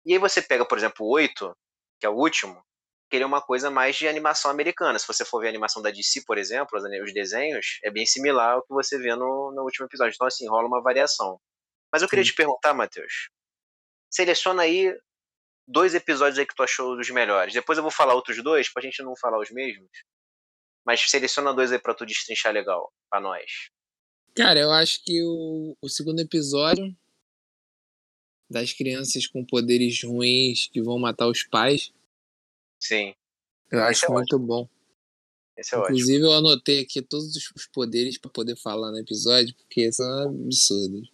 E 0.04 0.14
aí 0.14 0.18
você 0.18 0.40
pega, 0.40 0.64
por 0.64 0.78
exemplo, 0.78 1.04
o 1.04 1.10
8, 1.10 1.54
que 2.00 2.06
é 2.06 2.08
o 2.08 2.14
último, 2.14 2.62
que 3.10 3.16
ele 3.16 3.24
é 3.24 3.26
uma 3.26 3.42
coisa 3.42 3.70
mais 3.70 3.96
de 3.96 4.08
animação 4.08 4.50
americana. 4.50 4.98
Se 4.98 5.06
você 5.06 5.24
for 5.24 5.40
ver 5.40 5.48
a 5.48 5.50
animação 5.50 5.82
da 5.82 5.90
DC, 5.90 6.24
por 6.26 6.38
exemplo, 6.38 6.78
os 7.02 7.12
desenhos, 7.12 7.78
é 7.84 7.90
bem 7.90 8.06
similar 8.06 8.54
ao 8.54 8.62
que 8.62 8.72
você 8.72 8.98
vê 8.98 9.14
no, 9.14 9.52
no 9.52 9.62
último 9.62 9.86
episódio. 9.86 10.14
Então, 10.14 10.26
assim, 10.26 10.48
rola 10.48 10.66
uma 10.66 10.82
variação. 10.82 11.38
Mas 11.92 12.02
eu 12.02 12.08
queria 12.08 12.24
Sim. 12.24 12.30
te 12.30 12.36
perguntar, 12.36 12.74
Matheus. 12.74 13.28
Seleciona 14.16 14.62
aí 14.62 14.98
dois 15.68 15.94
episódios 15.94 16.38
aí 16.38 16.46
que 16.46 16.54
tu 16.54 16.62
achou 16.62 16.96
dos 16.96 17.10
melhores. 17.10 17.52
Depois 17.52 17.76
eu 17.76 17.82
vou 17.82 17.90
falar 17.90 18.14
outros 18.14 18.42
dois, 18.42 18.72
pra 18.72 18.82
gente 18.82 19.02
não 19.02 19.14
falar 19.14 19.38
os 19.38 19.50
mesmos. 19.50 19.90
Mas 20.86 21.02
seleciona 21.02 21.52
dois 21.52 21.70
aí 21.70 21.78
pra 21.78 21.92
tu 21.92 22.06
destrinchar 22.06 22.50
legal, 22.50 22.90
pra 23.10 23.20
nós. 23.20 23.68
Cara, 24.34 24.58
eu 24.58 24.72
acho 24.72 25.04
que 25.04 25.22
o, 25.22 25.76
o 25.82 25.88
segundo 25.90 26.20
episódio 26.20 26.96
das 28.48 28.72
crianças 28.72 29.26
com 29.26 29.44
poderes 29.44 30.02
ruins 30.02 30.66
que 30.68 30.80
vão 30.80 30.98
matar 30.98 31.26
os 31.26 31.42
pais, 31.42 31.92
Sim, 32.80 33.14
eu 33.70 33.80
Esse 33.80 34.04
acho 34.04 34.06
é 34.06 34.08
muito 34.14 34.38
bom. 34.38 34.66
esse 35.58 35.74
é 35.74 35.78
ótimo. 35.78 35.94
Inclusive, 35.94 36.24
eu 36.24 36.32
anotei 36.32 36.80
aqui 36.80 37.02
todos 37.02 37.36
os 37.36 37.50
os 37.54 37.66
poderes 37.66 38.16
pra 38.16 38.30
poder 38.30 38.56
falar 38.56 38.92
no 38.92 38.98
episódio, 38.98 39.54
porque 39.56 39.92
são 39.92 40.28
absurdos. 40.28 41.10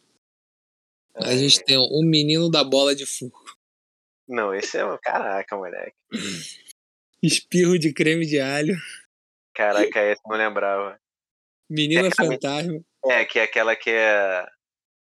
A 1.15 1.33
É, 1.33 1.37
gente 1.37 1.63
tem 1.65 1.77
o 1.77 2.03
menino 2.03 2.51
da 2.51 2.65
bola 2.65 2.95
de 2.95 3.05
fogo, 3.07 3.39
Não, 4.27 4.55
esse 4.55 4.79
é. 4.79 4.83
Caraca, 5.03 5.57
moleque. 5.57 5.97
espirro 7.23 7.79
de 7.79 7.93
creme 7.93 8.27
de 8.27 8.41
alho, 8.41 8.75
Caraca, 9.55 10.01
esse 10.11 10.23
não 10.27 10.37
lembrava. 10.37 10.99
menina 11.71 12.09
É, 12.09 12.11
fantasma. 12.11 12.83
É, 13.05 13.25
que 13.25 13.39
é 13.39 13.43
aquela 13.43 13.77
que 13.77 13.91
é. 13.91 14.47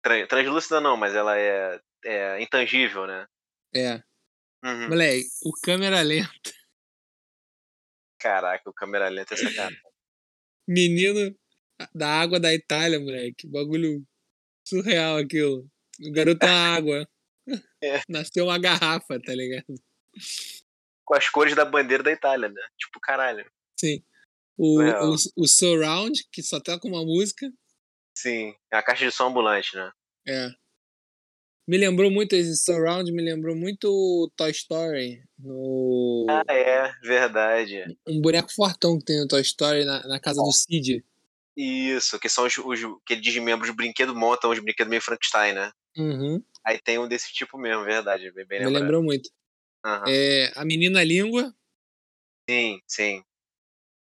tran- 0.01 0.25
Translúcida 0.27 0.81
não, 0.81 0.97
mas 0.97 1.13
ela 1.13 1.37
é, 1.37 1.79
é 2.03 2.41
intangível, 2.41 3.05
né? 3.05 3.27
É. 3.75 4.01
Uhum. 4.63 4.89
Moleque, 4.89 5.25
o 5.45 5.51
câmera 5.61 6.01
lenta, 6.01 6.51
Caraca, 8.19 8.69
o 8.69 8.73
câmera 8.73 9.07
lenta 9.07 9.33
é 9.33 9.37
sacanagem. 9.37 9.79
menino 10.67 11.33
da 11.93 12.09
água 12.09 12.39
da 12.39 12.53
Itália, 12.53 12.99
moleque. 12.99 13.47
Bagulho 13.47 14.03
surreal 14.67 15.17
aquilo. 15.17 15.69
O 16.01 16.11
garoto 16.11 16.45
é 16.45 16.49
uma 16.49 16.75
água. 16.75 17.09
É. 17.81 18.01
Nasceu 18.07 18.45
uma 18.45 18.59
garrafa, 18.59 19.19
tá 19.19 19.33
ligado? 19.33 19.73
Com 21.03 21.15
as 21.15 21.29
cores 21.29 21.55
da 21.55 21.65
bandeira 21.65 22.03
da 22.03 22.11
Itália, 22.11 22.47
né? 22.47 22.61
Tipo, 22.77 22.99
caralho. 22.99 23.49
Sim. 23.79 24.03
O, 24.55 24.75
Surreal. 24.75 25.09
o, 25.09 25.15
o 25.37 25.47
Surround, 25.47 26.27
que 26.31 26.43
só 26.43 26.59
toca 26.59 26.87
uma 26.87 27.03
música. 27.03 27.51
Sim. 28.15 28.53
É 28.71 28.77
a 28.77 28.83
caixa 28.83 29.05
de 29.05 29.11
som 29.11 29.29
ambulante, 29.29 29.75
né? 29.75 29.91
É. 30.27 30.49
Me 31.69 31.77
lembrou 31.77 32.11
muito 32.11 32.33
esse 32.35 32.57
Surround, 32.57 33.11
me 33.11 33.23
lembrou 33.23 33.55
muito 33.55 34.31
Toy 34.35 34.51
Story. 34.51 35.23
No... 35.37 36.25
Ah, 36.29 36.43
é, 36.49 36.91
verdade. 37.01 37.97
Um 38.07 38.19
boneco 38.19 38.51
fortão 38.51 38.99
que 38.99 39.05
tem 39.05 39.19
no 39.21 39.27
Toy 39.27 39.41
Story 39.41 39.85
na, 39.85 40.05
na 40.07 40.19
casa 40.19 40.41
do 40.41 40.51
Cid. 40.51 41.03
Isso, 41.55 42.19
que 42.19 42.27
são 42.27 42.45
os, 42.45 42.57
os 42.57 42.79
que 43.05 43.13
ele 43.13 43.21
desmembra 43.21 43.69
os 43.69 43.75
brinquedos, 43.75 44.15
montam 44.15 44.49
os 44.49 44.59
brinquedos 44.59 44.89
meio 44.89 45.01
Frankenstein, 45.01 45.53
né? 45.53 45.71
Uhum. 45.99 46.41
Aí 46.63 46.79
tem 46.79 46.97
um 46.97 47.07
desse 47.07 47.33
tipo 47.33 47.57
mesmo, 47.57 47.83
verdade. 47.83 48.31
Bem, 48.31 48.45
bem 48.45 48.59
Me 48.59 48.65
lembrado. 48.65 48.81
lembrou 48.83 49.03
muito. 49.03 49.29
Aham. 49.85 50.05
É, 50.07 50.51
a 50.55 50.63
menina 50.63 51.03
língua, 51.03 51.53
Sim, 52.49 52.81
sim. 52.87 53.23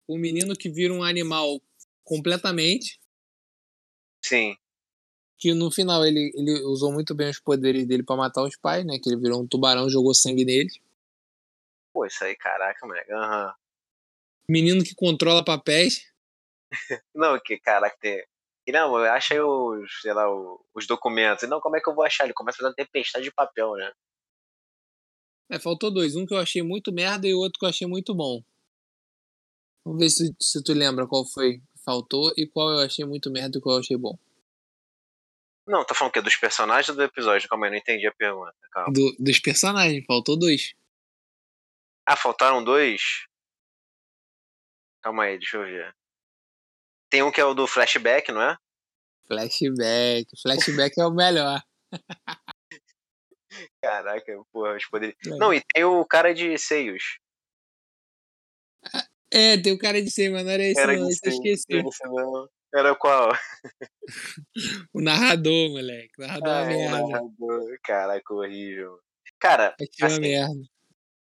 o 0.06 0.18
menino 0.18 0.54
que 0.56 0.68
vira 0.68 0.92
um 0.92 1.02
animal 1.02 1.60
completamente. 2.04 3.00
Sim. 4.24 4.56
Que 5.38 5.52
no 5.54 5.70
final 5.70 6.04
ele, 6.04 6.32
ele 6.34 6.60
usou 6.64 6.92
muito 6.92 7.14
bem 7.14 7.30
os 7.30 7.38
poderes 7.38 7.86
dele 7.86 8.02
pra 8.02 8.16
matar 8.16 8.42
os 8.42 8.56
pais, 8.56 8.84
né? 8.84 8.98
Que 8.98 9.08
ele 9.08 9.20
virou 9.20 9.42
um 9.42 9.46
tubarão, 9.46 9.88
jogou 9.88 10.14
sangue 10.14 10.44
nele. 10.44 10.70
Pô, 11.92 12.04
isso 12.06 12.24
aí, 12.24 12.34
caraca, 12.36 12.86
moleque. 12.86 13.12
Aham. 13.12 13.54
Menino 14.48 14.82
que 14.84 14.94
controla 14.94 15.44
papéis. 15.44 16.10
Não, 17.14 17.38
que 17.40 17.58
caraca, 17.58 17.96
tem. 18.00 18.24
E 18.66 18.72
não, 18.72 18.96
acha 18.96 19.34
aí 19.34 19.40
os, 19.40 20.00
sei 20.00 20.12
lá, 20.12 20.24
os 20.74 20.86
documentos. 20.86 21.44
E 21.44 21.46
não, 21.46 21.60
como 21.60 21.76
é 21.76 21.80
que 21.80 21.88
eu 21.88 21.94
vou 21.94 22.04
achar? 22.04 22.24
Ele 22.24 22.34
começa 22.34 22.56
a 22.56 22.58
fazer 22.58 22.68
uma 22.70 22.74
tempestade 22.74 23.24
de 23.24 23.32
papel, 23.32 23.74
né? 23.74 23.92
É, 25.50 25.58
faltou 25.60 25.92
dois. 25.92 26.16
Um 26.16 26.26
que 26.26 26.34
eu 26.34 26.38
achei 26.38 26.62
muito 26.62 26.92
merda 26.92 27.28
e 27.28 27.34
o 27.34 27.38
outro 27.38 27.58
que 27.60 27.64
eu 27.64 27.68
achei 27.70 27.86
muito 27.86 28.12
bom. 28.14 28.42
Vamos 29.84 30.00
ver 30.00 30.10
se, 30.10 30.34
se 30.40 30.64
tu 30.64 30.72
lembra 30.72 31.06
qual 31.06 31.24
foi 31.24 31.58
que 31.58 31.64
faltou 31.84 32.32
e 32.36 32.44
qual 32.48 32.70
eu 32.72 32.84
achei 32.84 33.04
muito 33.04 33.30
merda 33.30 33.56
e 33.56 33.60
qual 33.60 33.76
eu 33.76 33.80
achei 33.80 33.96
bom. 33.96 34.18
Não, 35.68 35.84
tá 35.84 35.94
falando 35.94 36.10
o 36.10 36.12
quê? 36.14 36.20
Dos 36.20 36.36
personagens 36.36 36.88
ou 36.88 36.96
do 36.96 37.02
episódio? 37.04 37.48
Calma 37.48 37.66
aí, 37.66 37.70
não 37.70 37.78
entendi 37.78 38.06
a 38.06 38.12
pergunta. 38.12 38.54
Do- 38.92 39.16
dos 39.18 39.38
personagens, 39.38 40.04
faltou 40.04 40.36
dois. 40.36 40.74
Ah, 42.04 42.16
faltaram 42.16 42.62
dois? 42.62 43.26
Calma 45.02 45.24
aí, 45.24 45.38
deixa 45.38 45.56
eu 45.56 45.62
ver. 45.64 45.94
Tem 47.10 47.22
um 47.22 47.30
que 47.30 47.40
é 47.40 47.44
o 47.44 47.54
do 47.54 47.66
flashback, 47.66 48.32
não 48.32 48.42
é? 48.42 48.56
Flashback. 49.28 50.26
Flashback 50.42 51.00
é 51.00 51.06
o 51.06 51.10
melhor. 51.10 51.60
Caraca, 53.82 54.32
porra, 54.52 54.76
os 54.76 54.86
poderes. 54.86 55.16
Não, 55.24 55.52
e 55.54 55.62
tem 55.72 55.84
o 55.84 56.04
cara 56.04 56.34
de 56.34 56.56
seios. 56.58 57.18
É, 59.32 59.56
tem 59.60 59.72
o 59.72 59.78
cara 59.78 60.00
de 60.02 60.10
ser, 60.10 60.30
mas 60.30 60.44
não 60.44 60.50
era 60.52 60.62
esse 60.62 60.80
Era 60.80 60.96
não, 60.96 61.08
esse 61.08 61.26
eu 61.26 61.32
seios. 61.32 61.60
esqueci. 61.60 61.82
Era 62.74 62.94
qual? 62.94 63.32
O 64.92 65.00
narrador, 65.00 65.70
moleque. 65.70 66.10
O 66.18 66.22
narrador 66.22 66.48
é 66.48 66.56
Ah, 66.58 66.62
uma 66.62 66.72
é, 66.72 66.76
merda. 66.76 67.06
narrador. 67.08 67.78
Caraca, 67.82 68.34
horrível. 68.34 68.98
Cara, 69.38 69.74
Achei 69.80 69.88
uma 70.00 70.06
assim, 70.06 70.20
merda. 70.20 70.54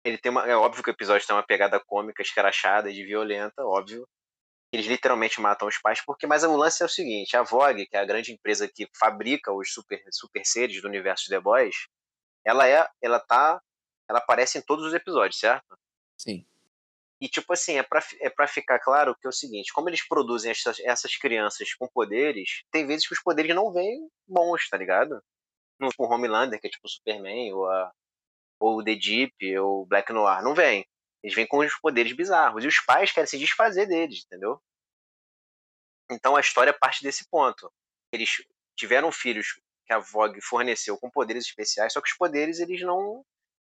ele 0.05 0.19
tem 0.19 0.31
uma. 0.31 0.47
É 0.47 0.55
óbvio 0.57 0.83
que 0.83 0.91
o 0.91 0.93
episódio 0.93 1.27
tem 1.27 1.35
uma 1.37 1.47
pegada 1.47 1.81
cômica, 1.81 2.23
escrachada 2.23 2.91
e 2.91 2.95
de 2.95 3.05
violenta, 3.05 3.65
óbvio. 3.65 4.07
Eles 4.71 4.87
literalmente 4.87 5.41
matam 5.41 5.67
os 5.67 5.79
pais, 5.79 6.03
porque 6.05 6.27
mas 6.27 6.45
o 6.45 6.57
lance 6.57 6.83
é 6.83 6.87
o 6.87 6.91
seguinte: 6.91 7.37
a 7.37 7.43
Vogue, 7.43 7.87
que 7.87 7.97
é 7.97 8.01
a 8.01 8.05
grande 8.05 8.33
empresa 8.33 8.69
que 8.69 8.89
fabrica 8.99 9.53
os 9.53 9.73
super, 9.73 10.03
super 10.13 10.45
seres 10.45 10.83
do 10.83 10.89
universo 10.89 11.25
de 11.25 11.31
The 11.31 11.41
Boys, 11.41 11.89
ela 12.45 12.69
é. 12.69 12.87
Ela 13.01 13.19
tá. 13.19 13.61
Ela 14.09 14.19
aparece 14.19 14.59
em 14.59 14.63
todos 14.63 14.85
os 14.85 14.95
episódios, 14.95 15.39
certo? 15.39 15.79
Sim. 16.17 16.47
E, 17.21 17.29
tipo 17.29 17.53
assim, 17.53 17.77
é 17.77 17.83
pra, 17.83 18.01
é 18.21 18.31
pra 18.31 18.47
ficar 18.47 18.79
claro 18.79 19.15
que 19.17 19.27
é 19.27 19.31
o 19.31 19.33
seguinte: 19.33 19.73
como 19.73 19.89
eles 19.89 20.07
produzem 20.07 20.51
essas, 20.51 20.79
essas 20.81 21.17
crianças 21.17 21.75
com 21.75 21.89
poderes, 21.89 22.63
tem 22.71 22.87
vezes 22.87 23.07
que 23.07 23.15
os 23.15 23.23
poderes 23.23 23.55
não 23.55 23.73
vêm 23.73 24.09
bons, 24.27 24.69
tá 24.69 24.77
ligado? 24.77 25.23
No 25.81 25.89
tipo, 25.89 26.05
Homelander, 26.05 26.61
que 26.61 26.67
é 26.67 26.71
tipo 26.71 26.87
o 26.87 26.91
Superman, 26.91 27.53
ou, 27.55 27.67
a, 27.71 27.93
ou 28.61 28.79
o 28.79 28.85
The 28.85 28.95
Deep, 28.95 29.59
ou 29.59 29.83
o 29.83 29.87
Black 29.87 30.13
Noir, 30.13 30.43
não 30.43 30.55
vem. 30.55 30.87
Eles 31.23 31.35
vêm 31.35 31.47
com 31.47 31.59
os 31.59 31.75
poderes 31.81 32.13
bizarros. 32.13 32.65
E 32.65 32.69
os 32.69 32.81
pais 32.81 33.13
querem 33.13 33.27
se 33.27 33.39
desfazer 33.39 33.87
deles, 33.87 34.25
entendeu? 34.25 34.61
Então 36.11 36.37
a 36.37 36.41
história 36.41 36.73
parte 36.73 37.03
desse 37.03 37.29
ponto. 37.29 37.73
Eles 38.13 38.43
tiveram 38.77 39.13
filhos 39.13 39.61
que 39.87 39.93
a 39.93 39.99
Vogue 39.99 40.41
forneceu 40.41 40.97
com 40.99 41.11
poderes 41.11 41.47
especiais, 41.47 41.93
só 41.93 42.01
que 42.01 42.11
os 42.11 42.17
poderes 42.17 42.61
eles 42.61 42.81
não 42.83 43.25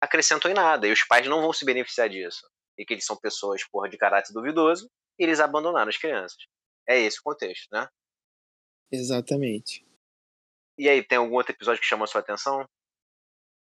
acrescentam 0.02 0.50
em 0.50 0.54
nada. 0.54 0.88
E 0.88 0.92
os 0.92 1.04
pais 1.04 1.28
não 1.28 1.42
vão 1.42 1.54
se 1.54 1.66
beneficiar 1.66 2.10
disso 2.10 2.48
e 2.78 2.86
que 2.86 2.94
eles 2.94 3.06
são 3.06 3.16
pessoas 3.16 3.64
porra, 3.70 3.90
de 3.90 3.98
caráter 3.98 4.34
duvidoso, 4.34 4.90
e 5.20 5.24
eles 5.24 5.40
abandonaram 5.40 5.90
as 5.90 5.98
crianças. 5.98 6.38
É 6.88 7.00
esse 7.00 7.20
o 7.20 7.24
contexto, 7.24 7.68
né? 7.72 7.88
Exatamente. 8.92 9.86
E 10.78 10.90
aí, 10.90 11.04
tem 11.04 11.18
algum 11.18 11.36
outro 11.36 11.54
episódio 11.54 11.82
que 11.82 11.88
chamou 11.88 12.04
a 12.04 12.08
sua 12.08 12.22
atenção? 12.22 12.68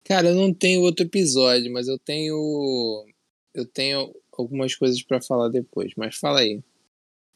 Cara, 0.04 0.28
eu 0.28 0.34
não 0.34 0.54
tenho 0.54 0.80
outro 0.80 1.04
episódio, 1.04 1.72
mas 1.72 1.88
eu 1.88 1.98
tenho. 1.98 3.04
Eu 3.54 3.66
tenho 3.66 4.14
algumas 4.32 4.74
coisas 4.74 5.02
pra 5.02 5.20
falar 5.20 5.48
depois, 5.48 5.92
mas 5.96 6.16
fala 6.16 6.40
aí. 6.40 6.62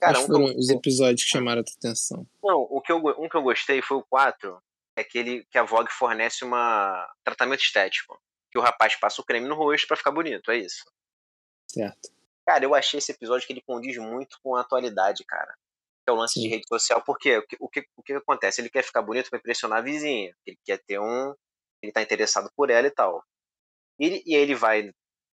Cara, 0.00 0.14
Quais 0.14 0.24
um 0.24 0.32
foram 0.32 0.48
eu, 0.48 0.58
os 0.58 0.68
episódios 0.70 1.24
que 1.24 1.30
chamaram 1.30 1.60
a 1.60 1.64
tua 1.64 1.74
atenção? 1.76 2.26
não, 2.42 2.60
o 2.62 2.80
que 2.80 2.92
eu, 2.92 2.98
um 3.18 3.28
que 3.28 3.36
eu 3.36 3.42
gostei 3.42 3.80
foi 3.82 3.96
o 3.96 4.04
4, 4.04 4.60
é 4.96 5.00
aquele 5.00 5.44
que 5.50 5.58
a 5.58 5.62
Vogue 5.64 5.90
fornece 5.92 6.44
uma 6.44 7.10
tratamento 7.24 7.60
estético. 7.62 8.20
Que 8.50 8.58
o 8.58 8.62
rapaz 8.62 8.94
passa 8.96 9.20
o 9.20 9.24
creme 9.24 9.48
no 9.48 9.54
rosto 9.56 9.86
pra 9.88 9.96
ficar 9.96 10.12
bonito, 10.12 10.50
é 10.50 10.58
isso. 10.58 10.84
Certo. 11.68 12.08
Cara, 12.46 12.64
eu 12.64 12.74
achei 12.74 12.98
esse 12.98 13.10
episódio 13.10 13.46
que 13.46 13.52
ele 13.52 13.62
condiz 13.66 13.96
muito 13.96 14.38
com 14.42 14.54
a 14.54 14.60
atualidade, 14.60 15.24
cara. 15.24 15.52
Que 16.04 16.10
é 16.10 16.12
o 16.12 16.16
lance 16.16 16.34
Sim. 16.34 16.42
de 16.42 16.48
rede 16.48 16.68
social, 16.68 17.02
porque 17.04 17.38
o 17.38 17.46
que, 17.46 17.56
o, 17.58 17.68
que, 17.68 17.84
o 17.96 18.02
que 18.02 18.12
acontece? 18.12 18.60
Ele 18.60 18.68
quer 18.70 18.84
ficar 18.84 19.02
bonito 19.02 19.30
pra 19.30 19.38
impressionar 19.38 19.78
a 19.78 19.82
vizinha. 19.82 20.32
Ele 20.46 20.58
quer 20.64 20.78
ter 20.86 21.00
um. 21.00 21.34
Ele 21.82 21.90
tá 21.90 22.02
interessado 22.02 22.48
por 22.54 22.70
ela 22.70 22.86
e 22.86 22.90
tal. 22.90 23.24
E, 23.98 24.06
ele- 24.06 24.22
e 24.26 24.36
aí 24.36 24.42
ele 24.42 24.54
vai. 24.54 24.92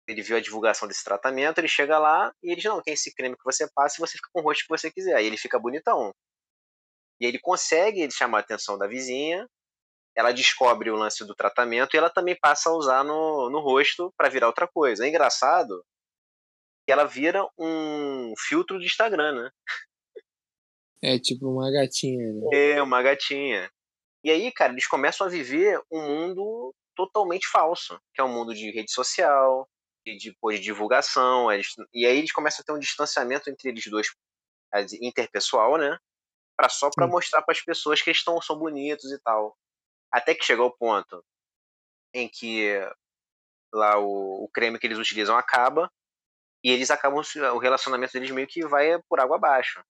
Ele 0.09 0.23
viu 0.23 0.37
a 0.37 0.41
divulgação 0.41 0.87
desse 0.87 1.03
tratamento, 1.03 1.59
ele 1.59 1.67
chega 1.67 1.99
lá 1.99 2.33
e 2.41 2.47
ele 2.47 2.55
diz: 2.55 2.65
Não, 2.65 2.81
tem 2.81 2.95
esse 2.95 3.13
creme 3.13 3.37
que 3.37 3.43
você 3.43 3.69
passa 3.75 3.95
e 3.97 3.99
você 3.99 4.13
fica 4.13 4.29
com 4.33 4.39
o 4.39 4.43
rosto 4.43 4.63
que 4.63 4.69
você 4.69 4.89
quiser. 4.91 5.15
Aí 5.15 5.25
ele 5.25 5.37
fica 5.37 5.59
bonitão. 5.59 6.11
E 7.21 7.25
ele 7.25 7.37
consegue 7.37 8.09
chamar 8.11 8.39
a 8.39 8.41
atenção 8.41 8.77
da 8.77 8.87
vizinha. 8.87 9.47
Ela 10.15 10.31
descobre 10.31 10.89
o 10.89 10.95
lance 10.95 11.23
do 11.25 11.35
tratamento 11.35 11.93
e 11.93 11.97
ela 11.97 12.09
também 12.09 12.35
passa 12.35 12.69
a 12.69 12.73
usar 12.73 13.03
no, 13.03 13.49
no 13.49 13.59
rosto 13.59 14.11
pra 14.17 14.29
virar 14.29 14.47
outra 14.47 14.67
coisa. 14.67 15.05
É 15.05 15.09
engraçado 15.09 15.85
que 16.87 16.91
ela 16.91 17.05
vira 17.05 17.47
um 17.57 18.33
filtro 18.35 18.79
de 18.79 18.87
Instagram, 18.87 19.43
né? 19.43 19.51
É 21.01 21.19
tipo 21.19 21.47
uma 21.47 21.71
gatinha, 21.71 22.33
né? 22.33 22.47
É, 22.51 22.81
uma 22.81 23.01
gatinha. 23.03 23.71
E 24.23 24.31
aí, 24.31 24.51
cara, 24.51 24.73
eles 24.73 24.87
começam 24.87 25.27
a 25.27 25.29
viver 25.29 25.79
um 25.91 26.01
mundo 26.01 26.73
totalmente 26.95 27.47
falso, 27.47 27.97
que 28.13 28.19
é 28.19 28.23
um 28.23 28.33
mundo 28.33 28.53
de 28.53 28.71
rede 28.71 28.91
social, 28.91 29.69
de, 30.17 30.35
de, 30.35 30.59
divulgação. 30.59 31.51
eles- 31.51 31.73
e 31.93 32.05
aí 32.05 32.17
eles 32.17 32.31
começam 32.31 32.61
a 32.61 32.65
ter 32.65 32.71
um 32.73 32.79
distanciamento 32.79 33.49
entre 33.49 33.69
eles 33.69 33.85
dois, 33.87 34.07
interpessoal, 35.01 35.77
né? 35.77 35.97
Pra, 36.57 36.69
só 36.69 36.89
para 36.89 37.07
mostrar 37.07 37.41
para 37.41 37.53
as 37.53 37.61
pessoas 37.61 38.01
que 38.01 38.09
eles 38.09 38.19
estão, 38.19 38.39
são 38.41 38.57
bonitos 38.57 39.11
e 39.11 39.19
tal. 39.19 39.57
Até 40.11 40.35
que 40.35 40.43
chega 40.45 40.63
o 40.63 40.71
ponto 40.71 41.23
em 42.13 42.27
que 42.27 42.73
lá 43.73 43.99
o, 43.99 44.43
o 44.43 44.49
creme 44.49 44.79
que 44.79 44.87
eles 44.87 44.97
utilizam 44.97 45.37
acaba 45.37 45.91
e 46.63 46.71
eles 46.71 46.91
acabam 46.91 47.23
se- 47.23 47.39
o 47.39 47.57
relacionamento 47.57 48.13
deles 48.13 48.31
meio 48.31 48.47
que 48.47 48.65
vai 48.65 49.01
por 49.03 49.19
água 49.19 49.37
abaixo. 49.37 49.81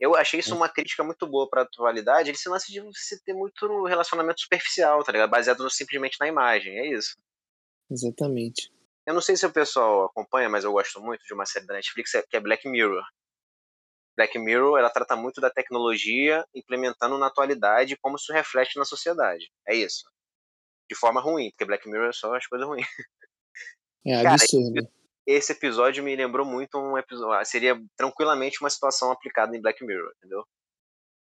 Eu 0.00 0.16
achei 0.16 0.40
isso 0.40 0.54
uma 0.56 0.68
crítica 0.68 1.04
muito 1.04 1.24
boa 1.26 1.48
pra 1.48 1.62
atualidade, 1.62 2.30
esse 2.30 2.48
lance 2.48 2.72
de 2.72 2.80
você 2.80 3.18
ter 3.22 3.32
muito 3.32 3.84
relacionamento 3.84 4.40
superficial, 4.40 5.04
tá 5.04 5.12
ligado? 5.12 5.30
Baseado 5.30 5.70
simplesmente 5.70 6.16
na 6.18 6.26
imagem, 6.26 6.76
é 6.78 6.86
isso. 6.88 7.16
Exatamente. 7.88 8.72
Eu 9.06 9.12
não 9.12 9.20
sei 9.20 9.36
se 9.36 9.44
o 9.44 9.52
pessoal 9.52 10.06
acompanha, 10.06 10.48
mas 10.48 10.64
eu 10.64 10.72
gosto 10.72 11.00
muito 11.00 11.22
de 11.24 11.34
uma 11.34 11.44
série 11.44 11.66
da 11.66 11.74
Netflix 11.74 12.12
que 12.28 12.36
é 12.36 12.40
Black 12.40 12.68
Mirror. 12.68 13.02
Black 14.16 14.38
Mirror, 14.38 14.78
ela 14.78 14.90
trata 14.90 15.16
muito 15.16 15.40
da 15.40 15.50
tecnologia 15.50 16.44
implementando 16.54 17.18
na 17.18 17.26
atualidade 17.26 17.96
como 18.00 18.16
isso 18.16 18.32
reflete 18.32 18.78
na 18.78 18.84
sociedade. 18.84 19.50
É 19.66 19.74
isso. 19.74 20.04
De 20.88 20.96
forma 20.96 21.20
ruim, 21.20 21.50
porque 21.50 21.64
Black 21.64 21.88
Mirror 21.88 22.08
é 22.08 22.12
só 22.12 22.34
as 22.34 22.46
coisas 22.46 22.66
ruins. 22.66 22.86
É 24.06 24.12
Cara, 24.22 24.34
absurdo. 24.34 24.88
Esse 25.26 25.52
episódio 25.52 26.04
me 26.04 26.14
lembrou 26.14 26.46
muito 26.46 26.78
um 26.78 26.96
episódio. 26.96 27.44
Seria 27.46 27.78
tranquilamente 27.96 28.60
uma 28.60 28.70
situação 28.70 29.10
aplicada 29.10 29.56
em 29.56 29.60
Black 29.60 29.84
Mirror, 29.84 30.12
entendeu? 30.18 30.44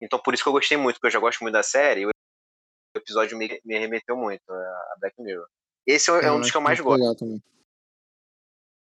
Então 0.03 0.19
por 0.19 0.35
isso 0.35 0.43
que 0.43 0.49
eu 0.49 0.55
gostei 0.55 0.77
muito, 0.77 0.97
porque 0.97 1.07
eu 1.07 1.13
já 1.13 1.21
gosto 1.21 1.41
muito 1.41 1.55
da 1.55 1.63
série, 1.63 2.03
e 2.03 2.07
o 2.07 2.11
episódio 2.97 3.39
me, 3.39 3.61
me 3.65 3.79
remeteu 3.79 4.17
muito 4.17 4.51
a 4.51 4.97
Black 4.99 5.15
Mirror. 5.23 5.47
Esse 5.87 6.11
é, 6.11 6.25
é 6.25 6.33
um 6.33 6.41
dos 6.41 6.51
que 6.51 6.57
eu 6.57 6.61
mais 6.61 6.81
gosto. 6.81 7.17
Também. 7.17 7.43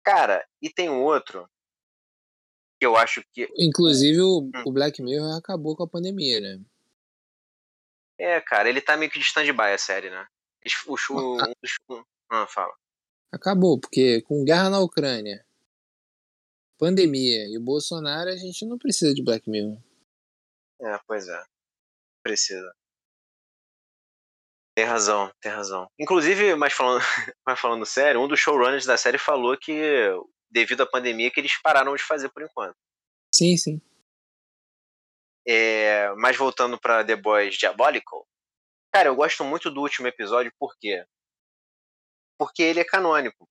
Cara, 0.06 0.46
e 0.62 0.70
tem 0.70 0.88
um 0.88 1.02
outro 1.02 1.50
que 2.78 2.86
eu 2.86 2.96
acho 2.96 3.24
que. 3.32 3.52
Inclusive, 3.58 4.20
o, 4.20 4.42
hum. 4.42 4.62
o 4.64 4.72
Black 4.72 5.02
Mirror 5.02 5.36
acabou 5.36 5.76
com 5.76 5.82
a 5.82 5.88
pandemia, 5.88 6.40
né? 6.40 6.64
É, 8.16 8.40
cara, 8.40 8.68
ele 8.68 8.80
tá 8.80 8.96
meio 8.96 9.10
que 9.10 9.18
de 9.18 9.24
stand-by 9.24 9.72
a 9.72 9.78
série, 9.78 10.08
né? 10.08 10.24
O, 10.86 10.94
o, 11.10 11.36
um 11.36 12.06
ah, 12.30 12.46
fala. 12.46 12.72
Acabou, 13.32 13.80
porque 13.80 14.22
com 14.22 14.44
guerra 14.44 14.70
na 14.70 14.78
Ucrânia, 14.78 15.44
pandemia 16.78 17.48
e 17.48 17.58
o 17.58 17.60
Bolsonaro, 17.60 18.30
a 18.30 18.36
gente 18.36 18.64
não 18.64 18.78
precisa 18.78 19.12
de 19.12 19.24
Black 19.24 19.50
Mirror. 19.50 19.76
É, 20.82 21.00
pois 21.08 21.26
é. 21.26 21.44
Precisa. 22.22 22.72
Tem 24.76 24.84
razão, 24.84 25.32
tem 25.40 25.50
razão. 25.50 25.90
Inclusive, 25.98 26.54
mas 26.54 26.74
falando, 26.74 27.00
mas 27.46 27.58
falando 27.58 27.86
sério, 27.86 28.20
um 28.20 28.28
dos 28.28 28.38
showrunners 28.38 28.84
da 28.84 28.98
série 28.98 29.16
falou 29.16 29.56
que 29.56 29.72
devido 30.50 30.82
à 30.82 30.86
pandemia 30.86 31.30
que 31.30 31.40
eles 31.40 31.58
pararam 31.62 31.96
de 31.96 32.02
fazer 32.02 32.28
por 32.28 32.42
enquanto. 32.42 32.76
Sim, 33.34 33.56
sim. 33.56 33.80
É, 35.48 36.12
mas 36.16 36.36
voltando 36.36 36.78
para 36.78 37.02
The 37.02 37.16
Boys 37.16 37.56
Diabolical, 37.56 38.26
cara, 38.92 39.08
eu 39.08 39.16
gosto 39.16 39.42
muito 39.44 39.70
do 39.70 39.80
último 39.80 40.08
episódio, 40.08 40.52
por 40.58 40.76
quê? 40.78 41.06
Porque 42.38 42.62
ele 42.62 42.80
é 42.80 42.84
canônico. 42.84 43.48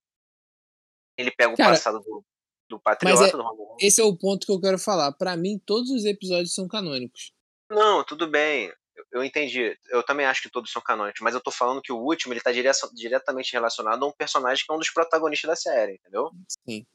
Ele 1.17 1.31
pega 1.31 1.53
o 1.53 1.57
cara, 1.57 1.71
passado 1.71 2.01
do, 2.01 2.23
do 2.69 2.79
Patriota, 2.79 3.25
é, 3.25 3.31
do 3.31 3.75
Esse 3.79 3.99
é 3.99 4.03
o 4.03 4.15
ponto 4.15 4.45
que 4.45 4.51
eu 4.51 4.61
quero 4.61 4.77
falar. 4.77 5.11
Para 5.13 5.35
mim, 5.35 5.57
todos 5.65 5.89
os 5.89 6.05
episódios 6.05 6.53
são 6.53 6.67
canônicos. 6.67 7.31
Não, 7.71 8.03
tudo 8.03 8.29
bem. 8.29 8.71
Eu, 9.11 9.23
entendi. 9.23 9.77
Eu 9.89 10.03
também 10.03 10.25
acho 10.25 10.41
que 10.41 10.49
todos 10.49 10.71
são 10.71 10.81
canônicos, 10.81 11.21
mas 11.21 11.33
eu 11.33 11.41
tô 11.41 11.51
falando 11.51 11.81
que 11.81 11.91
o 11.91 11.97
último 11.97 12.33
ele 12.33 12.41
tá 12.41 12.51
dire 12.51 12.69
diretamente 12.93 13.53
relacionado 13.53 14.03
a 14.03 14.07
um 14.07 14.11
personagem 14.11 14.65
que 14.65 14.71
é 14.71 14.75
um 14.75 14.79
dos 14.79 14.91
protagonistas 14.91 15.49
da 15.49 15.55
série, 15.55 15.95
entendeu? 15.95 16.31
Sim. 16.47 16.85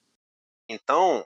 Então, 0.69 1.25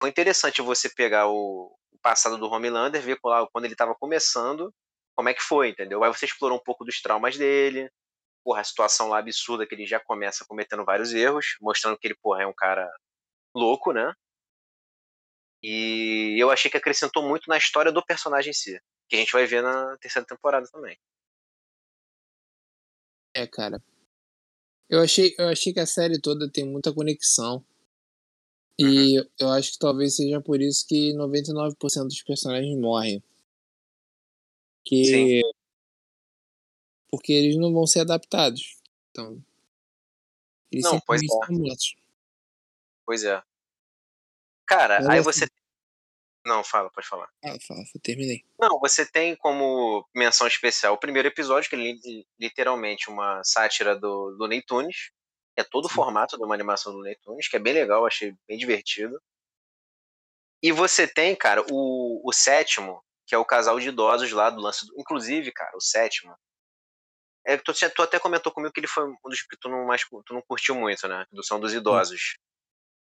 foi 0.00 0.10
interessante 0.10 0.60
você 0.60 0.88
pegar 0.88 1.28
o, 1.28 1.74
passado 2.04 2.36
do 2.36 2.50
Homelander, 2.50 3.00
ver 3.00 3.18
quando 3.18 3.64
ele 3.64 3.72
estava 3.72 3.94
começando, 3.94 4.70
como 5.16 5.30
é 5.30 5.34
que 5.34 5.40
foi, 5.40 5.70
entendeu? 5.70 6.04
Aí 6.04 6.12
você 6.12 6.26
explorou 6.26 6.58
um 6.58 6.62
pouco 6.62 6.84
dos 6.84 7.00
traumas 7.00 7.38
dele, 7.38 7.90
porra, 8.44 8.60
a 8.60 8.64
situação 8.64 9.08
lá 9.08 9.18
absurda 9.18 9.66
que 9.66 9.74
ele 9.74 9.86
já 9.86 9.98
começa 9.98 10.44
cometendo 10.46 10.84
vários 10.84 11.14
erros, 11.14 11.56
mostrando 11.62 11.96
que 11.96 12.06
ele, 12.06 12.16
porra, 12.22 12.42
é 12.42 12.46
um 12.46 12.52
cara 12.52 12.92
louco, 13.56 13.90
né? 13.92 14.12
E 15.62 16.36
eu 16.38 16.50
achei 16.50 16.70
que 16.70 16.76
acrescentou 16.76 17.26
muito 17.26 17.48
na 17.48 17.56
história 17.56 17.90
do 17.90 18.04
personagem 18.04 18.50
em 18.50 18.54
si, 18.54 18.78
que 19.14 19.20
a 19.20 19.20
gente 19.20 19.32
vai 19.32 19.46
ver 19.46 19.62
na 19.62 19.96
terceira 19.98 20.26
temporada 20.26 20.66
também. 20.68 20.98
É, 23.34 23.46
cara. 23.46 23.82
Eu 24.88 25.00
achei, 25.00 25.34
eu 25.38 25.48
achei 25.48 25.72
que 25.72 25.80
a 25.80 25.86
série 25.86 26.20
toda 26.20 26.50
tem 26.50 26.64
muita 26.64 26.92
conexão 26.92 27.64
e 28.78 29.18
uhum. 29.18 29.26
eu 29.38 29.48
acho 29.50 29.72
que 29.72 29.78
talvez 29.78 30.16
seja 30.16 30.40
por 30.40 30.60
isso 30.60 30.86
que 30.86 31.12
99% 31.14 31.76
dos 32.04 32.22
personagens 32.22 32.76
morrem. 32.78 33.22
Que. 34.84 35.04
Sim. 35.04 35.40
Porque 37.08 37.32
eles 37.32 37.56
não 37.56 37.72
vão 37.72 37.86
ser 37.86 38.00
adaptados. 38.00 38.76
Então. 39.10 39.40
Eles 40.72 40.84
não, 40.84 41.00
pois 41.00 41.22
é. 41.22 41.26
mortos. 41.52 41.94
Pois 43.06 43.22
é. 43.22 43.40
Cara, 44.66 44.98
Mas 44.98 45.08
aí 45.08 45.18
assim, 45.18 45.24
você. 45.24 45.46
Não, 46.44 46.62
fala, 46.62 46.90
pode 46.90 47.08
falar. 47.08 47.28
Ah, 47.44 47.56
fala, 47.66 47.80
eu 47.94 48.00
terminei. 48.02 48.44
Não, 48.58 48.78
você 48.78 49.06
tem 49.06 49.34
como 49.34 50.06
menção 50.14 50.46
especial 50.46 50.94
o 50.94 50.98
primeiro 50.98 51.28
episódio, 51.28 51.70
que 51.70 51.76
é 51.76 52.24
literalmente 52.38 53.08
uma 53.08 53.42
sátira 53.42 53.96
do, 53.96 54.36
do 54.36 54.46
Ney 54.46 54.62
Tunes 54.62 55.10
é 55.56 55.62
todo 55.62 55.86
o 55.86 55.88
formato 55.88 56.36
de 56.36 56.44
uma 56.44 56.54
animação 56.54 56.92
do 56.92 57.02
Tunes, 57.22 57.48
que 57.48 57.56
é 57.56 57.60
bem 57.60 57.72
legal, 57.72 58.04
achei 58.04 58.36
bem 58.46 58.58
divertido. 58.58 59.20
E 60.62 60.72
você 60.72 61.06
tem, 61.06 61.36
cara, 61.36 61.64
o, 61.70 62.28
o 62.28 62.32
sétimo, 62.32 63.02
que 63.26 63.34
é 63.34 63.38
o 63.38 63.44
casal 63.44 63.78
de 63.78 63.88
idosos 63.88 64.32
lá 64.32 64.50
do 64.50 64.60
lance. 64.60 64.86
Do, 64.86 64.98
inclusive, 64.98 65.52
cara, 65.52 65.76
o 65.76 65.80
sétimo. 65.80 66.34
É, 67.46 67.56
tu, 67.56 67.72
tu 67.72 68.02
até 68.02 68.18
comentou 68.18 68.50
comigo 68.50 68.72
que 68.72 68.80
ele 68.80 68.86
foi 68.86 69.04
um 69.04 69.16
dos 69.24 69.42
que 69.42 69.56
tu 69.58 69.68
não, 69.68 69.84
mais, 69.84 70.02
tu 70.02 70.32
não 70.32 70.42
curtiu 70.42 70.74
muito, 70.74 71.06
né? 71.06 71.26
São 71.42 71.60
dos 71.60 71.74
Idosos. 71.74 72.38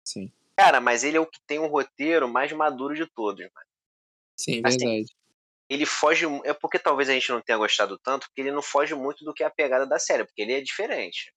Sim. 0.03 0.31
Cara, 0.57 0.79
mas 0.79 1.03
ele 1.03 1.17
é 1.17 1.19
o 1.19 1.25
que 1.25 1.39
tem 1.47 1.59
um 1.59 1.67
roteiro 1.67 2.27
mais 2.27 2.51
maduro 2.51 2.95
de 2.95 3.05
todos, 3.07 3.41
mano. 3.41 3.67
Sim, 4.37 4.61
assim, 4.63 4.77
verdade. 4.77 5.15
Ele 5.69 5.85
foge. 5.85 6.25
É 6.43 6.53
porque 6.53 6.77
talvez 6.77 7.09
a 7.09 7.13
gente 7.13 7.31
não 7.31 7.41
tenha 7.41 7.57
gostado 7.57 7.97
tanto, 7.97 8.27
porque 8.27 8.41
ele 8.41 8.51
não 8.51 8.61
foge 8.61 8.93
muito 8.93 9.25
do 9.25 9.33
que 9.33 9.43
é 9.43 9.47
a 9.47 9.51
pegada 9.51 9.85
da 9.87 9.97
série, 9.97 10.25
porque 10.25 10.41
ele 10.41 10.53
é 10.53 10.61
diferente 10.61 11.33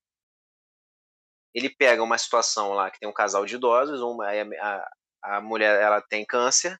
ele 1.57 1.71
pega 1.71 2.03
uma 2.03 2.19
situação 2.19 2.75
lá 2.75 2.91
que 2.91 3.01
tem 3.01 3.09
um 3.09 3.15
casal 3.15 3.47
de 3.47 3.55
idosos, 3.55 4.03
uma, 4.03 4.27
a, 4.31 4.91
a 5.23 5.41
mulher 5.41 5.81
ela 5.81 6.03
tem 6.03 6.23
câncer, 6.23 6.79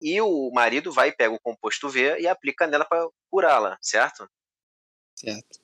e 0.00 0.20
o 0.20 0.52
marido 0.52 0.92
vai 0.92 1.08
e 1.08 1.16
pega 1.16 1.34
o 1.34 1.40
composto 1.40 1.88
V 1.88 2.20
e 2.20 2.28
aplica 2.28 2.64
nela 2.64 2.84
para 2.84 3.08
curá-la, 3.28 3.76
certo? 3.82 4.30
Certo. 5.16 5.58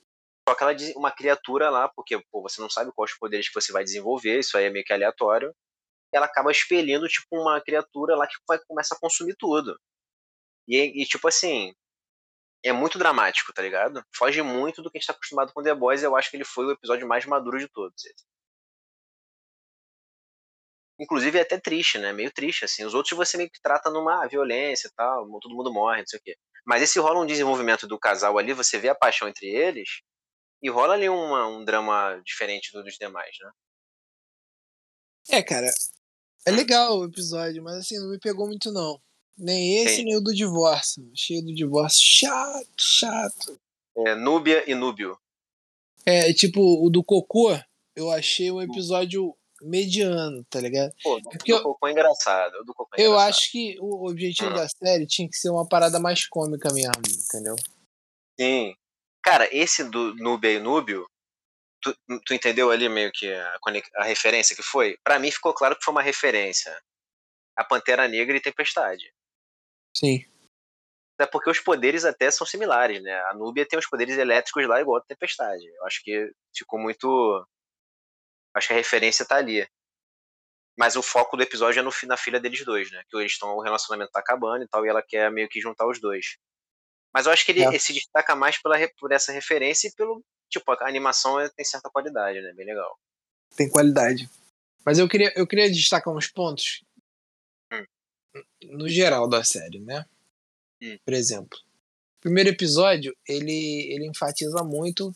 Só 0.48 0.54
que 0.56 0.64
ela 0.64 0.74
uma 0.96 1.12
criatura 1.12 1.70
lá, 1.70 1.88
porque 1.88 2.20
pô, 2.28 2.42
você 2.42 2.60
não 2.60 2.68
sabe 2.68 2.90
quais 2.92 3.16
poderes 3.16 3.48
que 3.48 3.54
você 3.54 3.70
vai 3.70 3.84
desenvolver, 3.84 4.40
isso 4.40 4.58
aí 4.58 4.64
é 4.64 4.70
meio 4.70 4.84
que 4.84 4.92
aleatório. 4.92 5.54
Ela 6.12 6.26
acaba 6.26 6.50
expelindo 6.50 7.08
tipo 7.08 7.26
uma 7.32 7.60
criatura 7.60 8.16
lá 8.16 8.26
que 8.26 8.34
vai 8.46 8.58
começa 8.66 8.94
a 8.94 8.98
consumir 8.98 9.36
tudo. 9.38 9.78
E, 10.68 11.02
e 11.02 11.06
tipo 11.06 11.28
assim, 11.28 11.74
é 12.64 12.72
muito 12.72 12.98
dramático, 12.98 13.52
tá 13.52 13.62
ligado? 13.62 14.04
Foge 14.14 14.42
muito 14.42 14.82
do 14.82 14.90
que 14.90 14.98
a 14.98 15.00
gente 15.00 15.06
tá 15.06 15.12
acostumado 15.12 15.52
com 15.52 15.62
The 15.62 15.74
Boys, 15.74 16.02
e 16.02 16.06
eu 16.06 16.16
acho 16.16 16.30
que 16.30 16.36
ele 16.36 16.44
foi 16.44 16.66
o 16.66 16.72
episódio 16.72 17.06
mais 17.06 17.24
maduro 17.26 17.58
de 17.58 17.68
todos. 17.68 18.02
Inclusive 20.98 21.38
é 21.38 21.42
até 21.42 21.58
triste, 21.58 21.98
né? 21.98 22.12
Meio 22.12 22.30
triste, 22.30 22.64
assim. 22.64 22.84
Os 22.84 22.92
outros 22.92 23.16
você 23.16 23.36
meio 23.38 23.50
que 23.50 23.60
trata 23.62 23.90
numa 23.90 24.26
violência 24.26 24.88
e 24.88 24.92
tal, 24.92 25.26
todo 25.40 25.54
mundo 25.54 25.72
morre, 25.72 26.00
não 26.00 26.06
sei 26.06 26.18
o 26.18 26.22
quê. 26.22 26.36
Mas 26.66 26.82
esse 26.82 26.98
rola 26.98 27.20
um 27.20 27.26
desenvolvimento 27.26 27.86
do 27.86 27.98
casal 27.98 28.36
ali, 28.36 28.52
você 28.52 28.78
vê 28.78 28.90
a 28.90 28.94
paixão 28.94 29.26
entre 29.26 29.46
eles, 29.46 30.02
e 30.62 30.68
rola 30.68 30.94
ali 30.94 31.08
uma, 31.08 31.46
um 31.48 31.64
drama 31.64 32.20
diferente 32.24 32.70
do, 32.72 32.84
dos 32.84 32.96
demais, 32.96 33.34
né? 33.40 33.50
É, 35.30 35.42
cara. 35.42 35.68
É 36.46 36.50
legal 36.50 36.98
o 36.98 37.04
episódio, 37.04 37.62
mas 37.62 37.76
assim, 37.76 37.98
não 37.98 38.10
me 38.10 38.18
pegou 38.18 38.46
muito, 38.46 38.72
não. 38.72 39.00
Nem 39.36 39.82
esse, 39.82 39.96
Sim. 39.96 40.04
nem 40.04 40.16
o 40.16 40.20
do 40.20 40.34
divórcio. 40.34 41.08
Achei 41.12 41.38
o 41.38 41.42
do 41.42 41.54
divórcio 41.54 42.02
chato, 42.02 42.68
chato. 42.78 43.60
É, 43.96 44.14
Núbia 44.14 44.70
e 44.70 44.74
Núbio. 44.74 45.18
É, 46.04 46.32
tipo, 46.32 46.60
o 46.84 46.90
do 46.90 47.04
Cocô, 47.04 47.58
eu 47.94 48.10
achei 48.10 48.50
um 48.50 48.60
episódio 48.60 49.34
mediano, 49.60 50.44
tá 50.48 50.60
ligado? 50.60 50.92
Pô, 51.02 51.20
do, 51.20 51.30
Porque 51.30 51.52
do 51.52 51.62
Cocô 51.62 51.88
é 51.88 51.92
engraçado. 51.92 52.52
Do 52.64 52.74
Cocô 52.74 52.90
é 52.96 53.00
eu 53.00 53.10
engraçado. 53.10 53.28
acho 53.28 53.52
que 53.52 53.76
o 53.80 54.08
objetivo 54.08 54.50
hum. 54.50 54.54
da 54.54 54.68
série 54.68 55.06
tinha 55.06 55.28
que 55.28 55.36
ser 55.36 55.50
uma 55.50 55.68
parada 55.68 55.98
mais 55.98 56.26
cômica 56.26 56.72
mesmo, 56.72 56.92
entendeu? 57.06 57.56
Sim. 58.38 58.74
Cara, 59.22 59.48
esse 59.54 59.84
do 59.84 60.14
Nubia 60.16 60.52
e 60.52 60.58
Núbio, 60.58 61.06
tu, 61.80 61.96
tu 62.26 62.34
entendeu 62.34 62.70
ali 62.70 62.88
meio 62.88 63.10
que 63.12 63.32
a, 63.32 63.58
a 63.96 64.04
referência 64.04 64.56
que 64.56 64.62
foi? 64.62 64.98
Para 65.02 65.18
mim 65.18 65.30
ficou 65.30 65.52
claro 65.54 65.76
que 65.76 65.84
foi 65.84 65.92
uma 65.92 66.02
referência 66.02 66.76
a 67.56 67.64
Pantera 67.64 68.08
Negra 68.08 68.36
e 68.36 68.40
Tempestade. 68.40 69.12
Sim. 69.94 70.24
É 71.18 71.26
porque 71.26 71.50
os 71.50 71.60
poderes 71.60 72.06
até 72.06 72.30
são 72.30 72.46
similares, 72.46 73.02
né? 73.02 73.14
A 73.24 73.34
Núbia 73.34 73.66
tem 73.66 73.78
os 73.78 73.86
poderes 73.86 74.16
elétricos 74.16 74.66
lá 74.66 74.80
igual 74.80 74.96
a 74.96 75.04
Tempestade. 75.04 75.66
Eu 75.66 75.84
acho 75.84 76.02
que 76.02 76.32
ficou 76.56 76.78
muito 76.78 77.46
Acho 78.54 78.68
que 78.68 78.72
a 78.72 78.76
referência 78.76 79.24
tá 79.24 79.36
ali. 79.36 79.66
Mas 80.78 80.96
o 80.96 81.02
foco 81.02 81.36
do 81.36 81.42
episódio 81.42 81.80
é 81.80 81.82
no, 81.82 81.90
na 82.04 82.16
filha 82.16 82.40
deles 82.40 82.64
dois, 82.64 82.90
né? 82.90 83.02
Que 83.08 83.16
eles 83.16 83.32
estão, 83.32 83.54
o 83.56 83.62
relacionamento 83.62 84.12
tá 84.12 84.20
acabando 84.20 84.64
e 84.64 84.68
tal, 84.68 84.84
e 84.84 84.88
ela 84.88 85.02
quer 85.02 85.30
meio 85.30 85.48
que 85.48 85.60
juntar 85.60 85.86
os 85.86 86.00
dois. 86.00 86.38
Mas 87.12 87.26
eu 87.26 87.32
acho 87.32 87.44
que 87.44 87.52
ele, 87.52 87.62
é. 87.62 87.78
se 87.78 87.92
destaca 87.92 88.34
mais 88.34 88.60
pela, 88.60 88.76
por 88.98 89.12
essa 89.12 89.32
referência 89.32 89.88
e 89.88 89.94
pelo. 89.94 90.24
Tipo, 90.50 90.72
a 90.72 90.88
animação 90.88 91.40
é, 91.40 91.48
tem 91.48 91.64
certa 91.64 91.88
qualidade, 91.88 92.40
né? 92.40 92.52
Bem 92.52 92.66
legal. 92.66 92.98
Tem 93.56 93.70
qualidade. 93.70 94.28
Mas 94.84 94.98
eu 94.98 95.08
queria, 95.08 95.32
eu 95.36 95.46
queria 95.46 95.70
destacar 95.70 96.14
uns 96.14 96.26
pontos 96.26 96.82
hum. 97.72 97.84
no 98.64 98.88
geral 98.88 99.28
da 99.28 99.44
série, 99.44 99.80
né? 99.80 100.04
Hum. 100.82 100.98
Por 101.04 101.14
exemplo, 101.14 101.58
o 102.18 102.20
primeiro 102.20 102.50
episódio 102.50 103.16
ele, 103.26 103.92
ele 103.92 104.06
enfatiza 104.06 104.62
muito 104.64 105.14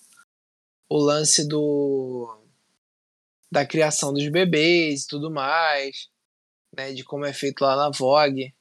o 0.89 0.99
lance 0.99 1.47
do 1.47 2.41
da 3.51 3.65
criação 3.65 4.13
dos 4.13 4.29
bebês 4.29 5.05
e 5.05 5.07
tudo 5.07 5.31
mais, 5.31 6.09
né, 6.77 6.93
de 6.93 7.05
como 7.05 7.25
é 7.25 7.33
feito 7.33 7.61
lá 7.63 7.77
na 7.77 7.91
Vogue 7.91 8.53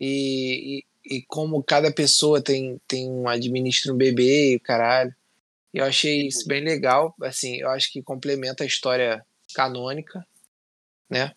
e, 0.00 0.82
e, 1.06 1.16
e, 1.16 1.22
como 1.26 1.62
cada 1.62 1.92
pessoa 1.92 2.42
tem, 2.42 2.80
tem 2.88 3.10
um 3.10 3.28
administra 3.28 3.92
um 3.92 3.96
bebê 3.96 4.54
e 4.54 4.60
caralho. 4.60 5.14
Eu 5.74 5.84
achei 5.84 6.28
isso 6.28 6.46
bem 6.46 6.62
legal, 6.62 7.14
assim, 7.22 7.56
eu 7.56 7.68
acho 7.68 7.90
que 7.90 8.02
complementa 8.02 8.62
a 8.62 8.66
história 8.66 9.26
canônica, 9.54 10.24
né? 11.10 11.34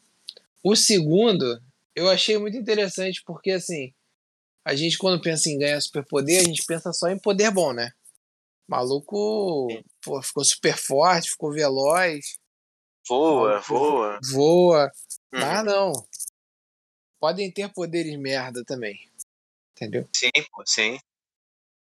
O 0.64 0.76
segundo, 0.76 1.60
eu 1.96 2.08
achei 2.10 2.38
muito 2.38 2.56
interessante 2.56 3.24
porque 3.26 3.52
assim, 3.52 3.92
a 4.64 4.76
gente 4.76 4.98
quando 4.98 5.22
pensa 5.22 5.50
em 5.50 5.58
ganhar 5.58 5.82
superpoder, 5.82 6.42
a 6.42 6.44
gente 6.44 6.64
pensa 6.66 6.94
só 6.94 7.10
em 7.10 7.20
poder 7.20 7.52
bom, 7.52 7.74
né? 7.74 7.92
O 8.68 8.72
maluco 8.72 9.68
pô, 10.02 10.22
ficou 10.22 10.44
super 10.46 10.78
forte, 10.78 11.32
ficou 11.32 11.52
veloz, 11.52 12.38
Voa, 13.08 13.62
voa. 13.62 14.20
Voa. 14.32 14.92
Uhum. 15.34 15.40
Ah, 15.40 15.64
não. 15.64 15.94
podem 17.20 17.50
ter 17.50 17.72
poderes 17.72 18.18
merda 18.20 18.64
também. 18.66 19.00
Entendeu? 19.72 20.08
Sim, 20.14 20.30
pô, 20.52 20.64
sim. 20.66 21.00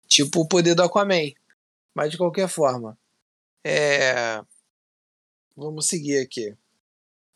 Tipo 0.09 0.41
o 0.41 0.49
poder 0.49 0.75
do 0.75 0.83
Aquaman. 0.83 1.33
Mas 1.95 2.11
de 2.11 2.17
qualquer 2.19 2.49
forma. 2.49 2.99
É. 3.65 4.41
Vamos 5.57 5.87
seguir 5.89 6.19
aqui. 6.19 6.55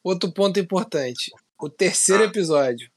Outro 0.03 0.33
ponto 0.33 0.59
importante. 0.59 1.31
O 1.61 1.69
terceiro 1.69 2.23
Ah. 2.25 2.27
episódio. 2.27 2.91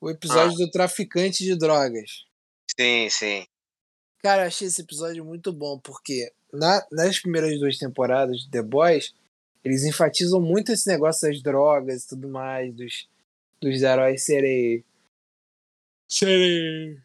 O 0.00 0.10
episódio 0.10 0.56
do 0.58 0.70
traficante 0.70 1.42
de 1.44 1.56
drogas. 1.56 2.24
Sim, 2.78 3.08
sim. 3.10 3.46
Cara, 4.22 4.42
eu 4.42 4.46
achei 4.48 4.66
esse 4.68 4.82
episódio 4.82 5.24
muito 5.24 5.52
bom, 5.52 5.78
porque 5.78 6.32
na- 6.52 6.84
nas 6.92 7.18
primeiras 7.18 7.58
duas 7.58 7.78
temporadas 7.78 8.40
de 8.42 8.50
The 8.50 8.62
Boys, 8.62 9.14
eles 9.64 9.84
enfatizam 9.84 10.40
muito 10.40 10.72
esse 10.72 10.86
negócio 10.88 11.28
das 11.28 11.42
drogas 11.42 12.04
e 12.04 12.08
tudo 12.08 12.28
mais, 12.28 12.74
dos, 12.74 13.08
dos 13.60 13.82
heróis 13.82 14.24
serem, 14.24 14.84
serem 16.08 17.00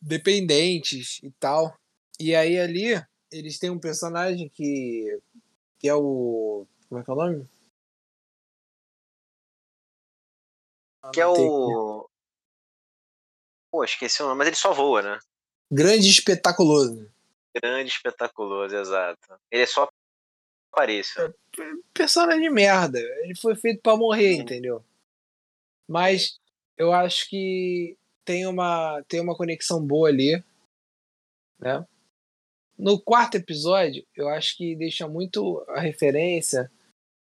dependentes 0.00 1.20
e 1.22 1.30
tal. 1.32 1.76
E 2.18 2.34
aí 2.34 2.58
ali, 2.58 2.94
eles 3.34 3.58
têm 3.58 3.70
um 3.70 3.78
personagem 3.78 4.48
que, 4.48 5.20
que 5.78 5.88
é 5.88 5.94
o. 5.94 6.66
Como 6.88 7.00
é 7.00 7.04
que 7.04 7.10
é 7.10 7.12
o 7.12 7.16
nome? 7.16 7.48
Que 11.12 11.20
é 11.20 11.26
o. 11.26 12.08
Pô, 13.70 13.84
esqueci 13.84 14.22
o 14.22 14.26
nome, 14.26 14.38
mas 14.38 14.46
ele 14.46 14.56
só 14.56 14.72
voa, 14.72 15.02
né? 15.02 15.18
Grande 15.70 16.08
espetaculoso. 16.08 17.10
Grande, 17.54 17.90
espetaculoso, 17.90 18.76
exato. 18.76 19.40
Ele 19.50 19.62
é 19.62 19.66
só 19.66 19.88
aparência. 20.72 21.34
personagem 21.92 22.50
merda. 22.50 22.98
Ele 22.98 23.34
foi 23.36 23.56
feito 23.56 23.80
pra 23.82 23.96
morrer, 23.96 24.36
Sim. 24.36 24.42
entendeu? 24.42 24.84
Mas 25.88 26.40
eu 26.76 26.92
acho 26.92 27.28
que 27.28 27.96
tem 28.24 28.46
uma, 28.46 29.02
tem 29.08 29.20
uma 29.20 29.36
conexão 29.36 29.84
boa 29.84 30.08
ali, 30.08 30.42
né? 31.58 31.86
No 32.76 33.00
quarto 33.00 33.36
episódio, 33.36 34.06
eu 34.16 34.28
acho 34.28 34.56
que 34.56 34.74
deixa 34.74 35.06
muito 35.06 35.64
a 35.68 35.80
referência 35.80 36.70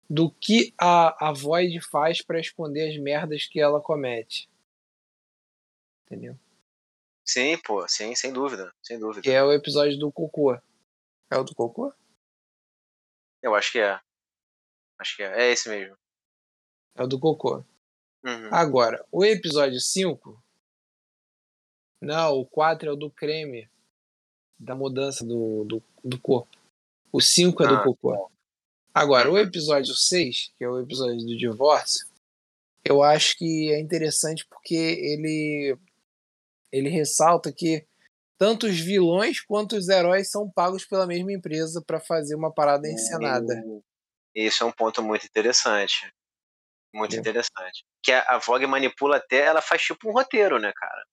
do 0.08 0.30
que 0.30 0.74
a, 0.78 1.28
a 1.28 1.32
Void 1.32 1.80
faz 1.80 2.22
pra 2.22 2.40
esconder 2.40 2.90
as 2.90 2.96
merdas 2.98 3.46
que 3.46 3.60
ela 3.60 3.80
comete. 3.80 4.48
Entendeu? 6.04 6.38
Sim, 7.24 7.58
pô, 7.58 7.86
sim, 7.86 8.14
sem 8.14 8.32
dúvida, 8.32 8.74
sem 8.82 8.98
dúvida. 8.98 9.22
Que 9.22 9.30
é 9.30 9.42
o 9.42 9.52
episódio 9.52 9.98
do 9.98 10.10
cocô. 10.10 10.54
É 11.30 11.36
o 11.36 11.44
do 11.44 11.54
cocô? 11.54 11.92
Eu 13.42 13.54
acho 13.54 13.72
que 13.72 13.78
é. 13.78 14.00
Acho 14.98 15.16
que 15.16 15.22
é. 15.22 15.42
É 15.42 15.52
esse 15.52 15.68
mesmo. 15.68 15.96
É 16.96 17.02
o 17.02 17.06
do 17.06 17.20
cocô. 17.20 17.64
Uhum. 18.24 18.52
Agora, 18.52 19.04
o 19.12 19.24
episódio 19.24 19.78
5. 19.78 20.42
Não, 22.00 22.38
o 22.38 22.46
4 22.46 22.88
é 22.88 22.92
o 22.92 22.96
do 22.96 23.10
creme. 23.10 23.68
Da 24.58 24.74
mudança 24.74 25.24
do, 25.24 25.64
do, 25.64 25.82
do 26.04 26.18
corpo. 26.20 26.48
O 27.12 27.20
5 27.20 27.62
é 27.62 27.68
do 27.68 27.74
Ah, 27.76 27.84
cocô. 27.84 28.30
Agora, 28.92 29.30
o 29.30 29.38
episódio 29.38 29.94
6, 29.94 30.52
que 30.58 30.64
é 30.64 30.68
o 30.68 30.80
episódio 30.80 31.18
do 31.18 31.36
divórcio, 31.36 32.06
eu 32.84 33.02
acho 33.02 33.36
que 33.36 33.72
é 33.72 33.78
interessante 33.78 34.46
porque 34.46 34.74
ele, 34.74 35.76
ele 36.72 36.88
ressalta 36.88 37.52
que 37.52 37.86
tanto 38.38 38.66
os 38.66 38.78
vilões 38.78 39.40
quanto 39.40 39.76
os 39.76 39.88
heróis 39.88 40.30
são 40.30 40.50
pagos 40.50 40.84
pela 40.84 41.06
mesma 41.06 41.32
empresa 41.32 41.82
para 41.84 42.00
fazer 42.00 42.34
uma 42.34 42.52
parada 42.52 42.88
encenada. 42.88 43.62
Isso 44.34 44.62
é 44.62 44.66
um 44.66 44.72
ponto 44.72 45.02
muito 45.02 45.26
interessante. 45.26 46.12
Muito 46.94 47.12
Entendeu? 47.12 47.32
interessante. 47.32 47.84
Que 48.02 48.12
a, 48.12 48.22
a 48.22 48.38
Vogue 48.38 48.66
manipula 48.66 49.16
até, 49.16 49.44
ela 49.44 49.60
faz 49.60 49.82
tipo 49.82 50.08
um 50.08 50.12
roteiro, 50.12 50.58
né, 50.58 50.72
cara? 50.74 51.04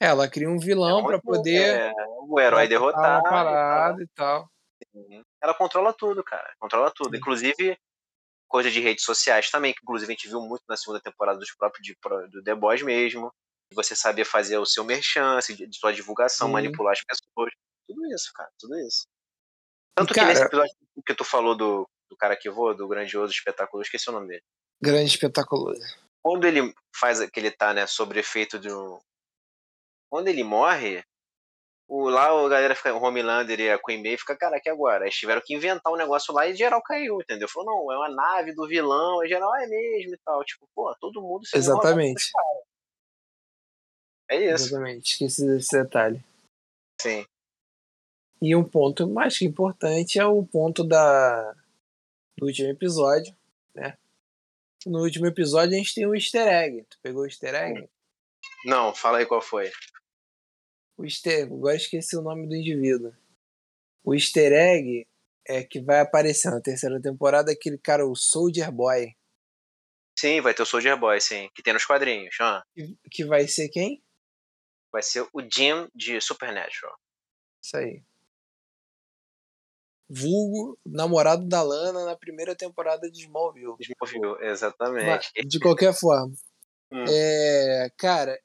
Ela 0.00 0.28
cria 0.28 0.48
um 0.48 0.58
vilão 0.58 1.00
É 1.00 1.06
para 1.06 1.20
poder 1.20 1.76
é, 1.76 1.92
o 2.28 2.38
herói 2.38 2.68
derrotar. 2.68 3.20
uma 3.20 3.22
parada 3.22 4.02
e 4.02 4.06
tal. 4.14 4.48
Ela 5.42 5.54
controla 5.54 5.92
tudo, 5.92 6.22
cara. 6.22 6.52
Controla 6.58 6.90
tudo. 6.94 7.10
Sim. 7.10 7.16
Inclusive, 7.16 7.76
coisa 8.48 8.70
de 8.70 8.80
redes 8.80 9.04
sociais 9.04 9.50
também, 9.50 9.72
que 9.72 9.80
inclusive 9.82 10.12
a 10.12 10.14
gente 10.14 10.28
viu 10.28 10.40
muito 10.40 10.62
na 10.68 10.76
segunda 10.76 11.00
temporada 11.00 11.38
dos 11.38 11.52
próprios 11.54 11.84
de, 11.84 11.96
do 12.30 12.42
The 12.42 12.54
Boys 12.54 12.82
mesmo. 12.82 13.32
Você 13.74 13.94
saber 13.94 14.24
fazer 14.24 14.56
o 14.58 14.64
seu 14.64 14.82
merchan, 14.84 15.38
de 15.40 15.76
sua 15.76 15.92
divulgação, 15.92 16.46
Sim. 16.46 16.52
manipular 16.54 16.92
as 16.92 17.02
pessoas. 17.04 17.52
Tudo 17.86 18.06
isso, 18.14 18.32
cara. 18.34 18.50
Tudo 18.58 18.78
isso. 18.78 19.06
Tanto 19.96 20.12
E, 20.12 20.14
que 20.14 20.20
nesse 20.24 20.40
cara- 20.40 20.46
episódio 20.46 20.74
que 21.04 21.14
tu 21.14 21.24
falou 21.24 21.54
do, 21.56 21.86
do 22.08 22.16
cara 22.16 22.36
que 22.36 22.48
voa, 22.48 22.74
do 22.74 22.86
grandioso 22.88 23.32
espetáculo, 23.32 23.82
esqueci 23.82 24.08
o 24.08 24.12
nome 24.12 24.28
dele. 24.28 24.42
Grande 24.80 25.10
espetaculoso. 25.10 25.82
Quando 26.22 26.46
ele 26.46 26.72
faz 26.96 27.18
que 27.30 27.40
ele 27.40 27.50
tá, 27.50 27.74
né, 27.74 27.86
sobre 27.86 28.20
efeito 28.20 28.58
de 28.58 28.72
um. 28.72 28.98
Quando 30.10 30.28
ele 30.28 30.42
morre, 30.42 31.02
o, 31.88 32.08
lá 32.08 32.28
a 32.28 32.48
galera 32.48 32.74
fica, 32.74 32.94
o 32.94 33.02
Homelander 33.02 33.58
e 33.60 33.70
a 33.70 33.78
Queen 33.78 34.02
May 34.02 34.16
fica, 34.16 34.36
cara, 34.36 34.60
que 34.60 34.68
agora? 34.68 35.04
Eles 35.04 35.16
tiveram 35.16 35.40
que 35.44 35.54
inventar 35.54 35.92
um 35.92 35.96
negócio 35.96 36.34
lá 36.34 36.46
e 36.46 36.54
geral 36.54 36.82
caiu, 36.82 37.20
entendeu? 37.20 37.48
Falou, 37.48 37.86
não, 37.86 37.92
é 37.92 37.96
uma 37.96 38.10
nave 38.10 38.52
do 38.52 38.66
vilão, 38.66 39.24
e 39.24 39.28
geral 39.28 39.52
"Ah, 39.52 39.62
é 39.62 39.66
mesmo 39.66 40.14
e 40.14 40.18
tal. 40.24 40.44
Tipo, 40.44 40.68
pô, 40.74 40.94
todo 41.00 41.22
mundo 41.22 41.46
se 41.46 41.56
Exatamente. 41.56 42.30
É 44.30 44.36
isso, 44.36 44.66
Exatamente. 44.66 45.12
Esqueci 45.12 45.46
desse 45.46 45.82
detalhe. 45.82 46.22
sim. 47.00 47.24
E 48.40 48.54
um 48.54 48.62
ponto 48.62 49.08
mais 49.08 49.36
que 49.36 49.44
importante 49.44 50.18
é 50.20 50.24
o 50.24 50.46
ponto 50.46 50.84
da 50.84 51.52
do 52.38 52.46
último 52.46 52.68
episódio, 52.68 53.34
né? 53.74 53.98
No 54.86 55.00
último 55.00 55.26
episódio 55.26 55.74
a 55.74 55.78
gente 55.78 55.92
tem 55.92 56.06
um 56.06 56.14
easter 56.14 56.46
egg. 56.46 56.84
Tu 56.88 56.98
pegou 57.02 57.22
o 57.22 57.26
easter 57.26 57.52
egg? 57.52 57.88
Não, 58.64 58.94
fala 58.94 59.18
aí 59.18 59.26
qual 59.26 59.40
foi. 59.42 59.72
O 60.98 61.04
easter 61.04 61.44
agora 61.44 61.76
esqueci 61.76 62.16
o 62.16 62.22
nome 62.22 62.48
do 62.48 62.56
indivíduo. 62.56 63.12
O 64.04 64.14
easter 64.14 64.52
egg 64.52 65.06
é 65.46 65.62
que 65.62 65.80
vai 65.80 66.00
aparecer 66.00 66.50
na 66.50 66.60
terceira 66.60 67.00
temporada 67.00 67.52
aquele 67.52 67.78
cara, 67.78 68.04
o 68.06 68.16
Soldier 68.16 68.72
Boy. 68.72 69.14
Sim, 70.18 70.40
vai 70.40 70.52
ter 70.52 70.62
o 70.62 70.66
Soldier 70.66 70.98
Boy, 70.98 71.20
sim, 71.20 71.48
que 71.54 71.62
tem 71.62 71.72
nos 71.72 71.86
quadrinhos. 71.86 72.34
Ah, 72.40 72.64
Que, 73.10 73.24
vai 73.24 73.46
ser 73.46 73.68
quem? 73.68 74.02
vai 74.90 75.02
ser 75.02 75.20
o 75.32 75.40
Jim 75.42 75.86
de 75.94 76.20
Supernatural. 76.20 76.96
Isso 77.62 77.76
aí. 77.76 78.02
Vulgo 80.10 80.78
namorado 80.84 81.46
da 81.46 81.62
Lana 81.62 82.06
na 82.06 82.16
primeira 82.16 82.56
temporada 82.56 83.10
de 83.10 83.20
Smallville. 83.20 83.76
Smallville, 83.80 84.38
Mas, 84.40 84.50
exatamente. 84.50 85.32
de 85.46 85.60
qualquer 85.60 85.92
forma. 85.94 86.34
Hum. 86.90 87.04
É, 87.06 87.90
cara, 87.98 88.40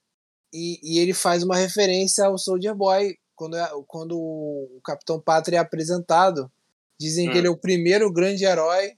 e, 0.54 0.80
e 0.84 1.00
ele 1.00 1.14
faz 1.14 1.44
uma 1.44 1.56
referência 1.58 2.26
ao 2.26 2.38
Soldier 2.38 2.76
Boy. 2.76 3.18
Quando, 3.36 3.58
é- 3.58 3.72
quando 3.88 4.16
o 4.18 4.80
Capitão 4.86 5.20
Pátria 5.20 5.58
é 5.58 5.60
apresentado, 5.60 6.52
dizem 7.00 7.28
que 7.30 7.36
Hum. 7.36 7.38
ele 7.40 7.48
é 7.48 7.50
o 7.50 7.58
primeiro 7.60 8.12
grande 8.14 8.46
herói 8.46 8.92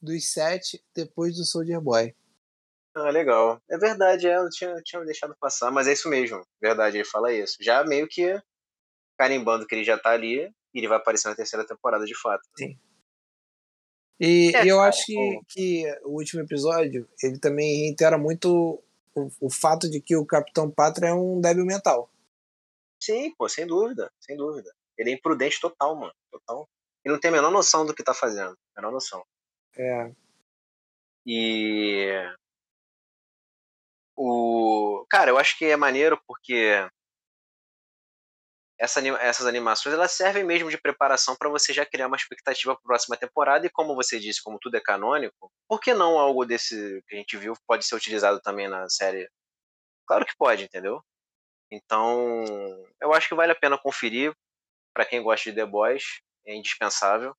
dos 0.00 0.32
sete 0.32 0.82
depois 0.94 1.36
do 1.36 1.44
Soldier 1.44 1.80
Boy. 1.80 2.14
Ah, 2.94 3.10
legal. 3.10 3.60
É 3.70 3.76
verdade, 3.76 4.26
é, 4.26 4.36
eu 4.36 4.48
tinha, 4.50 4.74
tinha 4.82 5.04
deixado 5.04 5.34
passar, 5.40 5.70
mas 5.70 5.86
é 5.86 5.92
isso 5.92 6.08
mesmo. 6.08 6.42
Verdade, 6.60 6.96
ele 6.98 7.04
fala 7.04 7.32
isso. 7.32 7.56
Já 7.60 7.84
meio 7.84 8.08
que 8.08 8.40
carimbando 9.18 9.66
que 9.66 9.74
ele 9.74 9.84
já 9.84 9.98
tá 9.98 10.10
ali 10.10 10.44
e 10.72 10.78
ele 10.78 10.88
vai 10.88 10.96
aparecer 10.98 11.28
na 11.28 11.34
terceira 11.36 11.66
temporada 11.66 12.04
de 12.04 12.18
fato. 12.18 12.42
E, 14.18 14.52
É, 14.54 14.64
e 14.64 14.68
eu 14.68 14.80
acho 14.80 15.04
que, 15.06 15.16
o- 15.18 15.42
que 15.48 15.84
o 16.04 16.10
último 16.18 16.42
episódio 16.42 17.08
ele 17.22 17.38
também 17.38 17.84
reitera 17.86 18.18
muito 18.18 18.82
o, 19.14 19.30
o 19.40 19.50
fato 19.50 19.88
de 19.88 20.00
que 20.00 20.16
o 20.16 20.26
Capitão 20.26 20.70
Pátria 20.70 21.08
é 21.08 21.14
um 21.14 21.40
débil 21.40 21.64
mental. 21.64 22.10
Sim, 23.02 23.34
pô, 23.36 23.48
sem 23.48 23.66
dúvida, 23.66 24.10
sem 24.20 24.36
dúvida. 24.36 24.72
Ele 24.96 25.10
é 25.10 25.14
imprudente 25.14 25.60
total, 25.60 25.96
mano. 25.96 26.12
Total. 26.30 26.68
Ele 27.04 27.14
não 27.14 27.20
tem 27.20 27.30
a 27.30 27.32
menor 27.32 27.50
noção 27.50 27.86
do 27.86 27.94
que 27.94 28.02
tá 28.02 28.12
fazendo. 28.12 28.56
Menor 28.76 28.92
noção. 28.92 29.24
É, 29.76 30.12
E. 31.26 32.08
O. 34.16 35.06
Cara, 35.08 35.30
eu 35.30 35.38
acho 35.38 35.56
que 35.56 35.64
é 35.64 35.76
maneiro 35.76 36.20
porque. 36.26 36.86
Essa, 38.80 39.06
essas 39.18 39.46
animações 39.46 39.94
elas 39.94 40.12
servem 40.12 40.42
mesmo 40.42 40.70
de 40.70 40.80
preparação 40.80 41.36
para 41.36 41.50
você 41.50 41.70
já 41.70 41.84
criar 41.84 42.06
uma 42.06 42.16
expectativa 42.16 42.72
para 42.72 42.80
a 42.80 42.88
próxima 42.88 43.14
temporada. 43.14 43.66
E 43.66 43.70
como 43.70 43.94
você 43.94 44.18
disse, 44.18 44.42
como 44.42 44.58
tudo 44.58 44.78
é 44.78 44.80
canônico, 44.80 45.52
por 45.68 45.78
que 45.78 45.92
não 45.92 46.18
algo 46.18 46.46
desse 46.46 47.02
que 47.06 47.14
a 47.14 47.18
gente 47.18 47.36
viu 47.36 47.52
pode 47.66 47.84
ser 47.84 47.94
utilizado 47.94 48.40
também 48.40 48.68
na 48.68 48.88
série? 48.88 49.28
Claro 50.06 50.24
que 50.24 50.34
pode, 50.34 50.64
entendeu? 50.64 51.04
Então, 51.70 52.44
eu 53.00 53.12
acho 53.12 53.28
que 53.28 53.34
vale 53.34 53.52
a 53.52 53.54
pena 53.54 53.76
conferir 53.78 54.34
para 54.94 55.04
quem 55.04 55.22
gosta 55.22 55.50
de 55.50 55.56
The 55.56 55.66
Boys, 55.66 56.22
é 56.46 56.54
indispensável. 56.56 57.36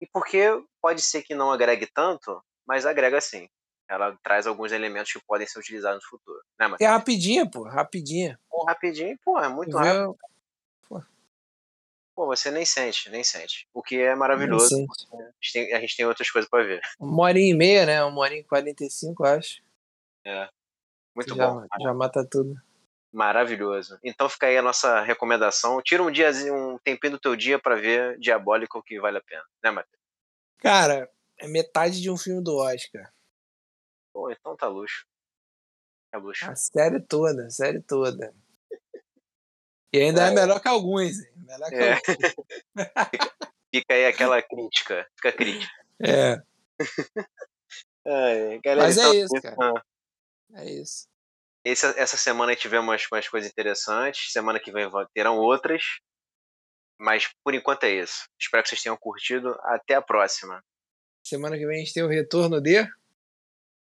E 0.00 0.06
porque 0.06 0.48
pode 0.80 1.02
ser 1.02 1.22
que 1.22 1.34
não 1.34 1.50
agregue 1.50 1.86
tanto, 1.92 2.40
mas 2.66 2.86
agrega 2.86 3.20
sim. 3.20 3.48
Ela 3.88 4.16
traz 4.22 4.46
alguns 4.46 4.70
elementos 4.70 5.12
que 5.12 5.20
podem 5.26 5.46
ser 5.46 5.58
utilizados 5.58 6.02
no 6.02 6.08
futuro. 6.08 6.40
Né, 6.58 6.76
é 6.80 6.86
rapidinha, 6.86 7.48
pô, 7.50 7.64
rapidinha. 7.64 8.38
pô, 8.48 8.64
rapidinho, 8.64 9.18
pô, 9.24 9.38
é 9.40 9.48
muito 9.48 9.76
rápido. 9.76 10.16
Pô, 12.14 12.26
você 12.26 12.50
nem 12.50 12.64
sente, 12.64 13.10
nem 13.10 13.24
sente. 13.24 13.68
O 13.74 13.82
que 13.82 13.96
é 13.96 14.14
maravilhoso. 14.14 14.86
A 15.12 15.16
gente 15.40 15.52
tem, 15.52 15.74
a 15.74 15.80
gente 15.80 15.96
tem 15.96 16.06
outras 16.06 16.30
coisas 16.30 16.48
para 16.48 16.64
ver. 16.64 16.80
uma 16.98 17.24
hora 17.24 17.38
e 17.38 17.52
meia, 17.52 17.84
né? 17.84 18.04
Uma 18.04 18.20
hora 18.20 18.34
e 18.34 18.44
quarenta 18.44 18.84
e 18.84 18.90
cinco, 18.90 19.24
acho. 19.24 19.60
É. 20.24 20.48
Muito 21.14 21.34
já, 21.34 21.48
bom. 21.48 21.66
Já 21.80 21.92
mata 21.92 22.26
tudo. 22.28 22.54
Maravilhoso. 23.12 23.98
Então 24.02 24.28
fica 24.28 24.46
aí 24.46 24.56
a 24.56 24.62
nossa 24.62 25.00
recomendação. 25.00 25.82
Tira 25.82 26.02
um 26.02 26.10
diazinho, 26.10 26.54
um 26.54 26.78
tempinho 26.78 27.12
do 27.12 27.18
teu 27.18 27.34
dia 27.34 27.58
para 27.58 27.76
ver 27.76 28.18
Diabólico 28.18 28.82
que 28.82 29.00
vale 29.00 29.18
a 29.18 29.22
pena, 29.22 29.44
né, 29.62 29.70
Matheus? 29.70 30.02
Cara, 30.58 31.10
é 31.38 31.48
metade 31.48 32.00
de 32.00 32.10
um 32.10 32.16
filme 32.16 32.42
do 32.42 32.56
Oscar. 32.56 33.12
Pô, 34.12 34.30
então 34.30 34.56
tá 34.56 34.68
luxo. 34.68 35.04
É 36.12 36.16
luxo. 36.16 36.48
A 36.48 36.54
série 36.54 37.00
toda, 37.00 37.46
a 37.46 37.50
série 37.50 37.82
toda. 37.82 38.32
E 39.96 40.00
ainda 40.02 40.26
é, 40.26 40.28
é 40.28 40.34
melhor 40.34 40.60
que 40.60 40.68
alguns, 40.68 41.18
hein? 41.18 41.32
Melhor 41.36 41.68
que 41.68 41.74
É. 41.76 41.92
alguns. 41.94 42.34
Fica 43.74 43.94
aí 43.94 44.06
aquela 44.06 44.42
crítica. 44.42 45.06
Fica 45.16 45.32
crítica. 45.32 45.72
É, 46.00 46.42
Ai, 48.06 48.60
galera, 48.62 48.86
Mas 48.86 48.98
é 48.98 49.00
então, 49.02 49.14
isso, 49.14 49.42
cara. 49.42 49.56
ah, 49.58 50.64
é 50.64 50.70
isso. 50.70 51.06
esse- 51.64 51.98
essa 51.98 52.16
semana 52.16 52.54
tivemos 52.54 52.86
umas, 52.86 53.06
umas 53.10 53.28
coisas 53.28 53.50
interessantes. 53.50 54.30
Semana 54.32 54.60
que 54.60 54.70
vem 54.70 54.88
terão 55.14 55.38
outras. 55.38 55.82
Mas 57.00 57.28
por 57.42 57.54
enquanto 57.54 57.84
é 57.84 57.90
isso. 57.90 58.28
Espero 58.38 58.62
que 58.62 58.68
vocês 58.68 58.82
tenham 58.82 58.96
curtido. 58.96 59.56
Até 59.62 59.94
a 59.94 60.02
próxima. 60.02 60.62
Semana 61.26 61.56
que 61.56 61.66
vem 61.66 61.76
a 61.76 61.84
gente 61.84 61.94
tem 61.94 62.02
o 62.02 62.08
retorno 62.08 62.60
de 62.60 62.86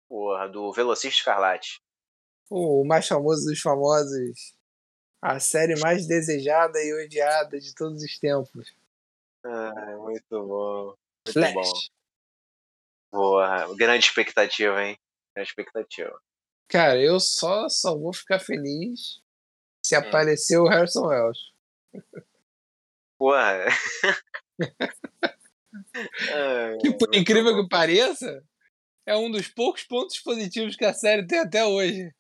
Porra, 0.09 0.47
do 0.49 0.71
Velocista 0.73 1.17
Escarlate. 1.19 1.79
o 2.49 2.83
mais 2.83 3.07
famoso 3.07 3.45
dos 3.45 3.61
famosos. 3.61 4.53
A 5.21 5.39
série 5.39 5.77
mais 5.79 6.07
desejada 6.07 6.79
e 6.79 6.93
odiada 7.05 7.59
de 7.59 7.73
todos 7.75 8.01
os 8.03 8.17
tempos. 8.19 8.73
Ai, 9.45 9.95
muito 9.97 10.47
bom. 10.47 10.85
Muito 11.25 11.33
Flash. 11.33 11.53
bom. 11.53 11.73
Porra, 13.11 13.75
grande 13.75 14.05
expectativa, 14.05 14.81
hein? 14.83 14.97
Grande 15.35 15.49
expectativa. 15.49 16.21
Cara, 16.69 17.01
eu 17.01 17.19
só, 17.19 17.67
só 17.67 17.97
vou 17.97 18.13
ficar 18.13 18.39
feliz 18.39 19.21
se 19.83 19.95
Hum. 19.95 19.99
aparecer 19.99 20.57
o 20.57 20.67
Harrison 20.67 21.07
Wells. 21.07 21.39
Porra. 23.17 23.65
Ai, 26.31 26.77
Que 26.79 26.93
por 26.97 27.13
incrível 27.15 27.55
que 27.61 27.67
pareça, 27.69 28.43
é 29.05 29.15
um 29.17 29.29
dos 29.31 29.47
poucos 29.47 29.83
pontos 29.83 30.19
positivos 30.19 30.75
que 30.75 30.85
a 30.85 30.93
série 30.93 31.25
tem 31.25 31.39
até 31.39 31.65
hoje. 31.65 32.13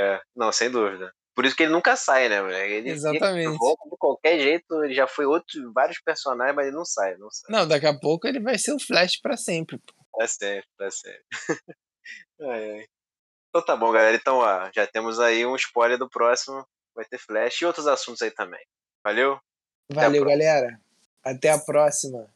É, 0.00 0.20
não, 0.36 0.52
sem 0.52 0.70
dúvida. 0.70 1.12
Por 1.34 1.44
isso 1.44 1.56
que 1.56 1.64
ele 1.64 1.72
nunca 1.72 1.96
sai, 1.96 2.28
né, 2.28 2.40
moleque? 2.40 2.72
Ele 2.74 2.90
Exatamente. 2.90 3.58
volta 3.58 3.88
de 3.90 3.96
qualquer 3.98 4.38
jeito, 4.38 4.84
ele 4.84 4.94
já 4.94 5.06
foi 5.06 5.26
outro, 5.26 5.72
vários 5.72 6.00
personagens, 6.00 6.54
mas 6.54 6.66
ele 6.66 6.76
não 6.76 6.84
sai, 6.84 7.16
não 7.16 7.30
sai. 7.30 7.50
Não, 7.50 7.66
daqui 7.66 7.86
a 7.86 7.98
pouco 7.98 8.26
ele 8.26 8.40
vai 8.40 8.56
ser 8.56 8.72
o 8.72 8.78
Flash 8.78 9.20
pra 9.20 9.36
sempre. 9.36 9.78
pô. 9.78 9.92
Pra 10.16 10.28
sempre, 10.28 10.68
pra 10.76 10.90
sempre. 10.90 11.24
Ai, 12.40 12.70
ai. 12.70 12.86
Então 13.48 13.64
tá 13.64 13.76
bom, 13.76 13.92
galera. 13.92 14.16
Então, 14.16 14.38
ó, 14.38 14.70
já 14.74 14.86
temos 14.86 15.20
aí 15.20 15.46
um 15.46 15.54
spoiler 15.56 15.98
do 15.98 16.08
próximo. 16.08 16.66
Vai 16.94 17.04
ter 17.04 17.18
flash 17.18 17.60
e 17.60 17.66
outros 17.66 17.86
assuntos 17.86 18.22
aí 18.22 18.30
também. 18.30 18.64
Valeu? 19.04 19.38
Valeu, 19.92 20.22
próxima. 20.22 20.30
galera. 20.30 20.80
Até 21.24 21.50
a 21.50 21.58
próxima. 21.58 22.33